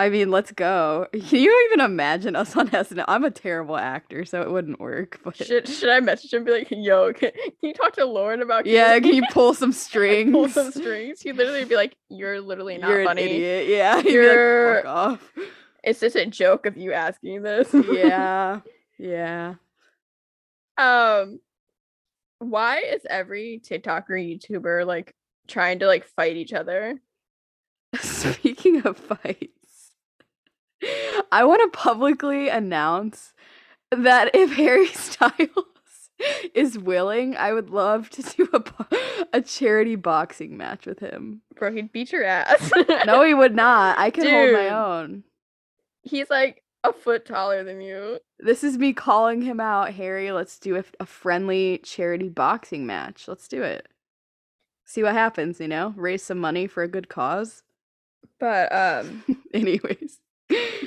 I 0.00 0.10
mean, 0.10 0.30
let's 0.30 0.52
go. 0.52 1.08
Can 1.12 1.40
you 1.40 1.68
even 1.72 1.84
imagine 1.84 2.36
us 2.36 2.54
on 2.56 2.68
SNL? 2.68 3.04
I'm 3.08 3.24
a 3.24 3.32
terrible 3.32 3.76
actor, 3.76 4.24
so 4.24 4.40
it 4.42 4.50
wouldn't 4.50 4.78
work. 4.78 5.18
But 5.24 5.34
Should 5.36 5.66
should 5.68 5.88
I 5.90 5.98
message 5.98 6.32
him 6.32 6.38
and 6.38 6.46
be 6.46 6.52
like, 6.52 6.68
yo, 6.70 7.12
can, 7.12 7.32
can 7.32 7.50
you 7.62 7.74
talk 7.74 7.94
to 7.94 8.04
Lorne 8.04 8.40
about 8.40 8.64
yeah, 8.64 8.98
can 9.00 9.12
you 9.12 9.24
pull 9.32 9.54
some 9.54 9.72
strings? 9.72 10.30
pull 10.30 10.48
some 10.48 10.70
strings? 10.70 11.20
He'd 11.20 11.32
literally 11.32 11.64
be 11.64 11.74
like, 11.74 11.96
You're 12.08 12.40
literally 12.40 12.78
not 12.78 12.90
You're 12.90 13.04
funny. 13.04 13.22
an 13.22 13.28
idiot. 13.28 13.66
Yeah, 13.68 14.00
he'd 14.00 14.12
You're- 14.12 14.74
like, 14.76 14.84
fuck 14.84 14.94
off. 14.94 15.32
It's 15.82 16.00
just 16.00 16.16
a 16.16 16.26
joke 16.26 16.66
of 16.66 16.76
you 16.76 16.92
asking 16.92 17.42
this. 17.42 17.68
yeah, 17.92 18.60
yeah. 18.98 19.54
um 20.76 21.40
why 22.38 22.80
is 22.80 23.02
every 23.08 23.60
TikToker 23.64 24.10
or 24.10 24.16
YouTuber 24.16 24.86
like 24.86 25.14
trying 25.46 25.80
to 25.80 25.86
like 25.86 26.04
fight 26.04 26.36
each 26.36 26.52
other? 26.52 27.00
Speaking 28.00 28.86
of 28.86 28.96
fights, 28.96 29.92
I 31.32 31.44
want 31.44 31.72
to 31.72 31.78
publicly 31.78 32.48
announce 32.48 33.32
that 33.90 34.34
if 34.34 34.54
Harry 34.54 34.86
Styles 34.94 35.64
is 36.54 36.78
willing, 36.78 37.36
I 37.36 37.52
would 37.52 37.70
love 37.70 38.10
to 38.10 38.22
do 38.22 38.48
a, 38.52 38.64
a 39.34 39.40
charity 39.40 39.96
boxing 39.96 40.56
match 40.56 40.86
with 40.86 40.98
him. 40.98 41.42
Bro, 41.56 41.72
he'd 41.74 41.92
beat 41.92 42.12
your 42.12 42.24
ass. 42.24 42.70
No, 43.06 43.22
he 43.22 43.34
would 43.34 43.54
not. 43.54 43.98
I 43.98 44.10
can 44.10 44.28
hold 44.28 44.52
my 44.52 44.68
own. 44.68 45.24
He's 46.02 46.30
like 46.30 46.62
a 46.84 46.92
foot 46.92 47.24
taller 47.26 47.64
than 47.64 47.80
you. 47.80 48.18
This 48.38 48.62
is 48.62 48.78
me 48.78 48.92
calling 48.92 49.42
him 49.42 49.60
out. 49.60 49.92
Harry, 49.94 50.30
let's 50.32 50.58
do 50.58 50.76
a, 50.76 50.84
a 51.00 51.06
friendly 51.06 51.78
charity 51.82 52.28
boxing 52.28 52.86
match. 52.86 53.26
Let's 53.28 53.48
do 53.48 53.62
it. 53.62 53.88
See 54.84 55.02
what 55.02 55.12
happens, 55.14 55.60
you 55.60 55.68
know? 55.68 55.92
Raise 55.96 56.22
some 56.22 56.38
money 56.38 56.66
for 56.66 56.82
a 56.82 56.88
good 56.88 57.08
cause. 57.08 57.62
But 58.40 58.72
um 58.72 59.24
Anyways. 59.54 60.18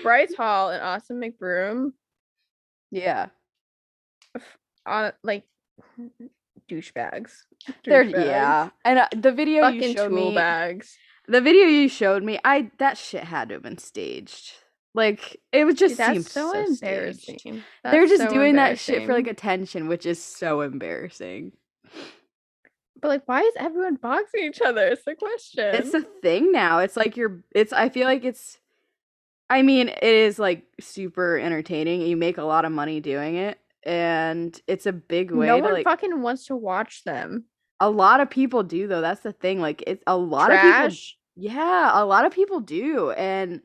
Bryce 0.02 0.34
Hall 0.38 0.70
and 0.72 0.82
Austin 0.82 1.20
McBroom 1.22 1.92
Yeah. 2.90 3.28
on 4.86 5.12
like 5.24 5.44
douchebags. 6.70 7.32
They're 7.86 8.04
yeah. 8.04 8.70
And 8.86 9.00
uh, 9.00 9.08
the 9.16 9.32
video 9.32 9.68
you 9.68 9.94
showed 9.94 10.12
me 10.12 10.34
bags. 10.34 10.98
the 11.28 11.42
video 11.42 11.66
you 11.66 11.88
showed 11.90 12.24
me, 12.24 12.40
I 12.44 12.72
that 12.80 12.98
shit 12.98 13.26
had 13.26 13.50
to 13.50 13.56
have 13.56 13.64
been 13.64 13.78
staged. 13.78 14.54
Like 14.94 15.38
it 15.52 15.66
would 15.66 15.78
just 15.78 15.98
Dude, 15.98 16.06
seem 16.06 16.16
that's 16.16 16.32
so, 16.32 16.52
staged. 16.52 16.84
embarrassing. 16.84 17.64
They're 17.84 18.08
just 18.08 18.24
so 18.24 18.30
doing 18.30 18.56
that 18.56 18.78
shit 18.78 19.06
for 19.06 19.14
like 19.14 19.28
attention, 19.28 19.88
which 19.88 20.06
is 20.06 20.22
so 20.22 20.62
embarrassing. 20.62 21.54
But 23.02 23.08
like, 23.08 23.24
why 23.26 23.42
is 23.42 23.54
everyone 23.58 23.96
boxing 23.96 24.44
each 24.44 24.62
other? 24.62 24.86
It's 24.88 25.04
the 25.06 25.16
question. 25.16 25.76
It's 25.76 25.94
a 25.94 26.02
thing 26.22 26.52
now. 26.52 26.80
It's 26.80 26.98
like 26.98 27.16
you're 27.16 27.42
it's 27.56 27.72
I 27.74 27.90
feel 27.90 28.06
like 28.06 28.26
it's 28.26 28.58
I 29.50 29.62
mean, 29.64 29.90
it 29.90 30.04
is 30.04 30.40
like 30.40 30.66
super 30.80 31.38
entertaining. 31.38 32.02
You 32.02 32.16
make 32.18 32.38
a 32.38 32.44
lot 32.44 32.66
of 32.66 32.72
money 32.72 33.00
doing 33.00 33.36
it 33.36 33.60
and 33.84 34.60
it's 34.68 34.86
a 34.86 34.92
big 34.94 35.32
way 35.32 35.48
no 35.48 35.58
to 35.58 35.64
one 35.64 35.74
like 35.74 35.84
fucking 35.86 36.22
wants 36.22 36.46
to 36.46 36.56
watch 36.56 37.04
them. 37.04 37.46
a 37.80 37.90
lot 37.90 38.20
of 38.20 38.30
people 38.30 38.62
do 38.64 38.88
though. 38.88 39.02
That's 39.02 39.22
the 39.22 39.34
thing. 39.34 39.60
Like 39.60 39.84
it's 39.88 40.04
a 40.06 40.18
lot 40.18 40.52
of 40.52 40.60
people 40.60 40.72
Trash. 40.72 41.18
Yeah, 41.36 41.92
a 41.94 42.06
lot 42.06 42.26
of 42.26 42.34
people 42.34 42.60
do. 42.60 43.12
And 43.12 43.62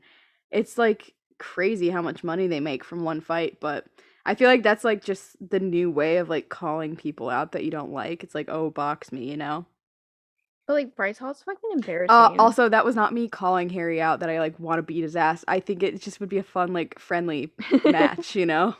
it's 0.51 0.77
like 0.77 1.13
crazy 1.37 1.89
how 1.89 2.01
much 2.01 2.23
money 2.23 2.47
they 2.47 2.59
make 2.59 2.83
from 2.83 3.03
one 3.03 3.21
fight. 3.21 3.59
But 3.59 3.85
I 4.25 4.35
feel 4.35 4.49
like 4.49 4.63
that's 4.63 4.83
like 4.83 5.03
just 5.03 5.35
the 5.49 5.59
new 5.59 5.89
way 5.89 6.17
of 6.17 6.29
like 6.29 6.49
calling 6.49 6.95
people 6.95 7.29
out 7.29 7.53
that 7.53 7.63
you 7.63 7.71
don't 7.71 7.91
like. 7.91 8.23
It's 8.23 8.35
like, 8.35 8.49
oh, 8.49 8.69
box 8.69 9.11
me, 9.11 9.29
you 9.29 9.37
know? 9.37 9.65
But 10.67 10.73
like 10.73 10.95
Bryce 10.97 11.17
Hall's 11.17 11.41
fucking 11.43 11.71
embarrassing. 11.71 12.13
Uh, 12.13 12.35
also, 12.37 12.67
that 12.67 12.83
was 12.83 12.95
not 12.95 13.13
me 13.13 13.29
calling 13.29 13.69
Harry 13.69 14.01
out 14.01 14.19
that 14.19 14.29
I 14.29 14.39
like 14.39 14.59
want 14.59 14.79
to 14.79 14.83
beat 14.83 15.01
his 15.01 15.15
ass. 15.15 15.45
I 15.47 15.61
think 15.61 15.81
it 15.81 16.01
just 16.01 16.19
would 16.19 16.27
be 16.27 16.39
a 16.39 16.43
fun, 16.43 16.73
like, 16.73 16.99
friendly 16.99 17.53
match, 17.85 18.35
you 18.35 18.45
know? 18.45 18.75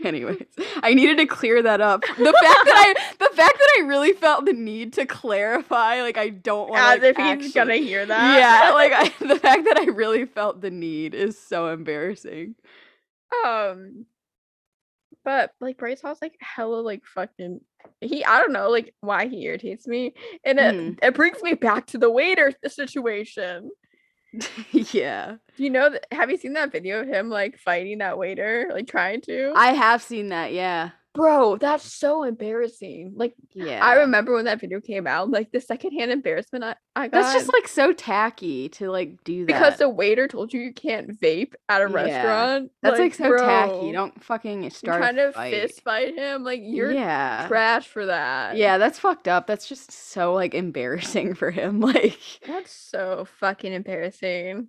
Anyways, 0.04 0.44
I 0.82 0.94
needed 0.94 1.18
to 1.18 1.26
clear 1.26 1.62
that 1.62 1.80
up. 1.80 2.00
The 2.02 2.06
fact 2.08 2.16
that 2.24 2.94
I 2.98 3.14
the 3.18 3.34
fact 3.36 3.58
that 3.58 3.68
I 3.78 3.82
really 3.86 4.12
felt 4.12 4.44
the 4.46 4.52
need 4.52 4.92
to 4.94 5.06
clarify, 5.06 6.02
like 6.02 6.16
I 6.18 6.28
don't 6.30 6.70
want 6.70 6.80
to. 7.02 7.06
As 7.08 7.16
like, 7.16 7.26
if 7.36 7.42
he's 7.42 7.54
gonna 7.54 7.76
hear 7.76 8.06
that. 8.06 8.38
Yeah, 8.38 8.72
like 8.72 8.92
I, 8.94 9.26
the 9.26 9.38
fact 9.38 9.64
that 9.64 9.76
I 9.78 9.84
really 9.90 10.24
felt 10.26 10.60
the 10.60 10.70
need 10.70 11.14
is 11.14 11.38
so 11.38 11.68
embarrassing. 11.68 12.54
um 13.44 14.06
but 15.22 15.52
like 15.60 15.76
Bryce 15.76 16.00
Hall's 16.00 16.22
like 16.22 16.34
hella 16.40 16.76
like 16.80 17.04
fucking 17.04 17.60
he 18.00 18.24
I 18.24 18.38
don't 18.40 18.52
know 18.52 18.70
like 18.70 18.94
why 19.00 19.26
he 19.26 19.44
irritates 19.44 19.86
me. 19.86 20.14
And 20.44 20.58
it, 20.58 20.74
Mhm. 20.74 20.98
it 21.02 21.14
brings 21.14 21.42
me 21.42 21.54
back 21.54 21.86
to 21.88 21.98
the 21.98 22.10
waiter 22.10 22.52
situation. 22.66 23.70
yeah. 24.72 25.36
Do 25.56 25.64
you 25.64 25.70
know 25.70 25.90
that 25.90 26.06
have 26.12 26.30
you 26.30 26.36
seen 26.36 26.52
that 26.54 26.72
video 26.72 27.00
of 27.00 27.08
him 27.08 27.28
like 27.30 27.58
fighting 27.58 27.98
that 27.98 28.18
waiter? 28.18 28.68
Like 28.72 28.86
trying 28.86 29.20
to? 29.22 29.52
I 29.54 29.72
have 29.72 30.02
seen 30.02 30.28
that, 30.28 30.52
yeah. 30.52 30.90
Bro, 31.12 31.56
that's 31.56 31.84
so 31.92 32.22
embarrassing. 32.22 33.14
Like 33.16 33.34
Yeah. 33.52 33.84
I 33.84 33.94
remember 33.94 34.32
when 34.32 34.44
that 34.44 34.60
video 34.60 34.80
came 34.80 35.08
out, 35.08 35.28
like 35.28 35.50
the 35.50 35.60
secondhand 35.60 36.12
embarrassment 36.12 36.62
I, 36.62 36.76
I 36.94 37.08
got. 37.08 37.22
That's 37.22 37.34
just 37.34 37.52
like 37.52 37.66
so 37.66 37.92
tacky 37.92 38.68
to 38.70 38.90
like 38.92 39.24
do 39.24 39.40
that. 39.40 39.46
because 39.48 39.76
the 39.78 39.88
waiter 39.88 40.28
told 40.28 40.52
you 40.52 40.60
you 40.60 40.72
can't 40.72 41.20
vape 41.20 41.54
at 41.68 41.82
a 41.82 41.88
Yeah. 41.90 41.94
restaurant. 41.94 42.70
That's 42.82 43.00
like, 43.00 43.14
so 43.14 43.36
tacky. 43.36 43.70
bro, 43.72 43.92
Don't 43.92 44.22
fucking 44.22 44.70
start 44.70 44.98
trying 44.98 45.16
to 45.16 45.32
fight. 45.32 45.52
fist 45.52 45.82
fight 45.82 46.14
him. 46.16 46.44
Like 46.44 46.60
you're 46.62 46.92
yeah. 46.92 47.46
trash 47.48 47.88
for 47.88 48.06
that. 48.06 48.56
Yeah, 48.56 48.78
that's 48.78 49.00
fucked 49.00 49.26
up. 49.26 49.48
That's 49.48 49.66
just 49.66 49.90
so 49.90 50.32
like 50.32 50.54
embarrassing 50.54 51.34
for 51.34 51.50
him. 51.50 51.80
Like 51.80 52.20
That's 52.46 52.72
so 52.72 53.26
fucking 53.40 53.72
embarrassing. 53.72 54.68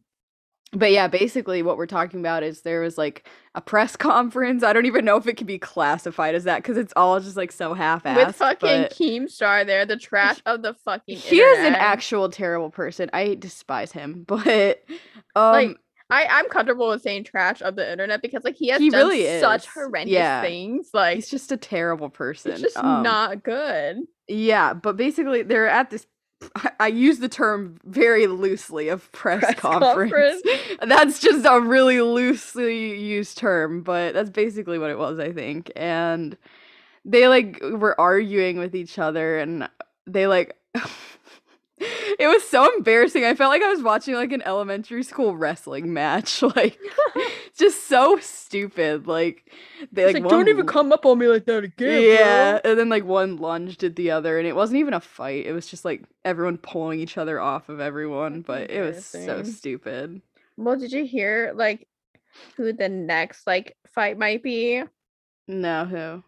But 0.73 0.91
yeah, 0.91 1.07
basically 1.09 1.61
what 1.63 1.77
we're 1.77 1.85
talking 1.85 2.21
about 2.21 2.43
is 2.43 2.61
there 2.61 2.79
was 2.81 2.97
like 2.97 3.27
a 3.55 3.61
press 3.61 3.95
conference. 3.97 4.63
I 4.63 4.71
don't 4.71 4.85
even 4.85 5.03
know 5.03 5.17
if 5.17 5.27
it 5.27 5.35
can 5.35 5.47
be 5.47 5.59
classified 5.59 6.33
as 6.33 6.45
that 6.45 6.57
because 6.63 6.77
it's 6.77 6.93
all 6.95 7.19
just 7.19 7.35
like 7.35 7.51
so 7.51 7.73
half-assed. 7.73 8.27
With 8.27 8.35
fucking 8.37 8.83
but 8.83 8.91
Keemstar 8.93 9.65
there, 9.65 9.85
the 9.85 9.97
trash 9.97 10.39
of 10.45 10.61
the 10.61 10.73
fucking 10.85 11.17
he 11.17 11.39
is 11.39 11.65
an 11.67 11.75
actual 11.75 12.29
terrible 12.29 12.69
person. 12.69 13.09
I 13.11 13.35
despise 13.35 13.91
him, 13.91 14.23
but 14.27 14.83
um 15.35 15.51
Like, 15.53 15.77
I, 16.09 16.25
I'm 16.25 16.49
comfortable 16.49 16.89
with 16.89 17.01
saying 17.01 17.23
trash 17.23 17.61
of 17.61 17.75
the 17.75 17.89
internet 17.89 18.21
because 18.21 18.43
like 18.43 18.55
he 18.55 18.67
has 18.69 18.79
He 18.79 18.89
done 18.89 19.07
really 19.07 19.39
such 19.39 19.67
horrendous 19.67 20.13
Yeah. 20.13 20.41
things. 20.41 20.89
Like 20.93 21.15
he's 21.15 21.29
just 21.29 21.51
a 21.51 21.57
terrible 21.57 22.09
person. 22.09 22.51
it's 22.53 22.61
just 22.61 22.77
Um, 22.77 23.03
not 23.03 23.43
good. 23.43 23.99
Yeah, 24.27 24.73
but 24.73 24.95
basically 24.97 25.41
they're 25.43 25.67
at 25.67 25.89
this. 25.89 26.05
I- 26.79 26.87
use 26.87 27.19
the 27.19 27.29
term 27.29 27.77
very 27.85 28.27
loosely 28.27 28.89
of 28.89 29.11
press, 29.11 29.39
Press 29.41 29.55
conference. 29.59 30.11
conference. 30.11 30.41
that's 30.87 31.19
just 31.19 31.45
a 31.49 31.59
really 31.61 32.01
loosely 32.01 32.97
used 32.99 33.37
term, 33.37 33.83
but 33.83 34.13
that's 34.13 34.29
basically 34.29 34.77
what 34.79 34.89
it 34.89 34.97
was, 34.97 35.19
I 35.19 35.31
think. 35.31 35.71
And 35.75 36.37
they 37.05 37.27
like 37.27 37.59
were 37.61 37.99
arguing 37.99 38.57
with 38.59 38.75
each 38.75 38.99
other, 38.99 39.37
and 39.39 39.69
they 40.07 40.27
like. 40.27 40.57
It 42.19 42.27
was 42.27 42.47
so 42.47 42.71
embarrassing. 42.75 43.25
I 43.25 43.33
felt 43.33 43.49
like 43.49 43.63
I 43.63 43.69
was 43.69 43.81
watching 43.81 44.13
like 44.13 44.31
an 44.31 44.41
elementary 44.43 45.03
school 45.03 45.35
wrestling 45.35 45.93
match. 45.93 46.43
Like, 46.55 46.77
just 47.57 47.87
so 47.87 48.19
stupid. 48.19 49.07
Like, 49.07 49.49
they 49.91 50.05
like, 50.05 50.15
like, 50.15 50.27
don't 50.27 50.49
even 50.49 50.65
come 50.65 50.91
up 50.91 51.05
on 51.05 51.17
me 51.17 51.27
like 51.27 51.45
that 51.45 51.63
again. 51.63 52.01
yeah, 52.03 52.59
bro." 52.59 52.71
and 52.71 52.79
then 52.79 52.89
like 52.89 53.05
one 53.05 53.37
lunged 53.37 53.83
at 53.83 53.95
the 53.95 54.11
other, 54.11 54.37
and 54.37 54.47
it 54.47 54.55
wasn't 54.55 54.79
even 54.79 54.93
a 54.93 54.99
fight. 54.99 55.45
It 55.45 55.53
was 55.53 55.67
just 55.67 55.85
like 55.85 56.03
everyone 56.25 56.57
pulling 56.57 56.99
each 56.99 57.17
other 57.17 57.39
off 57.39 57.69
of 57.69 57.79
everyone, 57.79 58.41
but 58.41 58.69
it 58.69 58.81
was 58.81 59.05
so 59.05 59.43
stupid. 59.43 60.21
Well, 60.57 60.77
did 60.77 60.91
you 60.91 61.05
hear 61.05 61.53
like 61.55 61.87
who 62.57 62.73
the 62.73 62.89
next 62.89 63.47
like 63.47 63.77
fight 63.93 64.17
might 64.17 64.43
be? 64.43 64.83
No, 65.47 65.85
who? 65.85 66.23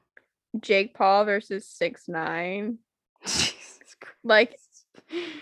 Jake 0.59 0.93
Paul 0.95 1.25
versus 1.25 1.67
six 1.67 2.07
nine. 2.07 2.77
Jesus 3.25 3.95
Christ. 3.99 4.17
Like 4.23 4.57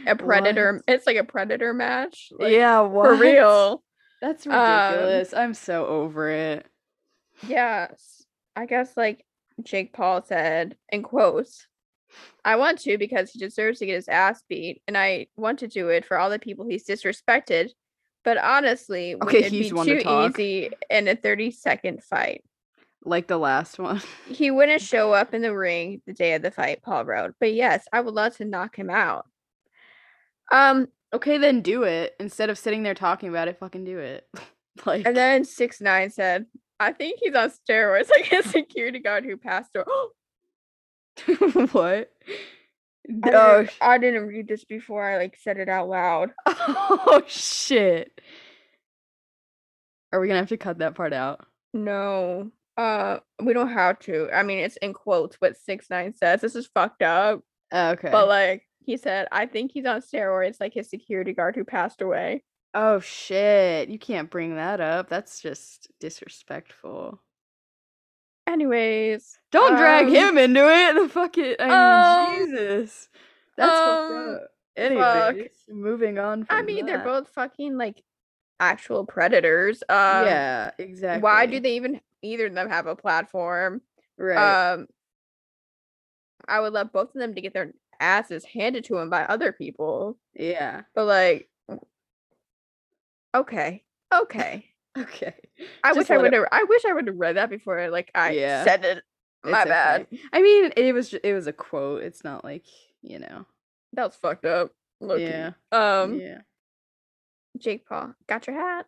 a 0.07 0.15
predator. 0.15 0.81
What? 0.85 0.95
It's 0.95 1.07
like 1.07 1.17
a 1.17 1.23
predator 1.23 1.73
match. 1.73 2.29
Like, 2.37 2.51
yeah, 2.53 2.81
what? 2.81 3.05
for 3.07 3.15
real. 3.15 3.83
That's 4.21 4.45
Um, 4.45 4.53
ridiculous. 4.53 5.33
I'm 5.33 5.53
so 5.53 5.85
over 5.87 6.29
it. 6.29 6.65
Yes. 7.47 8.23
I 8.55 8.65
guess 8.65 8.95
like 8.97 9.25
Jake 9.63 9.93
Paul 9.93 10.23
said 10.23 10.75
in 10.89 11.03
quotes, 11.03 11.65
I 12.43 12.57
want 12.57 12.79
to 12.81 12.97
because 12.97 13.31
he 13.31 13.39
deserves 13.39 13.79
to 13.79 13.85
get 13.85 13.95
his 13.95 14.09
ass 14.09 14.43
beat, 14.49 14.81
and 14.87 14.97
I 14.97 15.27
want 15.37 15.59
to 15.59 15.67
do 15.67 15.87
it 15.89 16.05
for 16.05 16.17
all 16.17 16.29
the 16.29 16.39
people 16.39 16.65
he's 16.67 16.85
disrespected. 16.85 17.69
But 18.23 18.37
honestly, 18.37 19.15
Okay, 19.15 19.39
it'd 19.39 19.51
he's 19.51 19.71
be 19.71 19.77
to 19.79 19.85
too 19.85 20.01
talk. 20.01 20.31
easy 20.37 20.69
in 20.89 21.07
a 21.07 21.15
30 21.15 21.51
second 21.51 22.03
fight. 22.03 22.43
Like 23.03 23.25
the 23.27 23.37
last 23.39 23.79
one. 23.79 24.01
He 24.27 24.51
wouldn't 24.51 24.81
show 24.81 25.11
up 25.13 25.33
in 25.33 25.41
the 25.41 25.55
ring 25.55 26.01
the 26.05 26.13
day 26.13 26.33
of 26.35 26.43
the 26.43 26.51
fight, 26.51 26.83
Paul 26.83 27.05
wrote. 27.05 27.33
But 27.39 27.53
yes, 27.53 27.87
I 27.91 28.01
would 28.01 28.13
love 28.13 28.35
to 28.37 28.45
knock 28.45 28.75
him 28.77 28.91
out. 28.91 29.25
Um, 30.51 30.87
Okay, 31.13 31.37
then 31.37 31.61
do 31.61 31.83
it. 31.83 32.15
Instead 32.21 32.49
of 32.49 32.57
sitting 32.57 32.83
there 32.83 32.93
talking 32.93 33.27
about 33.29 33.47
it, 33.49 33.59
fucking 33.59 33.83
do 33.83 33.99
it. 33.99 34.25
like 34.85 35.05
and 35.05 35.15
then 35.15 35.43
six 35.43 35.81
nine 35.81 36.09
said, 36.09 36.45
I 36.79 36.93
think 36.93 37.19
he's 37.21 37.35
on 37.35 37.51
steroids, 37.51 38.09
like 38.17 38.25
his 38.25 38.45
security 38.45 38.99
guard 38.99 39.25
who 39.25 39.35
passed 39.37 39.75
away. 39.75 39.85
what? 41.71 42.11
I 43.25 43.29
Oh, 43.33 43.57
didn't, 43.63 43.73
I 43.81 43.97
didn't 43.97 44.27
read 44.27 44.47
this 44.47 44.63
before 44.63 45.03
I 45.03 45.17
like 45.17 45.35
said 45.37 45.57
it 45.57 45.67
out 45.67 45.89
loud. 45.89 46.31
oh 46.45 47.21
shit. 47.27 48.21
Are 50.13 50.19
we 50.19 50.27
gonna 50.27 50.39
have 50.39 50.49
to 50.49 50.57
cut 50.57 50.79
that 50.79 50.95
part 50.95 51.11
out? 51.13 51.45
No. 51.73 52.51
Uh 52.77 53.17
we 53.43 53.51
don't 53.53 53.71
have 53.73 53.99
to. 53.99 54.29
I 54.33 54.43
mean 54.43 54.59
it's 54.59 54.77
in 54.77 54.93
quotes 54.93 55.35
what 55.41 55.57
six 55.57 55.89
nine 55.89 56.13
says. 56.15 56.39
This 56.39 56.55
is 56.55 56.67
fucked 56.73 57.01
up. 57.01 57.41
Okay. 57.73 58.09
But 58.11 58.27
like 58.29 58.63
he 58.83 58.97
said, 58.97 59.27
I 59.31 59.45
think 59.45 59.71
he's 59.71 59.85
on 59.85 60.01
steroids 60.01 60.59
like 60.59 60.73
his 60.73 60.89
security 60.89 61.33
guard 61.33 61.55
who 61.55 61.63
passed 61.63 62.01
away. 62.01 62.43
oh 62.73 62.99
shit. 62.99 63.89
You 63.89 63.99
can't 63.99 64.29
bring 64.29 64.55
that 64.55 64.79
up. 64.81 65.09
That's 65.09 65.41
just 65.41 65.89
disrespectful. 65.99 67.21
Anyways. 68.47 69.37
Don't 69.51 69.77
drag 69.77 70.07
um, 70.07 70.13
him 70.13 70.37
into 70.37 70.67
it. 70.67 70.95
The 70.95 71.09
fuck 71.09 71.37
it. 71.37 71.59
I 71.59 71.65
mean, 71.65 72.51
um, 72.51 72.51
Jesus. 72.51 73.09
That's 73.57 73.71
um, 73.71 74.07
fucked 74.09 74.43
up. 74.43 74.47
Anyways, 74.77 75.49
moving 75.69 76.17
on 76.17 76.45
from 76.45 76.57
I 76.57 76.61
mean 76.61 76.85
they're 76.85 77.03
both 77.03 77.27
fucking 77.29 77.77
like 77.77 78.01
actual 78.59 79.05
predators. 79.05 79.83
Um 79.89 80.25
yeah, 80.25 80.71
exactly. 80.77 81.21
why 81.21 81.45
do 81.45 81.59
they 81.59 81.75
even 81.75 81.99
either 82.21 82.47
of 82.47 82.53
them 82.53 82.69
have 82.69 82.87
a 82.87 82.95
platform? 82.95 83.81
Right. 84.17 84.71
Um 84.73 84.87
I 86.47 86.59
would 86.59 86.73
love 86.73 86.91
both 86.91 87.13
of 87.13 87.19
them 87.19 87.35
to 87.35 87.41
get 87.41 87.53
their 87.53 87.73
asses 88.01 88.43
handed 88.43 88.83
to 88.85 88.97
him 88.97 89.09
by 89.09 89.23
other 89.23 89.51
people. 89.51 90.17
yeah. 90.33 90.81
But 90.95 91.05
like 91.05 91.49
okay. 93.35 93.83
Okay. 94.13 94.65
Okay. 94.97 95.33
I 95.85 95.93
Just 95.93 96.09
wish 96.09 96.11
I 96.11 96.17
would 96.21 96.33
have 96.33 96.43
I 96.51 96.65
wish 96.65 96.83
I 96.83 96.91
would 96.91 97.07
have 97.07 97.15
read 97.15 97.37
that 97.37 97.49
before 97.49 97.89
like 97.89 98.11
I 98.13 98.31
Yeah. 98.31 98.65
said 98.65 98.83
it. 98.83 99.03
My 99.45 99.61
It's 99.61 99.69
bad. 99.69 100.01
okay. 100.01 100.19
I 100.33 100.41
mean, 100.41 100.73
it 100.75 100.93
was 100.93 101.13
it 101.13 101.31
was 101.33 101.47
a 101.47 101.53
quote. 101.53 102.03
It's 102.03 102.25
not 102.25 102.43
like 102.43 102.65
you 103.01 103.17
know. 103.19 103.45
That 103.93 104.03
was 104.07 104.15
fucked 104.17 104.43
up. 104.43 104.73
low-key. 104.99 105.23
Yeah. 105.23 105.51
Um 105.71 106.19
yeah. 106.19 106.39
Jake 107.57 107.85
Paul, 107.87 108.13
got 108.27 108.47
your 108.47 108.57
hat? 108.59 108.85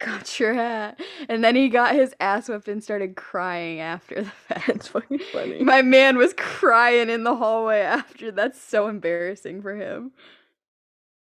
Got 0.00 0.38
your 0.38 0.54
hat, 0.54 1.00
and 1.28 1.42
then 1.42 1.56
he 1.56 1.68
got 1.68 1.94
his 1.94 2.14
ass 2.20 2.48
whipped 2.48 2.68
and 2.68 2.82
started 2.84 3.16
crying 3.16 3.80
after 3.80 4.14
the 4.22 4.30
fact. 4.30 4.66
That's 4.68 4.88
fucking 4.88 5.18
funny. 5.32 5.62
My 5.62 5.82
man 5.82 6.16
was 6.16 6.34
crying 6.36 7.10
in 7.10 7.24
the 7.24 7.34
hallway 7.34 7.80
after. 7.80 8.30
That's 8.30 8.60
so 8.60 8.86
embarrassing 8.86 9.60
for 9.62 9.74
him. 9.74 10.12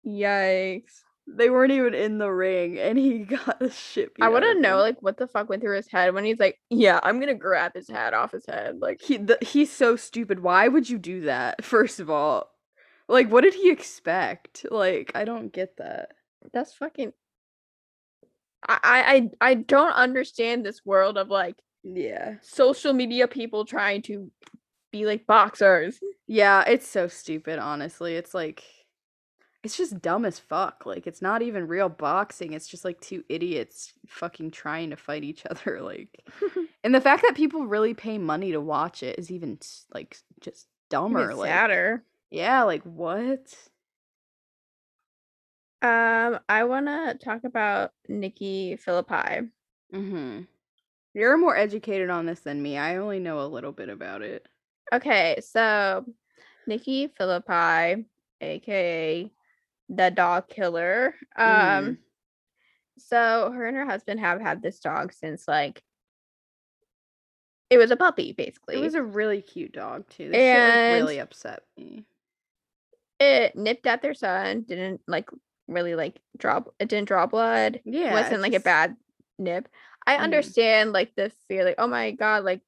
Yikes. 0.06 1.02
They 1.26 1.48
weren't 1.48 1.72
even 1.72 1.94
in 1.94 2.18
the 2.18 2.30
ring, 2.30 2.78
and 2.78 2.98
he 2.98 3.18
got 3.24 3.58
the 3.58 3.70
shit. 3.70 4.14
beat 4.14 4.22
I 4.24 4.28
want 4.28 4.44
to 4.44 4.60
know 4.60 4.78
like 4.78 5.00
what 5.00 5.16
the 5.16 5.26
fuck 5.26 5.48
went 5.48 5.62
through 5.62 5.76
his 5.76 5.88
head 5.88 6.12
when 6.12 6.24
he's 6.24 6.38
like, 6.38 6.58
"Yeah, 6.68 7.00
I'm 7.02 7.18
gonna 7.20 7.34
grab 7.34 7.72
his 7.74 7.88
hat 7.88 8.12
off 8.12 8.32
his 8.32 8.44
head." 8.46 8.80
Like, 8.80 9.00
he 9.00 9.16
the, 9.16 9.38
he's 9.40 9.72
so 9.72 9.96
stupid. 9.96 10.40
Why 10.40 10.68
would 10.68 10.90
you 10.90 10.98
do 10.98 11.22
that? 11.22 11.64
First 11.66 12.00
of 12.00 12.10
all, 12.10 12.50
like, 13.08 13.30
what 13.30 13.42
did 13.42 13.54
he 13.54 13.70
expect? 13.70 14.66
Like, 14.70 15.12
I 15.14 15.24
don't 15.24 15.52
get 15.52 15.76
that. 15.78 16.10
that's 16.52 16.74
fucking. 16.74 17.12
I 18.68 19.30
I 19.40 19.50
I 19.50 19.54
don't 19.54 19.92
understand 19.92 20.64
this 20.64 20.84
world 20.84 21.18
of 21.18 21.28
like 21.28 21.56
Yeah, 21.82 22.36
social 22.42 22.92
media 22.92 23.28
people 23.28 23.64
trying 23.64 24.02
to 24.02 24.30
be 24.92 25.06
like 25.06 25.26
boxers. 25.26 25.98
yeah, 26.26 26.62
it's 26.66 26.86
so 26.88 27.08
stupid. 27.08 27.58
Honestly, 27.58 28.14
it's 28.16 28.34
like. 28.34 28.62
It's 29.62 29.78
just 29.78 30.02
dumb 30.02 30.26
as 30.26 30.38
fuck. 30.38 30.84
Like 30.84 31.06
it's 31.06 31.22
not 31.22 31.40
even 31.40 31.66
real 31.66 31.88
boxing. 31.88 32.52
It's 32.52 32.68
just 32.68 32.84
like 32.84 33.00
two 33.00 33.24
idiots 33.30 33.94
fucking 34.06 34.50
trying 34.50 34.90
to 34.90 34.96
fight 34.96 35.24
each 35.24 35.42
other. 35.50 35.80
Like, 35.80 36.22
and 36.84 36.94
the 36.94 37.00
fact 37.00 37.22
that 37.22 37.34
people 37.34 37.64
really 37.66 37.94
pay 37.94 38.18
money 38.18 38.52
to 38.52 38.60
watch 38.60 39.02
it 39.02 39.18
is 39.18 39.30
even 39.30 39.58
like 39.94 40.18
just 40.40 40.66
dumber. 40.90 41.34
Like, 41.34 41.48
sadder. 41.48 42.04
yeah, 42.30 42.62
like 42.64 42.82
what? 42.82 43.54
Um, 45.84 46.38
I 46.48 46.64
want 46.64 46.86
to 46.86 47.18
talk 47.22 47.44
about 47.44 47.92
Nikki 48.08 48.76
Phillippi. 48.76 49.48
Mm-hmm. 49.92 50.40
You're 51.12 51.36
more 51.36 51.54
educated 51.56 52.08
on 52.08 52.24
this 52.24 52.40
than 52.40 52.62
me. 52.62 52.78
I 52.78 52.96
only 52.96 53.20
know 53.20 53.40
a 53.40 53.46
little 53.46 53.70
bit 53.70 53.90
about 53.90 54.22
it. 54.22 54.46
Okay, 54.94 55.36
so 55.40 56.06
Nikki 56.66 57.08
Phillippi, 57.08 58.06
aka 58.40 59.30
the 59.90 60.10
dog 60.10 60.48
killer. 60.48 61.14
Um 61.36 61.44
Mhm. 61.46 61.98
so 62.98 63.50
her 63.52 63.66
and 63.66 63.76
her 63.76 63.84
husband 63.84 64.20
have 64.20 64.40
had 64.40 64.62
this 64.62 64.80
dog 64.80 65.12
since 65.12 65.46
like 65.46 65.82
it 67.68 67.76
was 67.76 67.90
a 67.90 67.96
puppy 67.96 68.32
basically. 68.32 68.76
It 68.76 68.80
was 68.80 68.94
a 68.94 69.02
really 69.02 69.42
cute 69.42 69.72
dog 69.72 70.08
too. 70.08 70.30
This 70.30 70.36
shit 70.36 70.56
like 70.58 70.74
And- 70.74 71.02
really 71.04 71.18
upset 71.18 71.62
me. 71.76 72.06
it 73.20 73.54
nipped 73.54 73.86
at 73.86 74.00
their 74.02 74.14
son, 74.14 74.62
didn't 74.62 75.02
like 75.06 75.28
really 75.68 75.94
like 75.94 76.20
drop 76.36 76.74
it 76.78 76.88
didn't 76.88 77.08
draw 77.08 77.26
blood. 77.26 77.80
Yeah, 77.84 78.12
wasn't 78.12 78.42
like 78.42 78.54
a 78.54 78.60
bad 78.60 78.96
nip. 79.38 79.68
I 80.06 80.16
Mhm. 80.16 80.22
understand 80.22 80.92
like 80.92 81.14
the 81.16 81.30
fear, 81.48 81.64
like, 81.64 81.76
oh 81.78 81.86
my 81.86 82.10
god, 82.12 82.44
like 82.44 82.60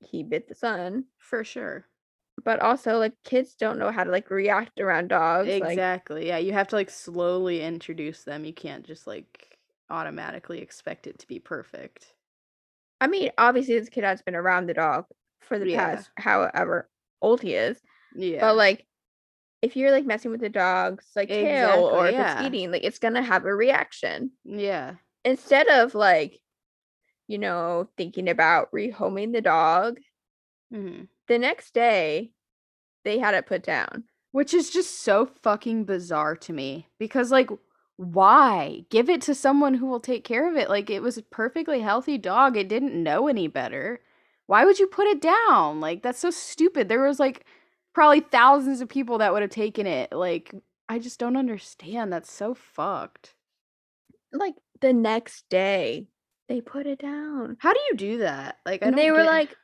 he 0.00 0.22
bit 0.22 0.48
the 0.48 0.54
son. 0.54 1.04
for 1.18 1.44
sure. 1.44 1.86
But 2.44 2.60
also 2.60 2.98
like 2.98 3.14
kids 3.24 3.54
don't 3.54 3.78
know 3.78 3.90
how 3.90 4.04
to 4.04 4.10
like 4.10 4.30
react 4.30 4.78
around 4.80 5.08
dogs. 5.08 5.48
Like 5.48 5.78
Exactly. 5.78 6.28
yeah, 6.28 6.38
you 6.38 6.52
have 6.52 6.68
to 6.68 6.76
like 6.76 6.90
slowly 6.90 7.62
introduce 7.62 8.24
them. 8.24 8.44
You 8.44 8.52
can't 8.52 8.84
just 8.84 9.06
like 9.06 9.58
automatically 9.90 10.60
expect 10.60 11.06
it 11.06 11.18
to 11.20 11.26
be 11.26 11.38
perfect. 11.40 12.12
I 13.00 13.06
mean, 13.08 13.30
obviously 13.38 13.78
this 13.78 13.88
kid 13.88 14.04
has 14.04 14.22
been 14.22 14.34
around 14.34 14.66
the 14.66 14.74
dog 14.74 15.06
for 15.40 15.58
the 15.58 15.66
Yeah. 15.66 15.96
past 15.96 16.10
however 16.16 16.88
old 17.20 17.42
he 17.42 17.54
is. 17.54 17.80
Yeah. 18.14 18.40
But 18.40 18.56
like 18.56 18.85
if 19.66 19.76
you're 19.76 19.90
like 19.90 20.06
messing 20.06 20.30
with 20.30 20.40
the 20.40 20.48
dog's 20.48 21.06
like 21.16 21.28
tail 21.28 21.42
Exactly, 21.42 21.98
or 21.98 22.06
if 22.08 22.18
it's 22.18 22.40
eating, 22.40 22.70
like 22.70 22.84
it's 22.84 22.98
gonna 22.98 23.22
have 23.22 23.44
a 23.44 23.54
reaction. 23.54 24.30
yeah. 24.44 24.96
Instead 25.24 25.68
of 25.68 25.94
like, 25.94 26.40
you 27.28 27.38
know, 27.38 27.88
thinking 27.96 28.28
about 28.28 28.70
rehoming 28.72 29.32
the 29.32 29.40
dog, 29.42 29.98
hmm 30.70 31.04
the 31.28 31.38
next 31.38 31.74
day 31.74 32.32
they 33.04 33.18
had 33.18 33.34
it 33.34 33.46
put 33.46 33.62
down. 33.62 34.04
Which 34.32 34.52
is 34.52 34.70
just 34.70 35.00
so 35.00 35.26
fucking 35.26 35.84
bizarre 35.84 36.36
to 36.36 36.52
me 36.52 36.88
because 36.98 37.30
like 37.30 37.50
why? 37.96 38.84
Give 38.90 39.08
it 39.08 39.22
to 39.22 39.34
someone 39.34 39.74
who 39.74 39.86
will 39.86 40.00
take 40.00 40.22
care 40.24 40.48
of 40.50 40.56
it. 40.56 40.68
Like 40.68 40.90
it 40.90 41.00
was 41.02 41.16
a 41.16 41.22
perfectly 41.22 41.80
healthy 41.80 42.18
dog. 42.18 42.56
It 42.56 42.68
didn't 42.68 43.02
know 43.02 43.26
any 43.28 43.48
better. 43.48 44.00
Why 44.46 44.64
would 44.64 44.78
you 44.78 44.86
put 44.86 45.06
it 45.08 45.20
down? 45.20 45.80
Like 45.80 46.02
that's 46.02 46.18
so 46.18 46.30
stupid. 46.30 46.88
There 46.88 47.02
was 47.02 47.18
like 47.18 47.46
probably 47.96 48.20
thousands 48.20 48.82
of 48.82 48.90
people 48.90 49.16
that 49.18 49.32
would 49.32 49.40
have 49.40 49.50
taken 49.50 49.86
it. 49.86 50.12
Like 50.12 50.54
I 50.86 50.98
just 50.98 51.18
don't 51.18 51.36
understand. 51.38 52.12
That's 52.12 52.30
so 52.30 52.54
fucked. 52.54 53.34
Like 54.32 54.54
the 54.82 54.92
next 54.92 55.48
day 55.48 56.06
they 56.48 56.60
put 56.60 56.86
it 56.86 56.98
down. 57.00 57.56
How 57.58 57.72
do 57.72 57.80
you 57.90 57.96
do 57.96 58.18
that? 58.18 58.58
Like 58.66 58.82
I 58.84 58.90
they 58.90 59.10
were 59.10 59.18
get- 59.24 59.26
like 59.26 59.56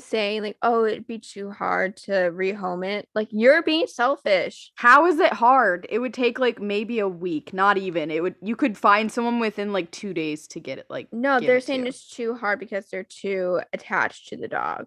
saying 0.00 0.42
like, 0.42 0.58
"Oh, 0.62 0.84
it'd 0.84 1.06
be 1.06 1.18
too 1.20 1.50
hard 1.50 1.96
to 1.98 2.10
rehome 2.10 2.84
it." 2.84 3.08
Like 3.14 3.28
you're 3.30 3.62
being 3.62 3.86
selfish. 3.86 4.72
How 4.74 5.06
is 5.06 5.20
it 5.20 5.32
hard? 5.32 5.86
It 5.88 6.00
would 6.00 6.12
take 6.12 6.38
like 6.40 6.60
maybe 6.60 6.98
a 6.98 7.08
week, 7.08 7.52
not 7.54 7.78
even. 7.78 8.10
It 8.10 8.20
would 8.22 8.34
you 8.42 8.56
could 8.56 8.76
find 8.76 9.10
someone 9.12 9.38
within 9.38 9.72
like 9.72 9.92
2 9.92 10.12
days 10.12 10.48
to 10.48 10.60
get 10.60 10.78
it 10.78 10.86
like 10.90 11.06
No, 11.12 11.38
they're 11.40 11.60
to 11.60 11.66
saying 11.66 11.82
you. 11.82 11.86
it's 11.86 12.10
too 12.10 12.34
hard 12.34 12.58
because 12.58 12.88
they're 12.90 13.04
too 13.04 13.60
attached 13.72 14.28
to 14.30 14.36
the 14.36 14.48
dog. 14.48 14.86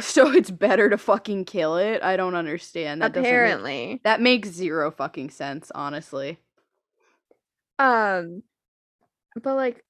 So 0.04 0.30
it's 0.32 0.50
better 0.50 0.88
to 0.90 0.98
fucking 0.98 1.44
kill 1.44 1.76
it? 1.76 2.02
I 2.02 2.16
don't 2.16 2.34
understand. 2.34 3.02
That 3.02 3.12
doesn't 3.12 3.22
make- 3.22 3.30
Apparently. 3.30 4.00
that 4.04 4.20
makes 4.20 4.48
zero 4.48 4.90
fucking 4.90 5.30
sense, 5.30 5.70
honestly. 5.74 6.38
Um 7.78 8.42
but 9.42 9.54
like 9.54 9.82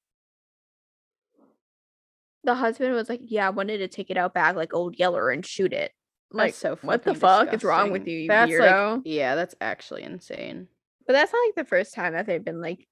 the 2.44 2.54
husband 2.54 2.94
was 2.94 3.08
like, 3.08 3.20
"Yeah, 3.24 3.46
I 3.46 3.50
wanted 3.50 3.78
to 3.78 3.88
take 3.88 4.10
it 4.10 4.16
out 4.16 4.32
back 4.32 4.56
like 4.56 4.72
old 4.74 4.98
Yeller 4.98 5.30
and 5.30 5.44
shoot 5.44 5.72
it." 5.72 5.92
Like, 6.32 6.52
That's 6.52 6.58
so 6.58 6.78
what 6.82 7.02
the 7.02 7.14
fuck 7.14 7.52
is 7.52 7.64
wrong 7.64 7.90
with 7.90 8.06
you, 8.06 8.18
you 8.18 8.28
That's 8.28 8.50
weirdo? 8.52 8.96
like 8.96 9.02
yeah, 9.04 9.34
that's 9.34 9.54
actually 9.60 10.04
insane. 10.04 10.68
But 11.06 11.14
that's 11.14 11.32
not 11.32 11.40
like 11.46 11.54
the 11.56 11.68
first 11.68 11.92
time 11.94 12.12
that 12.12 12.26
they've 12.26 12.44
been 12.44 12.60
like 12.60 12.86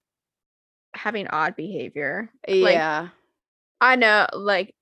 having 0.92 1.28
odd 1.28 1.54
behavior. 1.54 2.30
Like, 2.48 2.74
yeah. 2.74 3.08
I 3.80 3.94
know, 3.96 4.26
like 4.32 4.74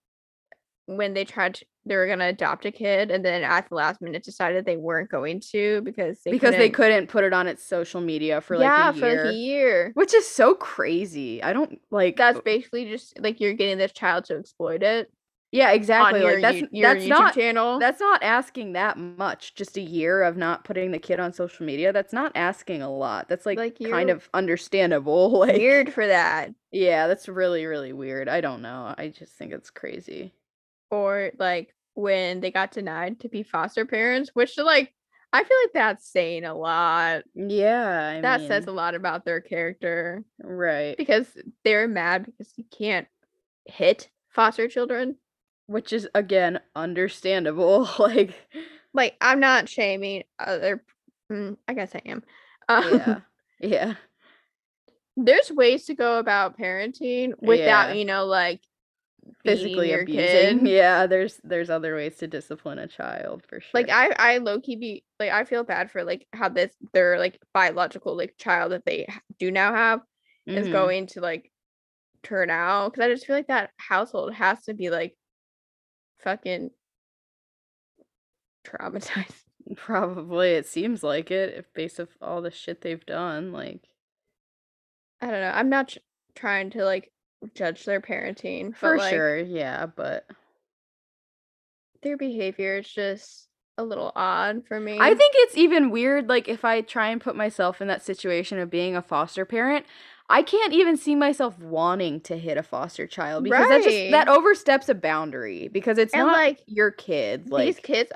when 0.87 1.13
they 1.13 1.25
tried, 1.27 1.55
to, 1.57 1.67
they 1.87 1.97
were 1.97 2.07
gonna 2.07 2.27
adopt 2.27 2.67
a 2.67 2.73
kid, 2.73 3.11
and 3.11 3.25
then 3.25 3.43
at 3.45 3.69
the 3.69 3.75
last 3.77 4.03
minute 4.03 4.23
decided 4.25 4.65
they 4.67 4.77
weren't 4.77 5.11
going 5.11 5.41
to 5.53 5.81
because 5.83 6.21
they 6.25 6.33
because 6.33 6.51
they 6.57 6.69
couldn't- 6.69 6.73
couldn't 6.73 7.07
put 7.09 7.25
it 7.25 7.33
on 7.33 7.47
its 7.47 7.63
social 7.63 8.01
media 8.01 8.41
for 8.41 8.59
like 8.59 8.67
yeah 8.67 8.91
a 8.91 8.93
for 8.93 9.07
year. 9.09 9.25
like 9.25 9.35
a 9.35 9.37
year. 9.37 9.91
Which 9.95 10.13
is 10.15 10.29
so 10.29 10.55
crazy. 10.55 11.43
I 11.43 11.53
don't 11.53 11.81
like 11.91 12.17
That's 12.17 12.41
basically 12.41 12.87
just 12.91 13.19
like 13.21 13.41
you're 13.41 13.55
getting 13.55 13.79
this 13.79 13.93
child 13.93 14.25
to 14.27 14.37
exploit 14.37 14.83
it 14.83 15.11
Yeah, 15.53 15.71
exactly. 15.71 16.21
on 16.21 16.27
your, 16.27 16.35
Like 16.35 16.43
that's 16.43 16.57
You- 16.57 16.69
your 16.73 16.93
that's 16.95 17.05
YouTube 17.05 17.09
not 17.09 17.35
channel. 17.35 17.79
That's 17.79 18.01
not 18.01 18.23
asking 18.23 18.73
that 18.73 18.99
much. 18.99 19.55
Just 19.55 19.77
a 19.77 19.81
year 19.81 20.23
of 20.25 20.37
not 20.37 20.65
putting 20.65 20.91
the 20.91 20.99
kid 20.99 21.21
on 21.21 21.33
social 21.33 21.65
media. 21.65 21.93
That's 21.93 22.13
not 22.13 22.33
asking 22.35 22.83
a 22.83 22.91
lot. 22.91 23.29
That's 23.29 23.47
like, 23.47 23.57
Like, 23.59 23.79
kind 23.79 24.11
of 24.11 24.29
understandable. 24.35 25.31
Like 25.39 25.57
weird 25.57 25.93
for 25.93 26.07
that. 26.07 26.51
Yeah, 26.73 27.07
that's 27.07 27.29
really 27.29 27.65
really 27.67 27.93
weird. 27.93 28.29
I 28.29 28.41
don't 28.41 28.61
know. 28.61 28.93
I 28.99 29.09
just 29.09 29.35
think 29.39 29.53
it's 29.53 29.71
crazy. 29.71 30.35
Or 30.91 31.31
like 31.39 31.75
when 31.97 32.41
they 32.41 32.51
got 32.51 32.71
denied 32.71 33.21
to 33.21 33.29
be 33.29 33.43
foster 33.43 33.85
parents, 33.85 34.31
which 34.35 34.57
like 34.59 34.93
I 35.33 35.43
feel 35.43 35.57
like 35.65 35.73
that's 35.75 36.09
saying 36.09 36.45
a 36.45 36.55
lot. 36.55 37.25
Yeah, 37.35 38.15
I 38.19 38.21
that 38.21 38.41
mean, 38.41 38.49
says 38.49 38.67
a 38.67 38.73
lot 38.73 38.95
about 38.95 39.25
their 39.25 39.41
character 39.41 40.23
right. 40.41 40.97
because 40.97 41.27
they're 41.65 41.89
mad 41.89 42.27
because 42.27 42.53
you 42.57 42.65
can't 42.71 43.09
hit 43.65 44.09
foster 44.29 44.69
children. 44.69 45.17
Which 45.67 45.93
is 45.93 46.09
again 46.15 46.61
understandable. 46.77 47.89
like 47.99 48.35
Like 48.95 49.17
I'm 49.21 49.41
not 49.41 49.69
shaming 49.69 50.23
other. 50.39 50.83
Mm, 51.31 51.57
I 51.67 51.75
guess 51.75 51.95
I 51.95 52.03
am. 52.07 52.23
Um, 52.69 52.95
yeah. 52.95 53.21
Yeah. 53.59 53.95
there's 55.17 55.51
ways 55.51 55.87
to 55.87 55.95
go 55.95 56.19
about 56.19 56.59
parenting 56.59 57.33
without 57.41 57.89
Yeah. 57.89 57.93
you 57.95 58.05
know 58.05 58.27
like 58.27 58.61
Physically 59.45 59.93
abusing. 59.93 60.61
kid. 60.61 60.69
Yeah, 60.69 61.07
there's 61.07 61.41
there's 61.45 61.71
other 61.71 61.95
ways 61.95 62.17
to 62.19 62.27
discipline 62.27 62.79
a 62.79 62.87
child 62.87 63.45
for 63.49 63.61
sure. 63.61 63.71
Like 63.75 63.91
I 63.91 64.11
I 64.35 64.39
low 64.39 64.61
key 64.61 64.77
be 64.77 65.05
like 65.21 65.31
I 65.31 65.45
feel 65.45 65.65
bad 65.65 65.91
for 65.91 66.05
like 66.05 66.27
how 66.33 66.49
this 66.49 66.73
their 66.93 67.19
like 67.19 67.39
biological 67.55 68.17
like 68.17 68.35
child 68.39 68.73
that 68.73 68.85
they 68.85 69.07
do 69.39 69.51
now 69.51 69.75
have 69.75 70.01
is 70.47 70.67
Mhm. 70.69 70.73
going 70.73 71.07
to 71.09 71.21
like 71.21 71.51
turn 72.23 72.51
out 72.51 72.93
because 72.93 73.05
I 73.05 73.13
just 73.13 73.27
feel 73.27 73.37
like 73.37 73.49
that 73.49 73.71
household 73.79 74.33
has 74.35 74.63
to 74.65 74.75
be 74.75 74.91
like 74.91 75.17
fucking 76.21 76.71
traumatized. 78.67 79.43
Probably 79.77 80.51
it 80.51 80.67
seems 80.67 81.03
like 81.03 81.31
it 81.31 81.55
if 81.57 81.73
based 81.73 81.99
of 81.99 82.09
all 82.23 82.41
the 82.43 82.51
shit 82.51 82.81
they've 82.83 83.05
done. 83.05 83.53
Like 83.53 83.83
I 85.21 85.31
don't 85.31 85.41
know. 85.41 85.53
I'm 85.53 85.69
not 85.71 85.89
tr- 85.89 85.99
trying 86.35 86.71
to 86.71 86.85
like 86.85 87.11
judge 87.55 87.85
their 87.85 88.01
parenting 88.01 88.71
but, 88.71 88.79
for 88.79 88.99
like, 88.99 89.11
sure, 89.13 89.39
yeah, 89.39 89.87
but 89.87 90.27
Their 92.03 92.17
behavior 92.17 92.79
is 92.79 92.89
just 92.89 93.49
a 93.79 93.85
little 93.85 94.13
odd 94.17 94.67
for 94.67 94.81
me. 94.81 94.99
I 94.99 95.15
think 95.15 95.35
it's 95.37 95.57
even 95.57 95.91
weird 95.91 96.29
like 96.29 96.49
if 96.49 96.65
I 96.65 96.81
try 96.81 97.09
and 97.09 97.21
put 97.21 97.37
myself 97.37 97.81
in 97.83 97.89
that 97.89 98.03
situation 98.03 98.59
of 98.59 98.71
being 98.71 98.97
a 98.97 99.03
foster 99.03 99.45
parent, 99.45 99.85
I 100.29 100.43
can't 100.43 100.73
even 100.73 100.97
see 100.97 101.15
myself 101.15 101.59
wanting 101.59 102.21
to 102.23 102.37
hit 102.39 102.57
a 102.57 102.63
foster 102.63 103.07
child 103.07 103.45
because 103.45 103.69
that 103.69 103.83
just 103.83 104.11
that 104.11 104.29
oversteps 104.29 104.89
a 104.89 104.95
boundary 104.95 105.69
because 105.69 105.99
it's 105.99 106.15
And, 106.15 106.27
not 106.27 106.37
like, 106.37 106.61
your 106.67 106.91
kid. 106.91 107.49
these 107.51 107.79
kids 107.79 108.11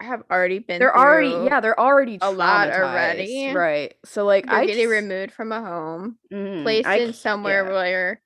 have 0.00 0.22
already 0.30 0.58
been 0.58 0.78
they're 0.78 0.96
already 0.96 1.30
yeah, 1.30 1.60
they're 1.60 1.78
already 1.78 2.18
a 2.20 2.30
lot 2.30 2.68
already. 2.70 3.52
Right. 3.52 3.94
So 4.04 4.24
like 4.24 4.44
I 4.50 4.66
getting 4.66 4.84
just, 4.84 4.90
removed 4.90 5.32
from 5.32 5.52
a 5.52 5.60
home, 5.60 6.18
mm, 6.32 6.62
placed 6.62 6.86
I 6.86 6.96
in 6.98 7.12
somewhere 7.12 7.64
yeah. 7.64 7.72
where 7.72 8.20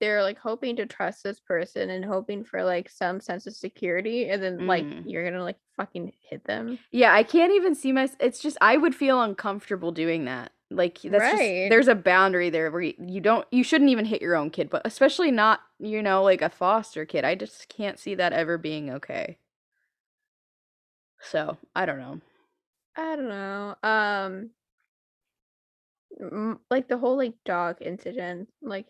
they're 0.00 0.22
like 0.22 0.38
hoping 0.38 0.76
to 0.76 0.86
trust 0.86 1.22
this 1.24 1.40
person 1.40 1.90
and 1.90 2.04
hoping 2.04 2.44
for 2.44 2.62
like 2.64 2.88
some 2.90 3.20
sense 3.20 3.46
of 3.46 3.54
security, 3.54 4.28
and 4.28 4.42
then 4.42 4.66
like 4.66 4.84
Mhm. 4.84 5.10
you're 5.10 5.24
gonna 5.28 5.42
like 5.42 5.58
fucking 5.76 6.12
hit 6.20 6.44
them. 6.44 6.78
Yeah, 6.90 7.12
I 7.14 7.22
can't 7.22 7.52
even 7.52 7.74
see 7.74 7.92
my. 7.92 8.08
It's 8.20 8.40
just 8.40 8.56
I 8.60 8.76
would 8.76 8.94
feel 8.94 9.20
uncomfortable 9.22 9.92
doing 9.92 10.24
that. 10.26 10.52
Like 10.70 11.00
that's 11.02 11.22
Right. 11.22 11.66
just 11.68 11.70
there's 11.70 11.88
a 11.88 11.94
boundary 11.94 12.50
there 12.50 12.70
where 12.70 12.82
you, 12.82 12.94
you 12.98 13.20
don't 13.20 13.46
you 13.52 13.62
shouldn't 13.62 13.90
even 13.90 14.04
hit 14.04 14.20
your 14.22 14.34
own 14.36 14.50
kid, 14.50 14.68
but 14.70 14.82
especially 14.84 15.30
not 15.30 15.60
you 15.78 16.02
know 16.02 16.22
like 16.22 16.42
a 16.42 16.50
foster 16.50 17.04
kid. 17.04 17.24
I 17.24 17.34
just 17.34 17.68
can't 17.68 17.98
see 17.98 18.14
that 18.16 18.32
ever 18.32 18.58
being 18.58 18.90
okay. 18.90 19.38
So 21.20 21.56
I 21.74 21.86
don't 21.86 21.98
know. 21.98 22.20
I 22.96 23.16
don't 23.16 23.28
know. 23.28 23.76
Um, 23.82 24.50
like 26.70 26.88
the 26.88 26.98
whole 26.98 27.16
like 27.16 27.34
dog 27.44 27.76
incident, 27.80 28.48
like 28.62 28.86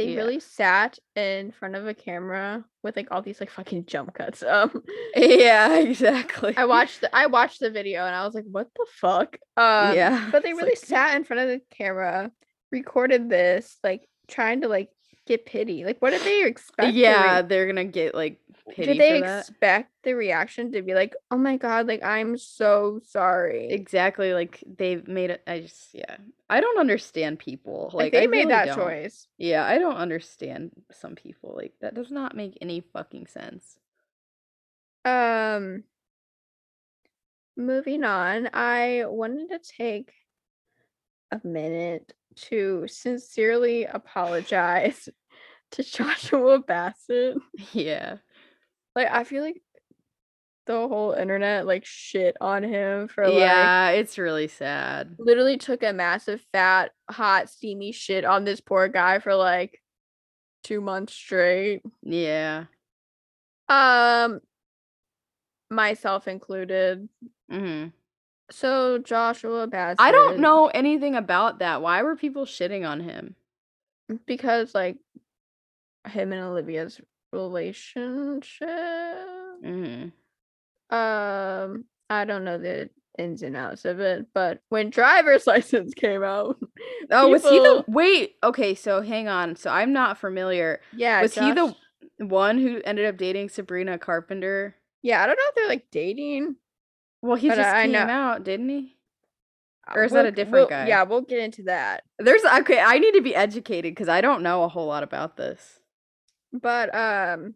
they 0.00 0.12
Yeah. 0.12 0.16
really 0.16 0.40
sat 0.40 0.98
in 1.14 1.52
front 1.52 1.74
of 1.76 1.86
a 1.86 1.92
camera 1.94 2.64
with 2.82 2.96
like 2.96 3.08
all 3.10 3.20
these 3.22 3.38
like 3.40 3.50
fucking 3.50 3.84
jump 3.86 4.14
cuts. 4.14 4.42
Um, 4.42 4.82
Yeah, 5.16 5.76
exactly. 5.78 6.54
I 6.56 6.64
watched 6.64 7.02
the 7.02 7.14
I 7.14 7.26
watched 7.26 7.60
the 7.60 7.70
video 7.70 8.06
and 8.06 8.14
I 8.14 8.24
was 8.24 8.34
like, 8.34 8.46
what 8.50 8.68
the 8.74 8.86
fuck? 9.00 9.36
Um, 9.56 9.94
yeah, 9.94 10.28
but 10.32 10.42
they 10.42 10.52
really 10.54 10.70
like- 10.70 10.78
sat 10.78 11.16
in 11.16 11.24
front 11.24 11.40
of 11.42 11.48
the 11.48 11.60
camera, 11.70 12.30
recorded 12.72 13.28
this, 13.28 13.76
like 13.84 14.08
trying 14.28 14.62
to 14.62 14.68
like 14.68 14.88
get 15.30 15.46
pity. 15.46 15.84
Like, 15.84 16.00
what 16.00 16.10
did 16.10 16.22
they 16.22 16.44
expect? 16.44 16.94
Yeah, 16.94 17.42
they're 17.42 17.66
gonna 17.66 17.84
get 17.84 18.14
like 18.14 18.40
pity. 18.68 18.94
Did 18.94 19.00
they 19.00 19.18
expect 19.18 19.92
the 20.02 20.14
reaction 20.14 20.72
to 20.72 20.82
be 20.82 20.94
like, 20.94 21.14
"Oh 21.30 21.38
my 21.38 21.56
god, 21.56 21.86
like 21.86 22.02
I'm 22.02 22.36
so 22.36 23.00
sorry"? 23.04 23.68
Exactly. 23.68 24.34
Like 24.34 24.62
they've 24.66 25.06
made 25.06 25.30
it. 25.30 25.42
I 25.46 25.60
just 25.60 25.94
yeah. 25.94 26.16
I 26.48 26.60
don't 26.60 26.78
understand 26.80 27.38
people. 27.38 27.90
Like, 27.94 28.04
Like, 28.06 28.12
they 28.12 28.24
I 28.24 28.26
made 28.26 28.38
really 28.38 28.48
that 28.48 28.64
don't. 28.66 28.76
choice. 28.76 29.28
Yeah, 29.38 29.64
I 29.64 29.78
don't 29.78 29.96
understand 29.96 30.72
some 30.90 31.14
people. 31.14 31.54
Like 31.56 31.74
that 31.80 31.94
does 31.94 32.10
not 32.10 32.36
make 32.36 32.58
any 32.60 32.80
fucking 32.80 33.26
sense. 33.28 33.78
Um, 35.04 35.84
moving 37.56 38.04
on, 38.04 38.50
I 38.52 39.04
wanted 39.06 39.48
to 39.50 39.58
take 39.76 40.12
a 41.30 41.40
minute 41.46 42.12
to 42.36 42.86
sincerely 42.88 43.84
apologize 43.84 45.08
to 45.72 45.82
Joshua 45.90 46.58
Bassett. 46.60 47.36
Yeah. 47.72 48.16
Like, 48.96 49.08
I 49.10 49.24
feel 49.24 49.42
like 49.42 49.62
the 50.66 50.74
whole 50.88 51.12
internet 51.12 51.66
like 51.66 51.84
shit 51.84 52.36
on 52.40 52.62
him 52.62 53.08
for 53.08 53.26
like 53.26 53.34
yeah, 53.40 53.88
it's 53.90 54.18
really 54.18 54.46
sad. 54.46 55.16
literally 55.18 55.56
took 55.56 55.82
a 55.82 55.92
massive 55.92 56.40
fat 56.52 56.92
hot 57.10 57.48
steamy 57.48 57.90
shit 57.90 58.24
on 58.24 58.44
this 58.44 58.60
poor 58.60 58.86
guy 58.86 59.18
for 59.18 59.34
like 59.34 59.80
two 60.62 60.80
months 60.80 61.12
straight. 61.14 61.82
Yeah. 62.02 62.66
Um, 63.68 64.40
myself 65.70 66.28
included. 66.28 67.08
hmm 67.50 67.86
So 68.50 68.98
Joshua 68.98 69.66
Bassett. 69.66 70.00
I 70.00 70.12
don't 70.12 70.38
know 70.38 70.66
anything 70.68 71.14
about 71.16 71.60
that. 71.60 71.82
Why 71.82 72.02
were 72.02 72.16
people 72.16 72.44
shitting 72.44 72.88
on 72.88 73.00
him? 73.00 73.34
because 74.26 74.74
like 74.74 74.96
him 76.08 76.32
and 76.32 76.42
Olivia's 76.42 77.00
relationship. 77.32 78.68
hmm 79.64 80.04
Um, 80.94 81.84
I 82.08 82.24
don't 82.26 82.44
know 82.44 82.58
the 82.58 82.90
ins 83.18 83.42
and 83.42 83.56
outs 83.56 83.84
of 83.84 84.00
it, 84.00 84.26
but 84.34 84.60
when 84.68 84.90
driver's 84.90 85.46
license 85.46 85.94
came 85.94 86.22
out, 86.22 86.56
Oh, 87.10 87.28
was 87.28 87.42
he 87.44 87.58
the 87.58 87.84
wait? 87.88 88.36
Okay, 88.42 88.74
so 88.74 89.00
hang 89.02 89.28
on. 89.28 89.56
So 89.56 89.70
I'm 89.70 89.92
not 89.92 90.18
familiar. 90.18 90.80
yeah, 90.96 91.22
was 91.22 91.34
he 91.34 91.52
the 91.52 91.74
one 92.18 92.58
who 92.58 92.80
ended 92.84 93.06
up 93.06 93.16
dating 93.16 93.48
Sabrina 93.48 93.98
Carpenter? 93.98 94.74
Yeah, 95.02 95.22
I 95.22 95.26
don't 95.26 95.36
know 95.36 95.44
if 95.48 95.54
they're 95.54 95.68
like 95.68 95.90
dating. 95.90 96.56
Well, 97.22 97.36
he 97.36 97.48
just 97.48 97.58
I 97.60 97.82
came 97.84 97.92
know- 97.92 97.98
out, 98.00 98.44
didn't 98.44 98.68
he? 98.68 98.96
Uh, 99.88 99.94
Or 99.96 100.04
is 100.04 100.12
that 100.12 100.26
a 100.26 100.30
different 100.30 100.52
we'll- 100.52 100.68
guy? 100.68 100.88
Yeah, 100.88 101.02
we'll 101.04 101.22
get 101.22 101.38
into 101.38 101.64
that. 101.64 102.04
There's 102.18 102.44
okay. 102.44 102.78
I 102.80 102.98
need 102.98 103.12
to 103.12 103.22
be 103.22 103.34
educated 103.34 103.92
because 103.94 104.08
I 104.08 104.20
don't 104.20 104.42
know 104.42 104.62
a 104.64 104.68
whole 104.68 104.86
lot 104.86 105.02
about 105.02 105.36
this. 105.36 105.80
But 106.52 106.94
um 106.94 107.54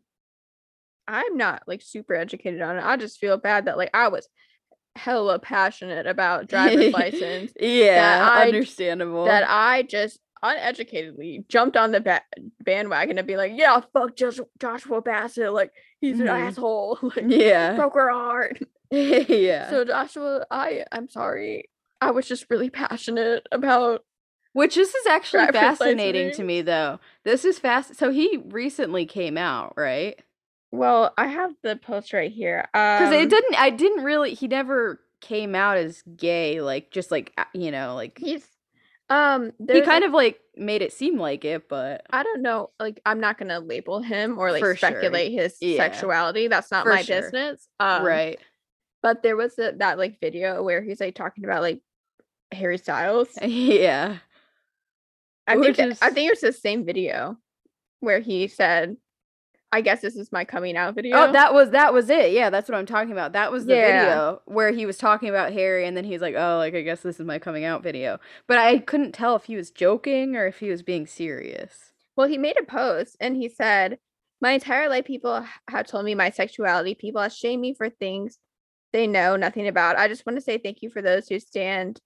I'm 1.07 1.37
not 1.37 1.63
like 1.67 1.83
super 1.83 2.15
educated 2.15 2.63
on 2.63 2.79
it. 2.79 2.85
I 2.85 2.97
just 2.97 3.19
feel 3.19 3.37
bad 3.37 3.67
that 3.67 3.77
like 3.77 3.91
I 3.93 4.09
was 4.09 4.29
hella 4.97 5.39
passionate 5.39 6.07
about 6.07 6.49
driver's 6.49 6.93
license 6.93 7.53
yeah, 7.61 8.27
I- 8.33 8.47
understandable. 8.47 9.25
that 9.27 9.45
I 9.49 9.83
just 9.83 10.19
uneducatedly 10.43 11.45
jumped 11.49 11.77
on 11.77 11.91
the 11.91 12.01
ba- 12.01 12.23
bandwagon 12.63 13.17
to 13.17 13.23
be 13.23 13.37
like, 13.37 13.53
yeah, 13.55 13.81
fuck 13.93 14.15
Josh- 14.17 14.41
Joshua 14.61 15.01
Bassett, 15.03 15.53
like 15.53 15.73
he's 16.01 16.21
an 16.21 16.27
Mhm. 16.27 16.49
asshole, 16.49 16.99
like 17.17 17.25
yeah, 17.29 17.77
broke 17.77 17.95
her 17.95 18.11
heart. 18.11 18.59
yeah. 18.91 19.71
So 19.71 19.85
Joshua, 19.85 20.47
I 20.51 20.85
I'm 20.93 21.09
sorry. 21.09 21.69
I 22.01 22.11
was 22.13 22.27
just 22.27 22.47
really 22.51 22.71
passionate 22.71 23.47
about 23.51 24.05
Which 24.55 24.75
this 24.77 24.95
is 24.95 25.07
actually 25.07 25.47
fascinating 25.49 26.33
to 26.33 26.43
me, 26.43 26.63
though. 26.63 26.99
This 27.25 27.45
is 27.45 27.59
fast. 27.59 27.97
So 27.97 28.11
he 28.11 28.39
recently 28.47 29.05
came 29.05 29.37
out, 29.37 29.75
right? 29.77 30.19
well, 30.73 31.13
I 31.17 31.29
have 31.29 31.53
the 31.63 31.77
post 31.77 32.13
right 32.13 32.33
here. 32.33 32.67
Because 32.73 33.09
Um, 33.09 33.15
it 33.15 33.31
didn't. 33.31 33.55
I 33.61 33.71
didn't 33.71 34.03
really. 34.05 34.35
He 34.35 34.49
never 34.49 35.01
came 35.21 35.55
out 35.55 35.77
as 35.77 36.03
gay. 36.17 36.61
Like 36.61 36.91
just 36.91 37.11
like 37.13 37.33
you 37.53 37.71
know, 37.71 37.95
like 37.95 38.19
he's 38.19 38.45
um 39.11 39.53
he 39.71 39.83
kind 39.83 40.03
a- 40.05 40.07
of 40.09 40.13
like 40.13 40.41
made 40.57 40.83
it 40.83 40.93
seem 40.93 41.19
like 41.19 41.45
it, 41.45 41.69
but 41.69 42.05
I 42.11 42.23
don't 42.23 42.43
know. 42.43 42.71
Like, 42.81 43.01
I'm 43.07 43.21
not 43.21 43.39
gonna 43.39 43.59
label 43.61 44.01
him 44.03 44.39
or 44.39 44.51
like 44.53 44.61
For 44.61 44.75
sure. 44.77 44.89
speculate 44.91 45.33
his 45.33 45.57
Yeah. 45.61 45.77
sexuality. 45.79 46.47
That's 46.49 46.71
not 46.71 46.85
For 46.85 46.91
my 46.91 47.03
sure. 47.03 47.23
business. 47.23 47.69
Um, 47.81 48.05
right. 48.05 48.39
But 49.03 49.23
there 49.23 49.37
was 49.37 49.59
a, 49.59 49.73
that 49.79 49.99
like 49.99 50.21
video 50.21 50.63
where 50.63 50.81
he's 50.83 51.01
like 51.01 51.15
talking 51.15 51.45
about 51.45 51.61
like 51.63 51.81
Harry 52.53 52.79
Styles. 52.79 53.29
Yeah. 53.43 54.17
I 55.47 55.59
think 55.59 55.77
that- 55.77 55.99
I 56.03 56.11
think 56.11 56.29
it 56.29 56.33
was 56.33 56.41
the 56.41 56.53
same 56.53 56.85
video 56.85 57.37
where 58.01 58.21
he 58.21 58.49
said, 58.49 58.97
"I 59.73 59.81
guess 59.81 60.01
this 60.01 60.17
is 60.17 60.33
my 60.33 60.45
coming 60.45 60.77
out 60.77 60.91
oh, 60.91 60.93
video." 60.93 61.17
Oh, 61.17 61.33
that 61.33 61.53
was 61.53 61.71
that 61.71 61.93
was 61.93 62.09
it. 62.11 62.33
Yeah, 62.33 62.51
that's 62.51 62.69
what 62.69 62.79
I'm 62.79 62.87
talking 62.87 63.13
about. 63.13 63.33
That 63.33 63.53
was 63.53 63.67
the 63.67 63.75
Yeah. 63.77 64.05
video 64.05 64.43
where 64.47 64.71
he 64.71 64.87
was 64.87 64.99
talking 64.99 65.29
about 65.29 65.53
Harry, 65.53 65.87
and 65.87 65.97
then 65.97 66.05
he's 66.05 66.21
like, 66.21 66.35
"Oh, 66.35 66.57
like 66.59 66.75
I 66.75 66.83
guess 66.83 67.01
this 67.03 67.21
is 67.21 67.27
my 67.27 67.39
coming 67.39 67.65
out 67.65 67.83
video." 67.83 68.19
But 68.47 68.59
I 68.59 68.79
couldn't 68.79 69.13
tell 69.13 69.37
if 69.37 69.45
he 69.45 69.57
was 69.57 69.71
joking 69.71 70.37
or 70.37 70.47
if 70.47 70.61
he 70.61 70.71
was 70.71 70.83
being 70.83 71.07
serious. 71.07 71.93
Well, 72.17 72.29
he 72.29 72.39
made 72.39 72.59
a 72.59 72.65
post 72.65 73.17
and 73.21 73.37
he 73.37 73.49
said, 73.49 73.99
My 74.41 74.53
entire 74.53 74.89
life, 74.89 75.07
people 75.07 75.45
have 75.69 75.87
told 75.87 76.05
me 76.05 76.15
my 76.15 76.29
sexuality. 76.31 76.95
People 76.95 77.23
have 77.23 77.33
shamed 77.33 77.63
me 77.63 77.73
for 77.75 77.89
things 77.89 78.39
they 78.93 79.07
know 79.07 79.37
nothing 79.37 79.67
about. 79.67 79.97
I 79.97 80.07
just 80.07 80.25
want 80.27 80.37
to 80.37 80.43
say 80.43 80.59
thank 80.59 80.83
you 80.83 80.91
for 80.91 81.03
those 81.03 81.29
who 81.29 81.41
stand 81.41 82.01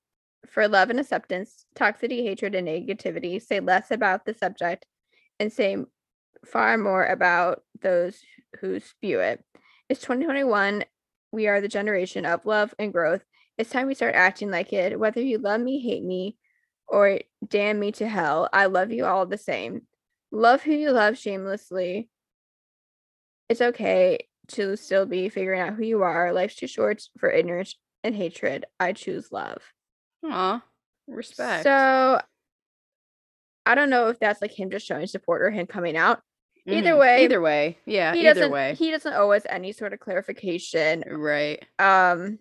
for 0.47 0.69
love 0.69 0.91
and 0.91 1.01
acceptance, 1.01 1.67
toxicity, 1.75 2.23
hatred, 2.23 2.55
and 2.55 2.69
negativity. 2.69 3.41
Say 3.43 3.61
less 3.61 3.91
about 3.91 4.25
the 4.25 4.35
subject 4.35 4.87
and 5.39 5.53
say 5.53 5.77
far 6.47 6.79
more 6.79 7.05
about 7.05 7.63
those 7.83 8.19
who 8.61 8.81
spew 8.81 9.21
it. 9.21 9.45
It's 9.89 10.01
2021. 10.01 10.85
We 11.33 11.47
are 11.49 11.61
the 11.61 11.69
generation 11.69 12.25
of 12.25 12.47
love 12.47 12.75
and 12.79 12.93
growth. 12.93 13.23
It's 13.57 13.71
time 13.71 13.87
we 13.87 13.95
start 13.95 14.15
acting 14.15 14.51
like 14.51 14.73
it. 14.73 14.99
Whether 14.99 15.21
you 15.21 15.39
love 15.39 15.61
me, 15.61 15.81
hate 15.81 16.05
me, 16.05 16.37
or 16.87 17.21
damn 17.47 17.79
me 17.79 17.93
to 17.93 18.09
hell, 18.09 18.49
I 18.53 18.67
love 18.67 18.93
you 18.93 19.05
all 19.05 19.27
the 19.27 19.39
same. 19.39 19.83
Love 20.31 20.63
who 20.63 20.73
you 20.73 20.91
love 20.91 21.19
shamelessly. 21.19 22.09
It's 23.49 23.61
okay 23.61 24.27
to 24.49 24.77
still 24.77 25.07
be 25.07 25.29
figuring 25.29 25.61
out 25.61 25.75
who 25.75 25.85
you 25.85 26.03
are. 26.03 26.33
Life's 26.33 26.57
too 26.57 26.67
short 26.67 27.03
for 27.19 27.31
ignorance 27.31 27.75
and 28.05 28.15
hatred. 28.15 28.65
I 28.79 28.93
choose 28.93 29.33
love. 29.33 29.63
Aw, 30.25 30.63
respect. 31.07 31.63
So 31.65 32.21
I 33.67 33.75
don't 33.75 33.91
know 33.91 34.09
if 34.09 34.19
that's 34.19 34.41
like 34.43 34.59
him 34.59 34.71
just 34.71 34.87
showing 34.87 35.07
support 35.07 35.43
or 35.43 35.51
him 35.51 35.67
coming 35.67 35.97
out. 35.97 36.21
either 36.67 36.93
Mhm. 36.93 36.99
way, 37.01 37.25
either 37.25 37.41
way, 37.41 37.79
yeah, 37.87 38.13
he 38.13 38.21
either 38.21 38.35
doesn't 38.41 38.53
way, 38.53 38.75
he 38.75 38.91
doesn't 38.91 39.15
owe 39.15 39.33
us 39.33 39.43
any 39.49 39.73
sort 39.73 39.93
of 39.95 40.01
clarification. 40.01 41.03
right. 41.09 41.65
Um 41.79 42.39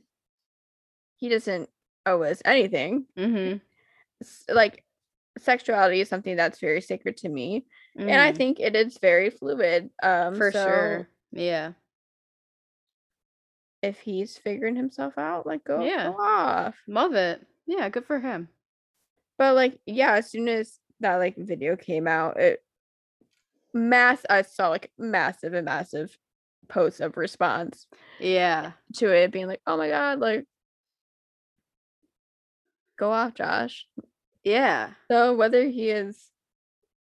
he 1.18 1.30
doesn't 1.30 1.70
owe 2.06 2.22
us 2.24 2.42
anything. 2.46 3.06
Mm-hmm. 3.18 4.54
Like 4.54 4.84
sexuality 5.40 6.02
is 6.02 6.10
something 6.10 6.36
that's 6.36 6.60
very 6.60 6.82
sacred 6.82 7.18
to 7.18 7.30
me. 7.30 7.66
And 7.96 8.12
I 8.12 8.32
think 8.34 8.60
it 8.60 8.76
is 8.76 8.98
very 9.00 9.30
fluid. 9.30 9.90
Um 10.04 10.10
Mm-hmm. 10.34 10.38
for 10.38 10.52
so 10.52 10.64
sure, 10.66 11.10
yeah, 11.32 11.72
if 13.82 14.00
he's 14.00 14.38
figuring 14.38 14.76
himself 14.76 15.18
out, 15.18 15.46
like 15.46 15.64
go, 15.64 15.84
Yeah. 15.84 16.10
go 16.12 16.18
off. 16.22 16.76
love 16.88 17.14
it. 17.14 17.46
Yeah, 17.68 17.90
good 17.90 18.06
for 18.06 18.20
him. 18.20 18.50
But 19.38 19.56
like, 19.56 19.80
yeah, 19.86 20.14
as 20.14 20.32
soon 20.32 20.48
as 20.48 20.80
that 21.02 21.18
like 21.18 21.36
video 21.38 21.76
came 21.76 22.08
out, 22.08 22.40
it 22.40 22.64
mass 23.74 24.24
I 24.30 24.42
saw 24.42 24.70
like 24.70 24.92
massive 24.98 25.54
and 25.54 25.66
massive 25.66 26.18
posts 26.68 27.00
of 27.00 27.18
response 27.18 27.86
Yeah, 28.20 28.72
to 28.96 29.14
it 29.14 29.32
being 29.32 29.48
like, 29.48 29.62
oh 29.68 29.78
my 29.78 29.90
god, 29.90 30.20
like 30.20 30.46
go 32.98 33.12
off, 33.12 33.34
Josh. 33.36 33.88
yeah, 34.44 34.92
So 35.12 35.36
whether 35.36 35.64
he 35.66 35.90
is 35.90 36.32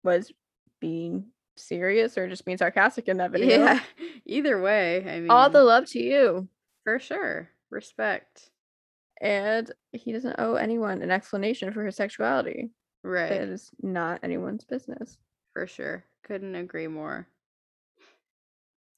was 0.04 0.32
being 0.80 1.26
serious 1.56 2.18
or 2.18 2.28
just 2.28 2.46
being 2.46 2.58
sarcastic 2.58 3.08
in 3.08 3.18
that 3.18 3.32
video, 3.32 3.58
yeah. 3.58 3.80
Either 4.26 4.62
way, 4.62 5.06
I 5.08 5.20
mean, 5.20 5.32
all 5.32 5.50
the 5.50 5.64
love 5.64 5.86
to 5.88 6.00
you. 6.00 6.48
for 6.84 7.00
sure, 7.00 7.50
respect. 7.70 8.50
And 9.22 9.72
he 9.92 10.12
doesn't 10.12 10.36
owe 10.40 10.56
anyone 10.56 11.02
an 11.04 11.12
explanation 11.12 11.72
for 11.72 11.86
his 11.86 11.96
sexuality. 11.96 12.72
Right, 13.04 13.30
That 13.30 13.48
is 13.50 13.72
not 13.82 14.20
anyone's 14.24 14.64
business. 14.66 15.18
for 15.54 15.68
sure. 15.68 16.04
Couldn't 16.24 16.56
agree 16.56 16.88
more. 16.88 17.28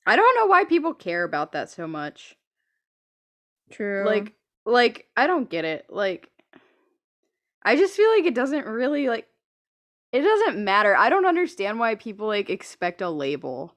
I 0.05 0.15
don't 0.15 0.35
know 0.35 0.45
why 0.47 0.65
people 0.65 0.93
care 0.93 1.23
about 1.23 1.51
that 1.53 1.69
so 1.69 1.87
much. 1.87 2.35
True. 3.71 4.03
Like, 4.05 4.33
like 4.65 5.07
I 5.15 5.27
don't 5.27 5.49
get 5.49 5.65
it. 5.65 5.85
Like, 5.89 6.29
I 7.63 7.75
just 7.75 7.95
feel 7.95 8.09
like 8.11 8.25
it 8.25 8.35
doesn't 8.35 8.65
really 8.65 9.07
like. 9.07 9.27
It 10.11 10.21
doesn't 10.21 10.63
matter. 10.63 10.95
I 10.95 11.09
don't 11.09 11.25
understand 11.25 11.79
why 11.79 11.95
people 11.95 12.27
like 12.27 12.49
expect 12.49 13.01
a 13.01 13.09
label. 13.09 13.73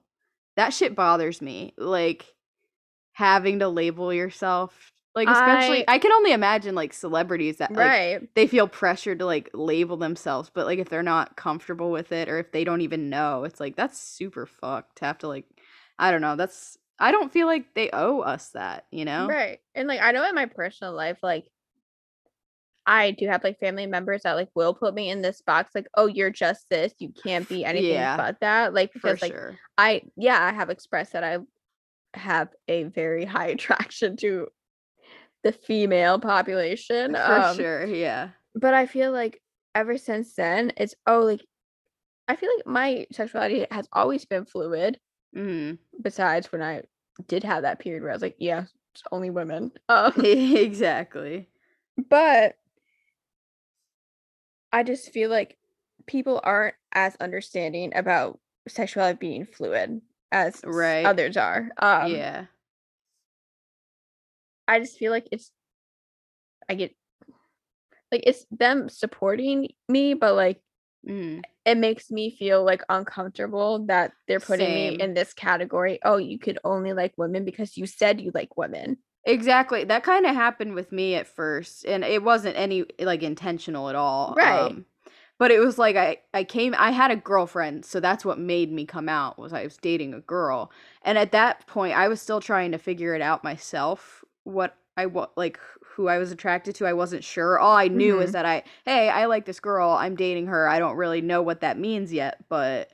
That 0.57 0.75
shit 0.75 0.95
bothers 0.97 1.41
me. 1.41 1.73
Like 1.79 2.35
having 3.13 3.61
to 3.61 3.69
label 3.69 4.13
yourself 4.13 4.93
Like 5.17 5.29
especially 5.29 5.89
I, 5.89 5.95
I, 5.95 5.99
can 5.99 6.13
only 6.13 6.33
imagine 6.33 6.75
like 6.75 6.93
celebrities 6.93 7.57
that 7.57 7.73
like, 7.73 7.89
right. 7.89 8.35
they 8.35 8.47
feel 8.47 8.69
pressured 8.69 9.21
to 9.21 9.25
like 9.25 9.49
label 9.55 9.97
themselves, 9.97 10.51
but 10.53 10.67
like 10.67 10.79
if 10.79 10.91
they're 10.91 11.03
not 11.03 11.37
comfortable 11.37 11.91
with 11.91 12.13
it 12.13 12.29
or 12.29 12.39
if 12.39 12.53
they 12.53 12.65
don't 12.65 12.83
even 12.83 13.09
know, 13.09 13.45
it's 13.45 13.59
like 13.59 13.77
that's 13.77 13.99
super 13.99 14.45
fucked 14.45 14.97
to 14.99 15.07
have 15.07 15.17
to 15.19 15.29
like 15.29 15.47
I 15.99 16.11
don't 16.11 16.21
know, 16.21 16.37
that's 16.37 16.77
I 16.99 17.13
don't 17.13 17.33
feel 17.33 17.47
like 17.47 17.73
they 17.75 17.89
owe 17.95 18.21
us 18.21 18.51
that, 18.51 18.85
you 18.91 19.07
know? 19.07 19.27
Right. 19.27 19.61
And 19.75 19.89
like 19.89 20.03
I 20.03 20.13
know 20.13 20.29
in 20.29 20.35
my 20.35 20.47
personal 20.47 20.93
life, 20.93 21.19
like 21.23 21.47
I 22.85 23.13
do 23.13 23.27
have 23.27 23.43
like 23.43 23.59
family 23.59 23.87
members 23.87 24.25
that 24.25 24.35
like 24.35 24.51
will 24.55 24.75
put 24.75 24.95
me 24.95 25.09
in 25.09 25.23
this 25.23 25.41
box, 25.41 25.71
like, 25.75 25.89
oh, 25.97 26.07
you're 26.07 26.31
just 26.31 26.67
this, 26.69 26.93
you 26.99 27.15
can't 27.25 27.49
be 27.49 27.65
anything 27.65 27.93
yeah, 27.93 28.19
but 28.19 28.41
that. 28.41 28.75
Like 28.75 28.93
because 28.93 29.23
like 29.23 29.33
sure. 29.33 29.59
I 29.79 30.03
yeah, 30.15 30.43
I 30.43 30.53
have 30.53 30.69
expressed 30.69 31.15
that 31.15 31.25
I 31.25 31.39
have 32.13 32.51
a 32.69 32.85
very 32.85 33.25
high 33.25 33.47
attraction 33.57 34.17
to 34.19 34.49
the 35.47 35.53
female 35.53 36.19
population. 36.19 37.15
For 37.15 37.41
um, 37.41 37.57
sure, 37.57 37.87
yeah. 37.87 38.31
But 38.57 38.75
I 38.75 38.87
feel 38.87 39.13
like 39.13 39.41
ever 39.77 39.97
since 39.97 40.35
then, 40.35 40.73
it's 40.77 40.97
oh 41.07 41.21
like 41.21 41.41
I 42.27 42.35
feel 42.35 42.51
like 42.57 42.67
my 42.67 43.07
sexuality 43.13 43.65
has 43.71 43.89
always 43.93 44.25
been 44.25 44.45
fluid. 44.45 44.99
Mm-hmm. 45.37 45.77
Besides 46.03 46.51
when 46.51 46.63
I 46.63 46.83
did 47.29 47.45
have 47.45 47.63
that 47.63 47.79
period 47.79 48.03
where 48.03 48.11
I 48.11 48.15
was 48.15 48.23
like, 48.23 48.35
yeah, 48.41 48.65
it's 48.93 49.05
only 49.13 49.31
women. 49.31 49.71
Um, 49.89 50.13
exactly. 50.25 51.49
But 51.97 52.57
I 54.73 54.83
just 54.83 55.13
feel 55.13 55.31
like 55.31 55.57
people 56.07 56.41
aren't 56.43 56.75
as 56.93 57.15
understanding 57.21 57.93
about 57.95 58.41
sexuality 58.67 59.19
being 59.21 59.47
fluid 59.47 60.01
as 60.33 60.61
right. 60.65 61.07
others 61.07 61.37
are. 61.37 61.71
Um, 61.79 62.11
yeah. 62.11 62.47
I 64.69 64.81
just 64.81 64.99
feel 64.99 65.13
like 65.13 65.29
it's 65.33 65.51
I 66.69 66.75
get 66.75 66.95
like 68.13 68.23
it's 68.27 68.47
them 68.51 68.89
supporting 68.89 69.69
me, 69.89 70.15
but 70.15 70.35
like 70.35 70.61
mm. 71.09 71.43
it 71.65 71.77
makes 71.77 72.11
me 72.11 72.37
feel 72.37 72.65
like 72.65 72.83
uncomfortable 72.89 73.87
that 73.87 74.13
they're 74.29 74.41
putting 74.41 74.67
Same. 74.67 74.97
me 74.97 75.03
in 75.03 75.15
this 75.15 75.33
category. 75.33 75.99
Oh, 76.05 76.17
you 76.17 76.39
could 76.39 76.59
only 76.65 76.93
like 76.93 77.15
women 77.17 77.45
because 77.45 77.77
you 77.77 77.87
said 77.87 78.21
you 78.21 78.31
like 78.35 78.57
women. 78.57 78.99
Exactly. 79.25 79.83
That 79.83 80.05
kind 80.05 80.25
of 80.25 80.37
happened 80.37 80.75
with 80.75 80.93
me 80.93 81.17
at 81.17 81.27
first, 81.27 81.85
and 81.85 82.05
it 82.05 82.23
wasn't 82.23 82.57
any 82.57 82.85
like 83.01 83.23
intentional 83.23 83.89
at 83.89 83.97
all. 83.97 84.35
Right. 84.37 84.71
Um, 84.71 84.87
but 85.39 85.51
it 85.51 85.59
was 85.59 85.79
like 85.79 85.97
I 85.97 86.19
I 86.33 86.45
came 86.45 86.75
I 86.79 86.93
had 86.93 87.11
a 87.11 87.17
girlfriend, 87.17 87.85
so 87.85 87.99
that's 87.99 88.25
what 88.25 88.39
made 88.39 88.73
me 88.73 88.87
come 88.87 89.09
out 89.09 89.39
was 89.39 89.53
I 89.53 89.65
was 89.65 89.77
dating 89.77 90.15
a 90.15 90.21
girl. 90.21 90.71
And 91.03 91.19
at 91.19 91.33
that 91.33 91.67
point 91.67 91.97
I 91.97 92.09
was 92.09 92.23
still 92.23 92.41
trying 92.41 92.73
to 92.73 92.79
figure 92.79 93.15
it 93.15 93.23
out 93.23 93.45
myself 93.45 94.25
what 94.47 94.77
I 94.97 95.07
what 95.07 95.37
like 95.37 95.59
who 95.85 96.09
I 96.09 96.19
was 96.19 96.33
attracted 96.33 96.75
to. 96.77 96.87
I 96.87 96.93
wasn't 96.93 97.25
sure. 97.25 97.59
All 97.59 97.77
I 97.77 97.89
knew 97.89 98.15
mm-hmm. 98.15 98.23
is 98.23 98.33
that 98.33 98.47
I 98.47 98.63
hey, 98.85 99.09
I 99.09 99.27
like 99.27 99.45
this 99.45 99.61
girl. 99.61 99.91
I'm 99.91 100.17
dating 100.17 100.47
her. 100.47 100.69
I 100.69 100.79
don't 100.79 100.97
really 100.97 101.21
know 101.21 101.43
what 101.43 101.61
that 101.61 101.79
means 101.79 102.13
yet, 102.13 102.45
but 102.49 102.91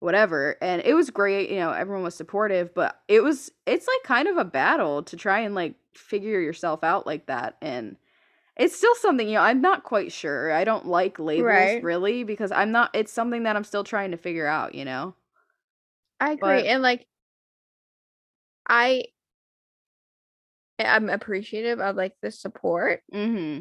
whatever. 0.00 0.56
And 0.60 0.82
it 0.84 0.94
was 0.94 1.10
great, 1.10 1.50
you 1.50 1.56
know, 1.56 1.70
everyone 1.70 2.02
was 2.02 2.14
supportive, 2.14 2.74
but 2.74 3.00
it 3.08 3.22
was 3.22 3.50
it's 3.66 3.86
like 3.86 4.02
kind 4.04 4.28
of 4.28 4.36
a 4.36 4.44
battle 4.44 5.02
to 5.04 5.16
try 5.16 5.40
and 5.40 5.54
like 5.54 5.74
figure 5.94 6.40
yourself 6.40 6.82
out 6.82 7.06
like 7.06 7.26
that 7.26 7.56
and 7.60 7.96
it's 8.56 8.76
still 8.76 8.94
something, 8.96 9.26
you 9.26 9.34
know, 9.34 9.40
I'm 9.40 9.62
not 9.62 9.84
quite 9.84 10.12
sure. 10.12 10.52
I 10.52 10.64
don't 10.64 10.86
like 10.86 11.18
labels 11.18 11.46
right. 11.46 11.82
really 11.82 12.22
because 12.24 12.52
I'm 12.52 12.70
not 12.70 12.90
it's 12.92 13.12
something 13.12 13.44
that 13.44 13.56
I'm 13.56 13.64
still 13.64 13.84
trying 13.84 14.10
to 14.10 14.16
figure 14.16 14.46
out, 14.46 14.74
you 14.74 14.84
know. 14.84 15.14
I 16.20 16.32
agree. 16.32 16.40
But, 16.40 16.66
and 16.66 16.82
like 16.82 17.06
I 18.68 19.04
I'm 20.84 21.08
appreciative 21.08 21.80
of 21.80 21.96
like 21.96 22.14
the 22.22 22.30
support. 22.30 23.02
hmm 23.12 23.60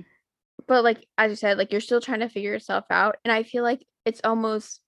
But 0.67 0.83
like 0.83 1.05
as 1.17 1.29
you 1.31 1.35
said, 1.35 1.57
like 1.57 1.71
you're 1.71 1.81
still 1.81 2.01
trying 2.01 2.19
to 2.21 2.29
figure 2.29 2.51
yourself 2.51 2.85
out. 2.89 3.17
And 3.23 3.31
I 3.31 3.43
feel 3.43 3.63
like 3.63 3.85
it's 4.05 4.21
almost 4.23 4.81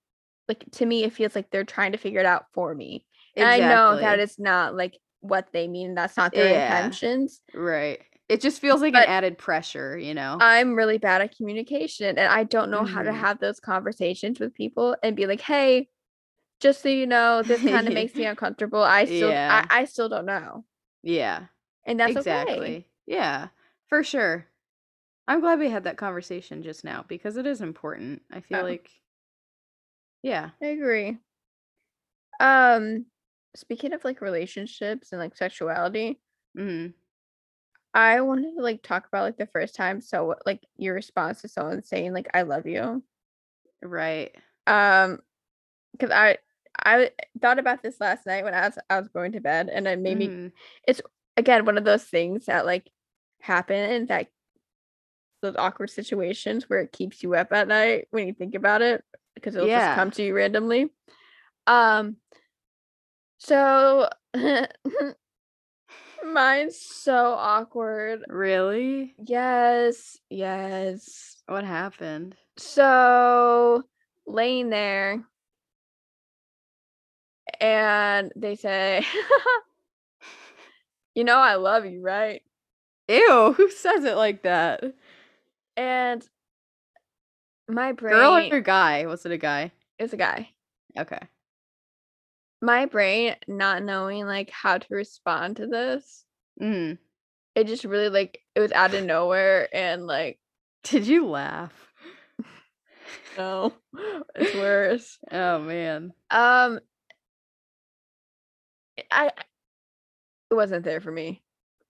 like 0.48 0.66
to 0.74 0.86
me, 0.86 1.04
it 1.04 1.14
feels 1.14 1.36
like 1.36 1.50
they're 1.50 1.64
trying 1.64 1.94
to 1.94 1.98
figure 1.98 2.20
it 2.20 2.26
out 2.26 2.46
for 2.54 2.74
me. 2.74 3.06
And. 3.36 3.48
I 3.48 3.58
know 3.60 4.00
that 4.00 4.20
it's 4.20 4.40
not 4.40 4.76
like 4.76 4.98
what 5.22 5.48
they 5.54 5.68
mean. 5.68 5.96
That's 5.96 6.18
not 6.18 6.34
their 6.34 6.50
yeah. 6.50 6.78
intentions. 6.78 7.42
Right. 7.54 8.00
It 8.30 8.42
just 8.42 8.62
feels 8.62 8.82
like 8.82 8.94
but 8.94 9.04
an 9.04 9.10
added 9.10 9.38
pressure, 9.38 9.98
you 9.98 10.14
know. 10.14 10.38
I'm 10.40 10.76
really 10.76 10.98
bad 10.98 11.22
at 11.22 11.36
communication 11.36 12.18
and 12.18 12.28
I 12.28 12.44
don't 12.44 12.72
know 12.72 12.80
mm-hmm. 12.80 12.94
how 12.94 13.04
to 13.04 13.10
mm-hmm. 13.10 13.20
have 13.20 13.40
those 13.40 13.60
conversations 13.60 14.40
with 14.40 14.54
people 14.54 14.96
and 15.04 15.16
be 15.16 15.28
like, 15.28 15.42
"Hey, 15.42 15.90
just 16.60 16.82
so 16.82 16.90
you 16.90 17.06
know, 17.06 17.42
this 17.42 17.62
kind 17.62 17.88
of 17.88 17.94
makes 18.00 18.16
me 18.16 18.26
uncomfortable. 18.26 18.82
I 18.82 19.06
still 19.06 19.30
yeah. 19.30 19.66
I, 19.70 19.82
I 19.82 19.86
still 19.86 20.10
don't 20.10 20.26
know." 20.26 20.64
Yeah. 21.04 21.46
And 21.86 22.00
that's 22.00 22.16
exactly. 22.16 22.54
Okay. 22.54 22.86
Yeah. 23.06 23.48
For 23.90 24.04
sure. 24.04 24.48
I'm 25.28 25.40
glad 25.40 25.60
we 25.60 25.70
had 25.70 25.86
that 25.86 25.98
conversation 25.98 26.64
just 26.64 26.84
now 26.84 27.06
because 27.08 27.38
it 27.38 27.46
is 27.46 27.62
important. 27.62 28.22
I 28.32 28.42
feel 28.42 28.60
oh. 28.60 28.64
like 28.64 28.90
yeah. 30.22 30.52
I 30.62 30.68
agree. 30.68 31.18
Um 32.40 33.06
speaking 33.56 33.94
of 33.94 34.04
like 34.04 34.22
relationships 34.22 35.12
and 35.12 35.20
like 35.20 35.36
sexuality, 35.38 36.20
mm-hmm. 36.58 36.92
I 37.94 38.22
wanted 38.22 38.56
to 38.56 38.64
like 38.64 38.82
talk 38.82 39.08
about 39.08 39.24
like 39.24 39.38
the 39.38 39.46
first 39.48 39.76
time. 39.76 40.02
So 40.02 40.36
like 40.46 40.66
your 40.78 40.96
response 40.96 41.42
to 41.42 41.48
someone 41.48 41.84
saying 41.84 42.14
like 42.14 42.30
I 42.34 42.42
love 42.44 42.66
you. 42.66 43.04
Right. 43.82 44.32
Um 44.68 45.20
because 45.92 46.12
I 46.12 46.38
I 46.84 47.12
thought 47.42 47.60
about 47.60 47.84
this 47.84 48.00
last 48.02 48.26
night 48.26 48.44
when 48.44 48.54
I 48.54 48.68
was 48.68 48.78
I 48.90 49.00
was 49.00 49.08
going 49.10 49.34
to 49.34 49.40
bed 49.40 49.70
and 49.72 49.88
it 49.88 50.00
made 50.00 50.18
mm. 50.20 50.46
me 50.46 50.52
it's 50.88 51.02
again 51.38 51.66
one 51.66 51.78
of 51.78 51.84
those 51.84 52.04
things 52.04 52.46
that 52.46 52.66
like 52.66 52.90
happen 53.42 54.06
that 54.08 54.28
those 55.42 55.56
awkward 55.58 55.90
situations 55.90 56.70
where 56.70 56.80
it 56.80 56.92
keeps 56.92 57.22
you 57.22 57.36
up 57.36 57.52
at 57.52 57.68
night 57.68 58.08
when 58.12 58.28
you 58.28 58.34
think 58.34 58.56
about 58.56 58.82
it 58.82 59.04
because 59.36 59.56
it'll 59.56 59.68
yeah. 59.68 59.88
just 59.88 59.96
come 59.96 60.12
to 60.12 60.24
you 60.24 60.34
randomly. 60.34 60.90
Um 61.68 62.18
so 63.40 64.10
Mine's 66.24 66.80
so 66.80 67.34
awkward. 67.34 68.24
Really? 68.30 69.14
Yes. 69.24 70.18
Yes. 70.30 71.44
What 71.48 71.66
happened? 71.66 72.36
So, 72.58 73.84
laying 74.26 74.70
there, 74.70 75.24
and 77.60 78.32
they 78.36 78.56
say, 78.56 79.06
You 81.16 81.24
know, 81.24 81.38
I 81.38 81.55
love 81.55 81.86
you, 81.86 82.01
right? 82.01 82.41
Ew, 83.07 83.53
who 83.55 83.70
says 83.70 84.03
it 84.05 84.16
like 84.16 84.43
that? 84.43 84.84
And 85.78 86.28
my 87.68 87.91
brain. 87.91 88.14
Girl 88.14 88.55
or 88.57 88.61
guy? 88.61 89.05
Was 89.05 89.26
it 89.26 89.32
a 89.32 89.38
guy? 89.38 89.72
It's 89.99 90.14
a 90.14 90.18
guy. 90.18 90.49
Okay 90.97 91.20
my 92.64 92.86
brain 92.86 93.36
not 93.45 93.84
knowing 93.84 94.26
like 94.26 94.49
how 94.49 94.78
to 94.78 94.88
respond 94.89 95.57
to 95.57 95.68
this 95.68 96.24
mm. 96.61 96.97
it 97.55 97.68
just 97.68 97.84
really 97.84 98.07
like 98.07 98.39
it 98.55 98.61
was 98.61 98.72
out 98.72 98.93
of 98.93 99.03
nowhere 99.03 99.68
and 99.76 100.07
like 100.07 100.39
did 100.84 101.05
you 101.05 101.28
laugh 101.28 101.74
no 103.38 103.74
it's 104.36 104.55
worse 104.55 105.20
oh 105.32 105.59
man 105.59 106.14
um 106.32 106.80
i 109.11 109.30
it 110.54 110.56
wasn't 110.56 110.86
there 110.86 111.01
for 111.01 111.12
me 111.12 111.41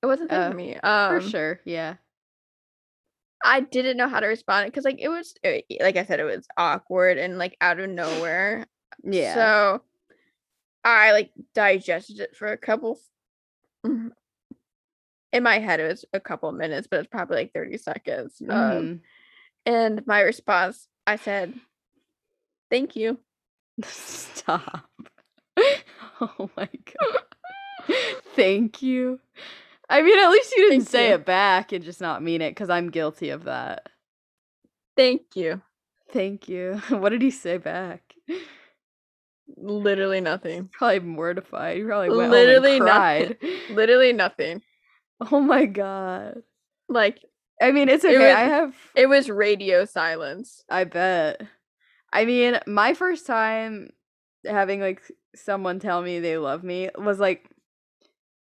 it 0.01 0.05
wasn't 0.05 0.30
there 0.30 0.41
uh, 0.41 0.51
for 0.51 0.55
me 0.55 0.76
um 0.78 1.22
for 1.22 1.30
sure 1.30 1.59
yeah 1.66 1.95
I 3.43 3.59
didn't 3.59 3.97
know 3.97 4.07
how 4.07 4.22
to 4.22 4.28
respond 4.28 4.68
because 4.68 4.86
like 4.86 5.01
it 5.01 5.09
was 5.09 5.36
it, 5.43 5.66
like 5.82 5.97
I 5.97 6.05
said 6.05 6.22
it 6.22 6.24
was 6.24 6.47
awkward 6.55 7.18
and 7.18 7.38
like 7.38 7.57
out 7.59 7.78
of 7.78 7.89
nowhere. 7.89 8.66
Yeah. 9.03 9.34
So 9.34 9.82
I 10.86 11.11
like 11.11 11.32
digested 11.53 12.22
it 12.22 12.38
for 12.38 12.47
a 12.47 12.57
couple. 12.57 12.99
Mm-hmm. 13.86 14.07
In 15.34 15.43
my 15.43 15.59
head, 15.59 15.82
it 15.82 15.89
was 15.89 16.05
a 16.14 16.22
couple 16.22 16.51
minutes, 16.53 16.88
but 16.89 17.01
it's 17.01 17.09
probably 17.09 17.38
like 17.38 17.53
30 17.53 17.78
seconds. 17.80 18.41
Um, 18.41 18.47
mm-hmm. 18.49 18.78
Um, 18.78 19.01
and 19.66 20.07
my 20.07 20.22
response, 20.22 20.88
I 21.05 21.18
said, 21.18 21.53
Thank 22.70 22.95
you. 22.95 23.20
Stop. 23.84 24.89
oh 26.22 26.49
my 26.55 26.70
God. 27.89 27.95
Thank 28.36 28.81
you. 28.81 29.19
I 29.89 30.01
mean, 30.01 30.17
at 30.17 30.29
least 30.29 30.55
you 30.55 30.69
didn't 30.69 30.86
Thank 30.86 30.89
say 30.89 31.07
you. 31.09 31.15
it 31.15 31.25
back 31.25 31.71
and 31.71 31.84
just 31.84 32.01
not 32.01 32.23
mean 32.23 32.41
it 32.41 32.51
because 32.51 32.69
I'm 32.69 32.89
guilty 32.89 33.29
of 33.29 33.43
that. 33.43 33.89
Thank 34.95 35.36
you. 35.36 35.61
Thank 36.11 36.47
you. 36.47 36.81
What 36.89 37.09
did 37.09 37.21
he 37.21 37.31
say 37.31 37.57
back? 37.57 38.13
Literally 39.57 40.21
nothing. 40.21 40.69
Probably 40.71 40.99
mortified. 40.99 41.77
He 41.77 41.84
probably 41.84 42.15
went 42.15 42.31
literally 42.31 42.79
home 42.79 42.88
and 42.88 42.88
cried. 42.88 43.38
Nothing. 43.41 43.59
Literally 43.75 44.13
nothing. 44.13 44.61
Oh 45.31 45.39
my 45.39 45.65
god. 45.65 46.43
Like 46.88 47.19
I 47.61 47.71
mean, 47.71 47.89
it's 47.89 48.03
okay. 48.03 48.15
It 48.15 48.19
was, 48.19 48.36
I 48.36 48.41
have 48.41 48.75
it 48.95 49.07
was 49.07 49.29
radio 49.29 49.86
silence. 49.86 50.63
I 50.69 50.84
bet. 50.86 51.41
I 52.11 52.25
mean, 52.25 52.59
my 52.67 52.93
first 52.93 53.25
time 53.25 53.89
having 54.45 54.81
like 54.81 55.01
someone 55.36 55.79
tell 55.79 56.01
me 56.01 56.19
they 56.19 56.38
love 56.38 56.63
me 56.63 56.89
was 56.97 57.19
like 57.19 57.49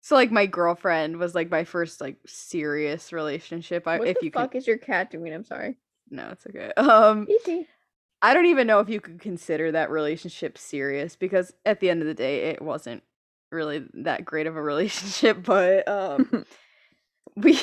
So 0.03 0.17
like 0.17 0.31
my 0.33 0.47
girlfriend 0.47 1.17
was 1.19 1.35
like 1.35 1.49
my 1.51 1.65
first 1.65 2.01
like 2.01 2.17
serious 2.27 3.13
relationship. 3.13 3.87
I, 3.87 3.99
What 3.99 4.09
if 4.09 4.19
the 4.21 4.27
you 4.27 4.33
fuck 4.33 4.51
could, 4.53 4.59
is 4.59 4.67
your 4.67 4.77
cat 4.79 5.11
doing? 5.11 5.33
I'm 5.33 5.45
sorry. 5.45 5.79
no, 6.11 6.29
it's 6.33 6.47
okay. 6.47 6.73
Um, 6.77 7.27
Easy. 7.31 7.69
I 8.21 8.35
don't 8.35 8.47
even 8.47 8.67
know 8.67 8.81
if 8.81 8.89
you 8.89 9.01
could 9.01 9.21
consider 9.21 9.73
that 9.73 9.91
relationship 9.91 10.59
serious 10.59 11.17
because 11.17 11.53
at 11.65 11.81
the 11.81 11.89
end 11.91 12.03
of 12.03 12.07
the 12.09 12.15
day, 12.15 12.51
it 12.51 12.63
wasn't 12.63 13.03
really 13.51 13.85
that 13.95 14.25
great 14.25 14.47
of 14.47 14.57
a 14.57 14.63
relationship. 14.73 15.43
But 15.45 15.87
um, 15.89 16.45
we 17.37 17.59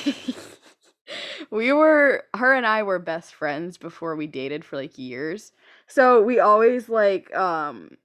we 1.50 1.74
were 1.74 2.24
her 2.36 2.54
and 2.54 2.66
I 2.66 2.84
were 2.84 3.00
best 3.00 3.34
friends 3.34 3.78
before 3.78 4.16
we 4.16 4.28
dated 4.28 4.64
for 4.64 4.76
like 4.78 4.98
years. 4.98 5.52
So 5.88 6.22
we 6.22 6.40
always 6.40 6.88
like 6.90 7.34
um, 7.36 7.98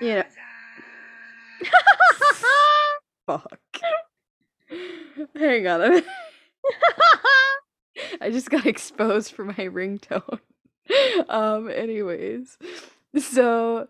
you 0.00 0.14
know, 0.14 0.24
fuck. 3.38 3.60
Hang 5.36 5.66
on 5.66 5.82
a. 5.82 6.02
I 8.20 8.30
just 8.30 8.50
got 8.50 8.66
exposed 8.66 9.32
for 9.32 9.44
my 9.44 9.54
ringtone. 9.54 10.40
um 11.28 11.70
anyways. 11.70 12.58
So 13.18 13.88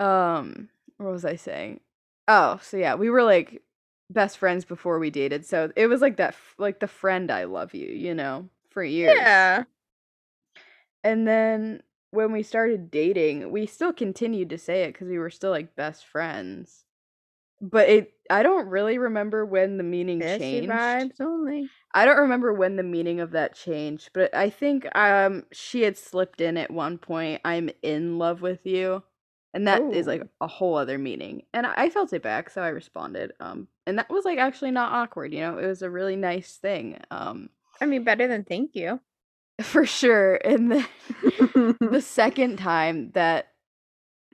um 0.00 0.68
what 0.96 1.12
was 1.12 1.24
I 1.24 1.36
saying? 1.36 1.80
Oh, 2.28 2.58
so 2.62 2.76
yeah, 2.76 2.94
we 2.94 3.10
were 3.10 3.22
like 3.22 3.62
best 4.10 4.38
friends 4.38 4.64
before 4.64 4.98
we 4.98 5.10
dated. 5.10 5.44
So 5.44 5.70
it 5.76 5.86
was 5.86 6.00
like 6.00 6.16
that 6.16 6.34
like 6.58 6.80
the 6.80 6.86
friend 6.86 7.30
I 7.30 7.44
love 7.44 7.74
you, 7.74 7.88
you 7.88 8.14
know, 8.14 8.48
for 8.70 8.82
years. 8.82 9.16
yeah. 9.18 9.64
And 11.02 11.28
then 11.28 11.82
when 12.12 12.32
we 12.32 12.42
started 12.42 12.90
dating, 12.90 13.50
we 13.50 13.66
still 13.66 13.92
continued 13.92 14.48
to 14.50 14.58
say 14.58 14.84
it 14.84 14.94
cuz 14.94 15.08
we 15.08 15.18
were 15.18 15.30
still 15.30 15.50
like 15.50 15.76
best 15.76 16.06
friends. 16.06 16.83
But 17.70 17.88
it 17.88 18.12
I 18.30 18.42
don't 18.42 18.68
really 18.68 18.98
remember 18.98 19.44
when 19.44 19.76
the 19.76 19.84
meaning 19.84 20.20
changed. 20.20 20.70
vibes 20.70 21.20
only. 21.20 21.68
I 21.94 22.04
don't 22.04 22.18
remember 22.18 22.52
when 22.52 22.76
the 22.76 22.82
meaning 22.82 23.20
of 23.20 23.32
that 23.32 23.54
changed, 23.54 24.10
but 24.12 24.34
I 24.34 24.50
think 24.50 24.86
um 24.96 25.44
she 25.52 25.82
had 25.82 25.96
slipped 25.96 26.40
in 26.40 26.56
at 26.56 26.70
one 26.70 26.98
point, 26.98 27.40
I'm 27.44 27.70
in 27.82 28.18
love 28.18 28.42
with 28.42 28.66
you. 28.66 29.02
And 29.52 29.68
that 29.68 29.82
is 29.92 30.08
like 30.08 30.22
a 30.40 30.48
whole 30.48 30.76
other 30.76 30.98
meaning. 30.98 31.42
And 31.52 31.66
I 31.66 31.74
I 31.76 31.90
felt 31.90 32.12
it 32.12 32.22
back, 32.22 32.50
so 32.50 32.62
I 32.62 32.68
responded. 32.68 33.32
Um 33.40 33.68
and 33.86 33.98
that 33.98 34.10
was 34.10 34.24
like 34.24 34.38
actually 34.38 34.72
not 34.72 34.92
awkward, 34.92 35.32
you 35.32 35.40
know. 35.40 35.58
It 35.58 35.66
was 35.66 35.82
a 35.82 35.90
really 35.90 36.16
nice 36.16 36.56
thing. 36.56 36.98
Um 37.10 37.50
I 37.80 37.86
mean, 37.86 38.04
better 38.04 38.26
than 38.26 38.44
thank 38.44 38.74
you. 38.74 39.00
for 39.62 39.86
sure. 39.86 40.36
And 40.44 40.72
then 40.72 40.86
the 41.80 42.02
second 42.04 42.56
time 42.58 43.10
that 43.12 43.53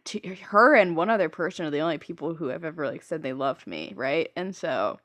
to 0.05 0.34
her 0.48 0.74
and 0.74 0.96
one 0.96 1.11
other 1.11 1.28
person 1.28 1.66
are 1.66 1.70
the 1.70 1.80
only 1.80 1.98
people 1.98 2.34
who 2.34 2.46
have 2.48 2.64
ever 2.64 2.86
like 2.86 3.03
said 3.03 3.22
they 3.22 3.32
loved 3.32 3.66
me, 3.66 3.92
right? 3.96 4.30
And 4.36 4.55
so 4.55 4.98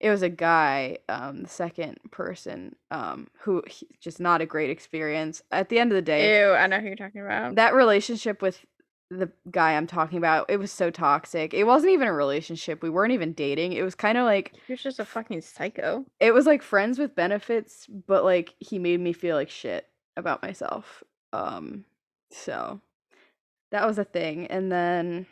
it 0.00 0.10
was 0.10 0.22
a 0.22 0.28
guy, 0.28 0.98
um, 1.08 1.42
the 1.44 1.48
second 1.48 1.98
person, 2.10 2.74
um, 2.90 3.28
who 3.40 3.62
he, 3.68 3.86
just 4.00 4.18
not 4.20 4.40
a 4.40 4.46
great 4.46 4.70
experience. 4.70 5.42
At 5.52 5.68
the 5.68 5.78
end 5.78 5.92
of 5.92 5.96
the 5.96 6.02
day, 6.02 6.40
Ew, 6.40 6.52
I 6.52 6.66
know 6.66 6.80
who 6.80 6.86
you're 6.86 6.96
talking 6.96 7.20
about. 7.20 7.54
that 7.54 7.74
relationship 7.74 8.42
with 8.42 8.64
the 9.10 9.30
guy 9.50 9.72
I'm 9.76 9.86
talking 9.86 10.16
about, 10.18 10.46
it 10.48 10.56
was 10.56 10.72
so 10.72 10.90
toxic. 10.90 11.52
It 11.54 11.64
wasn't 11.64 11.92
even 11.92 12.08
a 12.08 12.12
relationship. 12.14 12.82
We 12.82 12.88
weren't 12.90 13.12
even 13.12 13.32
dating. 13.34 13.74
It 13.74 13.82
was 13.82 13.94
kind 13.94 14.16
of 14.18 14.24
like 14.24 14.54
You're 14.66 14.78
just 14.78 14.98
a 14.98 15.04
fucking 15.04 15.42
psycho. 15.42 16.04
it 16.18 16.32
was 16.32 16.46
like 16.46 16.62
friends 16.62 16.98
with 16.98 17.14
benefits, 17.14 17.86
but 18.06 18.24
like 18.24 18.54
he 18.58 18.78
made 18.78 19.00
me 19.00 19.12
feel 19.12 19.36
like 19.36 19.50
shit 19.50 19.86
about 20.16 20.42
myself. 20.42 21.04
Um 21.32 21.84
so 22.30 22.80
that 23.72 23.86
was 23.86 23.98
a 23.98 24.04
thing. 24.04 24.46
And 24.46 24.70
then 24.70 25.26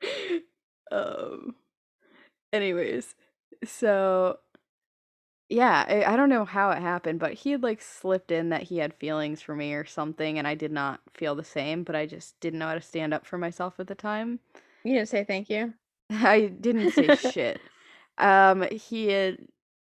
um 0.90 1.54
anyways, 2.52 3.14
so 3.64 4.38
yeah, 5.48 5.84
I, 5.86 6.14
I 6.14 6.16
don't 6.16 6.30
know 6.30 6.46
how 6.46 6.70
it 6.70 6.80
happened, 6.80 7.20
but 7.20 7.34
he 7.34 7.50
had 7.52 7.62
like 7.62 7.82
slipped 7.82 8.32
in 8.32 8.48
that 8.48 8.64
he 8.64 8.78
had 8.78 8.94
feelings 8.94 9.42
for 9.42 9.54
me 9.54 9.74
or 9.74 9.84
something 9.84 10.38
and 10.38 10.48
I 10.48 10.54
did 10.54 10.72
not 10.72 11.00
feel 11.14 11.34
the 11.34 11.44
same, 11.44 11.84
but 11.84 11.94
I 11.94 12.06
just 12.06 12.40
didn't 12.40 12.58
know 12.58 12.68
how 12.68 12.74
to 12.74 12.80
stand 12.80 13.12
up 13.14 13.26
for 13.26 13.38
myself 13.38 13.78
at 13.78 13.86
the 13.86 13.94
time. 13.94 14.40
You 14.84 14.94
didn't 14.94 15.10
say 15.10 15.24
thank 15.24 15.50
you. 15.50 15.74
I 16.10 16.46
didn't 16.46 16.90
say 16.92 17.14
shit. 17.16 17.60
Um, 18.18 18.64
he 18.72 19.08
had 19.08 19.38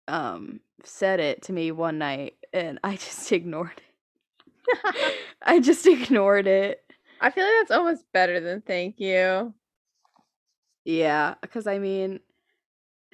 um 0.09 0.59
said 0.83 1.21
it 1.21 1.41
to 1.43 1.53
me 1.53 1.71
one 1.71 1.97
night 1.97 2.35
and 2.51 2.77
I 2.83 2.95
just 2.97 3.31
ignored 3.31 3.71
it. 3.77 3.92
I 5.41 5.59
just 5.59 5.85
ignored 5.87 6.47
it. 6.47 6.81
I 7.21 7.29
feel 7.31 7.43
like 7.45 7.53
that's 7.61 7.71
almost 7.71 8.05
better 8.13 8.39
than 8.39 8.61
thank 8.61 8.99
you. 8.99 9.53
Yeah, 10.85 11.35
because 11.41 11.67
I 11.67 11.79
mean, 11.79 12.19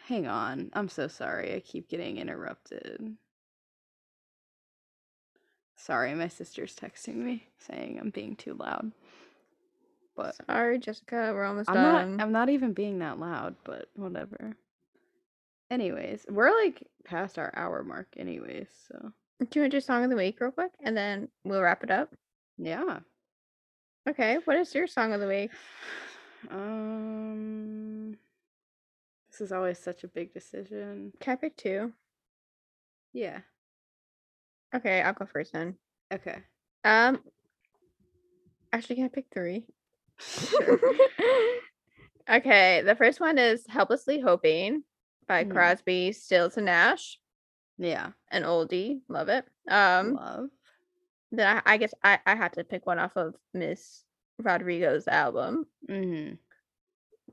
hang 0.07 0.27
on. 0.27 0.71
I'm 0.73 0.89
so 0.89 1.07
sorry. 1.07 1.53
I 1.55 1.59
keep 1.59 1.89
getting 1.89 2.17
interrupted. 2.17 3.15
Sorry, 5.77 6.13
my 6.13 6.27
sister's 6.27 6.75
texting 6.75 7.15
me 7.15 7.47
saying 7.59 7.99
I'm 7.99 8.09
being 8.09 8.35
too 8.35 8.53
loud. 8.53 8.91
But 10.15 10.35
Sorry, 10.47 10.79
Jessica. 10.79 11.31
We're 11.33 11.45
almost 11.45 11.69
I'm 11.69 11.75
done. 11.75 12.17
not 12.17 12.23
I'm 12.23 12.31
not 12.31 12.49
even 12.49 12.73
being 12.73 12.99
that 12.99 13.19
loud, 13.19 13.55
but 13.63 13.89
whatever. 13.95 14.57
Anyways, 15.71 16.25
we're 16.29 16.51
like 16.63 16.87
past 17.05 17.37
our 17.39 17.53
hour 17.55 17.83
mark 17.83 18.07
anyways, 18.17 18.67
so 18.87 19.13
Do 19.39 19.47
you 19.55 19.61
want 19.61 19.71
to 19.71 19.77
do 19.77 19.81
song 19.81 20.03
of 20.03 20.09
the 20.09 20.15
week 20.17 20.39
real 20.41 20.51
quick, 20.51 20.71
and 20.83 20.95
then 20.97 21.29
we'll 21.45 21.61
wrap 21.61 21.83
it 21.83 21.91
up? 21.91 22.13
yeah. 22.57 22.99
Okay. 24.07 24.37
What 24.45 24.57
is 24.57 24.73
your 24.73 24.87
song 24.87 25.13
of 25.13 25.19
the 25.21 25.27
week? 25.27 25.51
Um 26.51 28.17
this 29.29 29.41
is 29.41 29.51
always 29.51 29.77
such 29.77 30.05
a 30.05 30.07
big 30.07 30.33
decision. 30.33 31.11
Can 31.19 31.33
I 31.33 31.35
pick 31.35 31.57
two? 31.57 31.91
Yeah. 33.11 33.39
Okay, 34.73 35.01
I'll 35.01 35.11
go 35.13 35.25
first 35.25 35.51
then. 35.51 35.75
Okay. 36.13 36.37
Um, 36.85 37.19
actually, 38.71 38.95
can 38.95 39.05
I 39.05 39.09
pick 39.09 39.25
three? 39.33 39.65
Sure. 40.19 40.79
okay, 42.29 42.81
the 42.85 42.95
first 42.95 43.19
one 43.19 43.37
is 43.37 43.65
"Helplessly 43.67 44.21
Hoping" 44.21 44.83
by 45.27 45.43
Mhm. 45.43 45.51
Crosby, 45.51 46.13
Stills, 46.13 46.55
and 46.55 46.67
Nash. 46.67 47.19
Yeah. 47.79 48.09
An 48.29 48.43
oldie, 48.43 48.99
love 49.07 49.29
it. 49.29 49.45
Um, 49.69 50.13
Love. 50.13 50.49
then 51.31 51.47
I, 51.65 51.73
I 51.73 51.77
guess 51.77 51.93
I, 52.03 52.19
I 52.25 52.35
had 52.35 52.53
to 52.53 52.63
pick 52.63 52.85
one 52.85 52.99
off 52.99 53.15
of 53.15 53.35
Miss 53.53 54.03
Rodrigo's 54.37 55.07
album. 55.07 55.65
Mm-hmm. 55.89 56.35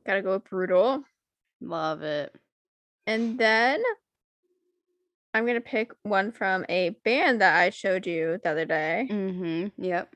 Gotta 0.07 0.23
go 0.23 0.35
with 0.35 0.45
"Brutal," 0.49 1.03
Love 1.61 2.03
it. 2.03 2.33
and 3.09 3.39
then 3.39 3.83
I'm 5.35 5.47
gonna 5.47 5.61
pick 5.61 5.91
one 6.05 6.31
from 6.33 6.65
a 6.69 6.91
band 7.05 7.41
that 7.41 7.57
I 7.57 7.71
showed 7.71 8.07
you 8.07 8.39
the 8.43 8.51
other 8.51 8.65
day. 8.65 9.09
Mhm. 9.11 9.73
Yep. 9.79 10.15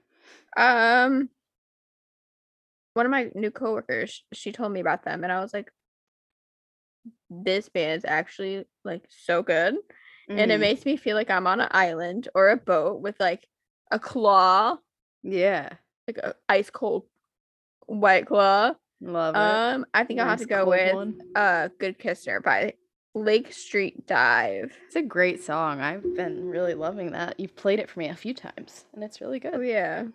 Um, 0.57 1.29
one 2.95 3.05
of 3.07 3.11
my 3.11 3.31
new 3.35 3.51
coworkers, 3.51 4.23
she 4.33 4.53
told 4.53 4.73
me 4.73 4.81
about 4.81 5.05
them, 5.05 5.25
and 5.25 5.33
I 5.33 5.41
was 5.41 5.53
like, 5.53 5.71
"This 7.29 7.69
band's 7.69 8.05
actually 8.05 8.65
like 8.85 9.03
so 9.09 9.43
good," 9.43 9.75
and 10.31 10.51
it 10.53 10.57
Mhm. 10.57 10.61
makes 10.61 10.85
me 10.85 10.97
feel 10.97 11.17
like 11.17 11.31
I'm 11.31 11.47
on 11.47 11.61
an 11.61 11.69
island 11.73 12.29
or 12.35 12.51
a 12.51 12.57
boat 12.57 13.01
with 13.01 13.19
like 13.21 13.49
a 13.91 13.99
claw, 13.99 14.79
Yeah. 15.23 15.71
like 16.07 16.19
a 16.19 16.35
ice 16.49 16.71
cold 16.71 17.07
white 17.87 18.27
claw. 18.27 18.75
Love 19.01 19.35
it. 19.35 19.39
Um, 19.39 19.87
I 19.95 20.05
think 20.05 20.21
I'll 20.21 20.29
have 20.29 20.39
to 20.41 20.47
go 20.47 20.67
with 20.67 20.95
one. 20.95 21.21
uh 21.35 21.69
"Good 21.79 21.99
Kisser" 21.99 22.41
by 22.41 22.75
Lake 23.15 23.53
Street 23.53 24.07
Dive. 24.07 24.77
It's 24.87 24.97
a 24.97 25.03
great 25.03 25.43
song. 25.43 25.81
I've 25.81 26.03
been 26.15 26.49
really 26.49 26.75
loving 26.75 27.11
that. 27.13 27.41
You've 27.41 27.57
played 27.57 27.79
it 27.81 27.91
for 27.91 27.99
me 27.99 28.09
a 28.09 28.15
few 28.15 28.35
times, 28.35 28.87
and 28.93 29.03
it's 29.03 29.21
really 29.21 29.41
Oh 29.45 29.51
good. 29.59 29.67
yeah. 29.67 30.07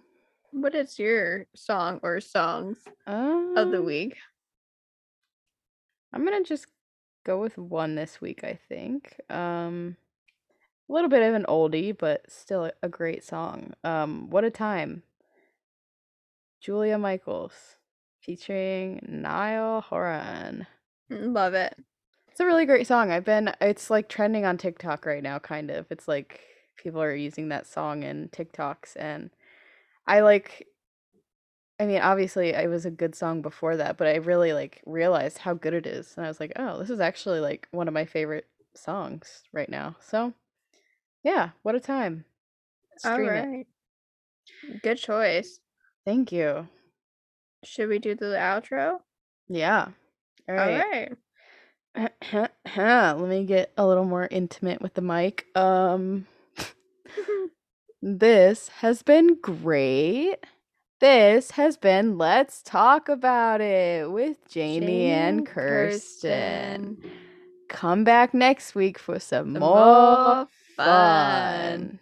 What 0.52 0.76
is 0.76 0.98
your 0.98 1.48
song 1.56 2.00
or 2.04 2.22
songs 2.22 2.78
of 3.08 3.72
the 3.72 3.80
Um, 3.80 3.86
week? 3.86 4.18
I'm 6.14 6.24
gonna 6.24 6.44
just 6.44 6.68
go 7.26 7.40
with 7.42 7.58
one 7.58 7.96
this 7.96 8.22
week, 8.22 8.44
I 8.44 8.54
think. 8.70 9.20
Um, 9.30 9.98
a 10.90 10.94
little 10.94 11.10
bit 11.10 11.24
of 11.24 11.34
an 11.34 11.46
oldie, 11.48 11.98
but 11.98 12.30
still 12.30 12.72
a- 12.82 12.90
great 12.90 13.24
song. 13.24 13.74
Um, 13.84 14.30
What 14.30 14.44
a 14.44 14.52
Time. 14.52 15.04
Julia 16.62 16.98
Michaels 16.98 17.76
featuring 18.22 19.00
Niall 19.08 19.82
Horan. 19.82 20.68
Mm, 21.12 21.34
Love 21.34 21.54
it. 21.54 21.76
It's 22.30 22.40
a 22.40 22.46
really 22.46 22.66
great 22.66 22.88
song. 22.88 23.12
I've 23.12 23.24
been 23.24 23.54
it's 23.62 23.90
like 23.90 24.10
trending 24.10 24.46
on 24.46 24.58
TikTok 24.58 25.06
right 25.06 25.24
now 25.24 25.40
kind 25.40 25.72
of. 25.72 25.86
It's 25.92 26.08
like 26.08 26.42
people 26.76 27.02
are 27.02 27.16
using 27.16 27.50
that 27.50 27.68
song 27.68 28.04
in 28.04 28.30
TikToks 28.30 28.94
and 28.98 29.30
I 30.08 30.20
like 30.22 30.68
I 31.80 31.86
mean, 31.86 32.02
obviously 32.02 32.50
it 32.50 32.70
was 32.70 32.86
a 32.86 32.92
good 32.92 33.16
song 33.16 33.42
before 33.42 33.76
that, 33.78 33.98
but 33.98 34.08
I 34.08 34.16
really 34.16 34.54
like 34.54 34.82
realized 34.86 35.40
how 35.40 35.54
good 35.54 35.74
it 35.74 35.86
is. 35.86 36.14
And 36.16 36.26
I 36.26 36.30
was 36.30 36.40
like, 36.40 36.54
"Oh, 36.56 36.80
this 36.80 36.90
is 36.90 37.00
actually 37.02 37.42
like 37.42 37.68
one 37.72 37.88
of 37.88 37.94
my 37.94 38.06
favorite 38.06 38.48
songs 38.76 39.44
right 39.52 39.70
now." 39.70 39.98
So, 40.00 40.34
yeah, 41.26 41.50
what 41.64 41.76
a 41.76 41.80
time. 41.80 42.24
All 43.04 43.14
Stream 43.14 43.30
it. 43.30 43.32
right. 43.32 43.68
Good 44.84 44.98
choice. 44.98 45.60
Thank 46.06 46.32
you. 46.32 46.68
Should 47.64 47.90
we 47.90 48.00
do 48.00 48.16
the 48.16 48.28
outro? 48.28 49.00
Yeah. 49.50 49.90
All 50.48 50.56
right. 50.56 51.12
All 51.98 52.08
right. 52.34 52.52
Let 52.78 53.20
me 53.30 53.46
get 53.46 53.74
a 53.78 53.88
little 53.88 54.06
more 54.06 54.28
intimate 54.30 54.82
with 54.82 54.94
the 54.94 55.02
mic. 55.02 55.48
Um 55.56 56.28
this 58.02 58.70
has 58.80 59.02
been 59.02 59.40
great. 59.42 60.38
This 61.02 61.52
has 61.52 61.76
been 61.78 62.18
Let's 62.18 62.62
Talk 62.64 63.10
About 63.10 63.62
It 63.62 64.12
with 64.12 64.48
Jamie, 64.50 64.80
Jamie 64.80 65.12
and 65.12 65.40
and 65.40 65.46
Kirsten. 65.46 66.98
Kirsten. 66.98 67.12
Come 67.68 68.04
back 68.04 68.34
next 68.34 68.76
week 68.76 69.00
for 69.00 69.20
some 69.20 69.54
Some 69.54 69.60
more 69.60 69.76
more 69.76 70.48
fun. 70.76 72.00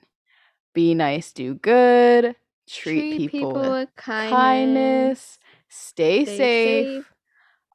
Be 0.74 0.94
nice, 0.96 1.32
do 1.32 1.54
good, 1.56 2.36
treat, 2.68 3.30
people, 3.32 3.54
with 3.54 3.72
with 3.72 3.96
kindness, 3.96 4.32
kindness. 4.32 5.40
stay, 5.70 6.26
Stay 6.26 6.38
safe. 6.38 6.88
safe. 6.88 7.06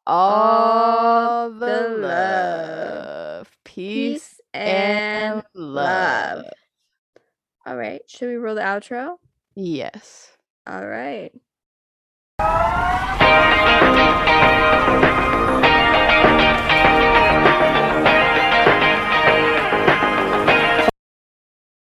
All 0.06 1.50
the 1.50 1.88
love. 2.00 3.50
Peace 3.64 4.40
Peace 4.40 4.40
and 4.54 4.98
and 5.34 5.44
love. 5.54 6.38
love. 6.38 6.52
All 7.66 7.76
right. 7.76 8.00
Should 8.08 8.28
we 8.28 8.36
roll 8.36 8.54
the 8.54 8.62
outro? 8.62 9.16
Yes. 9.54 10.30
All 10.66 10.86
right. 10.86 11.32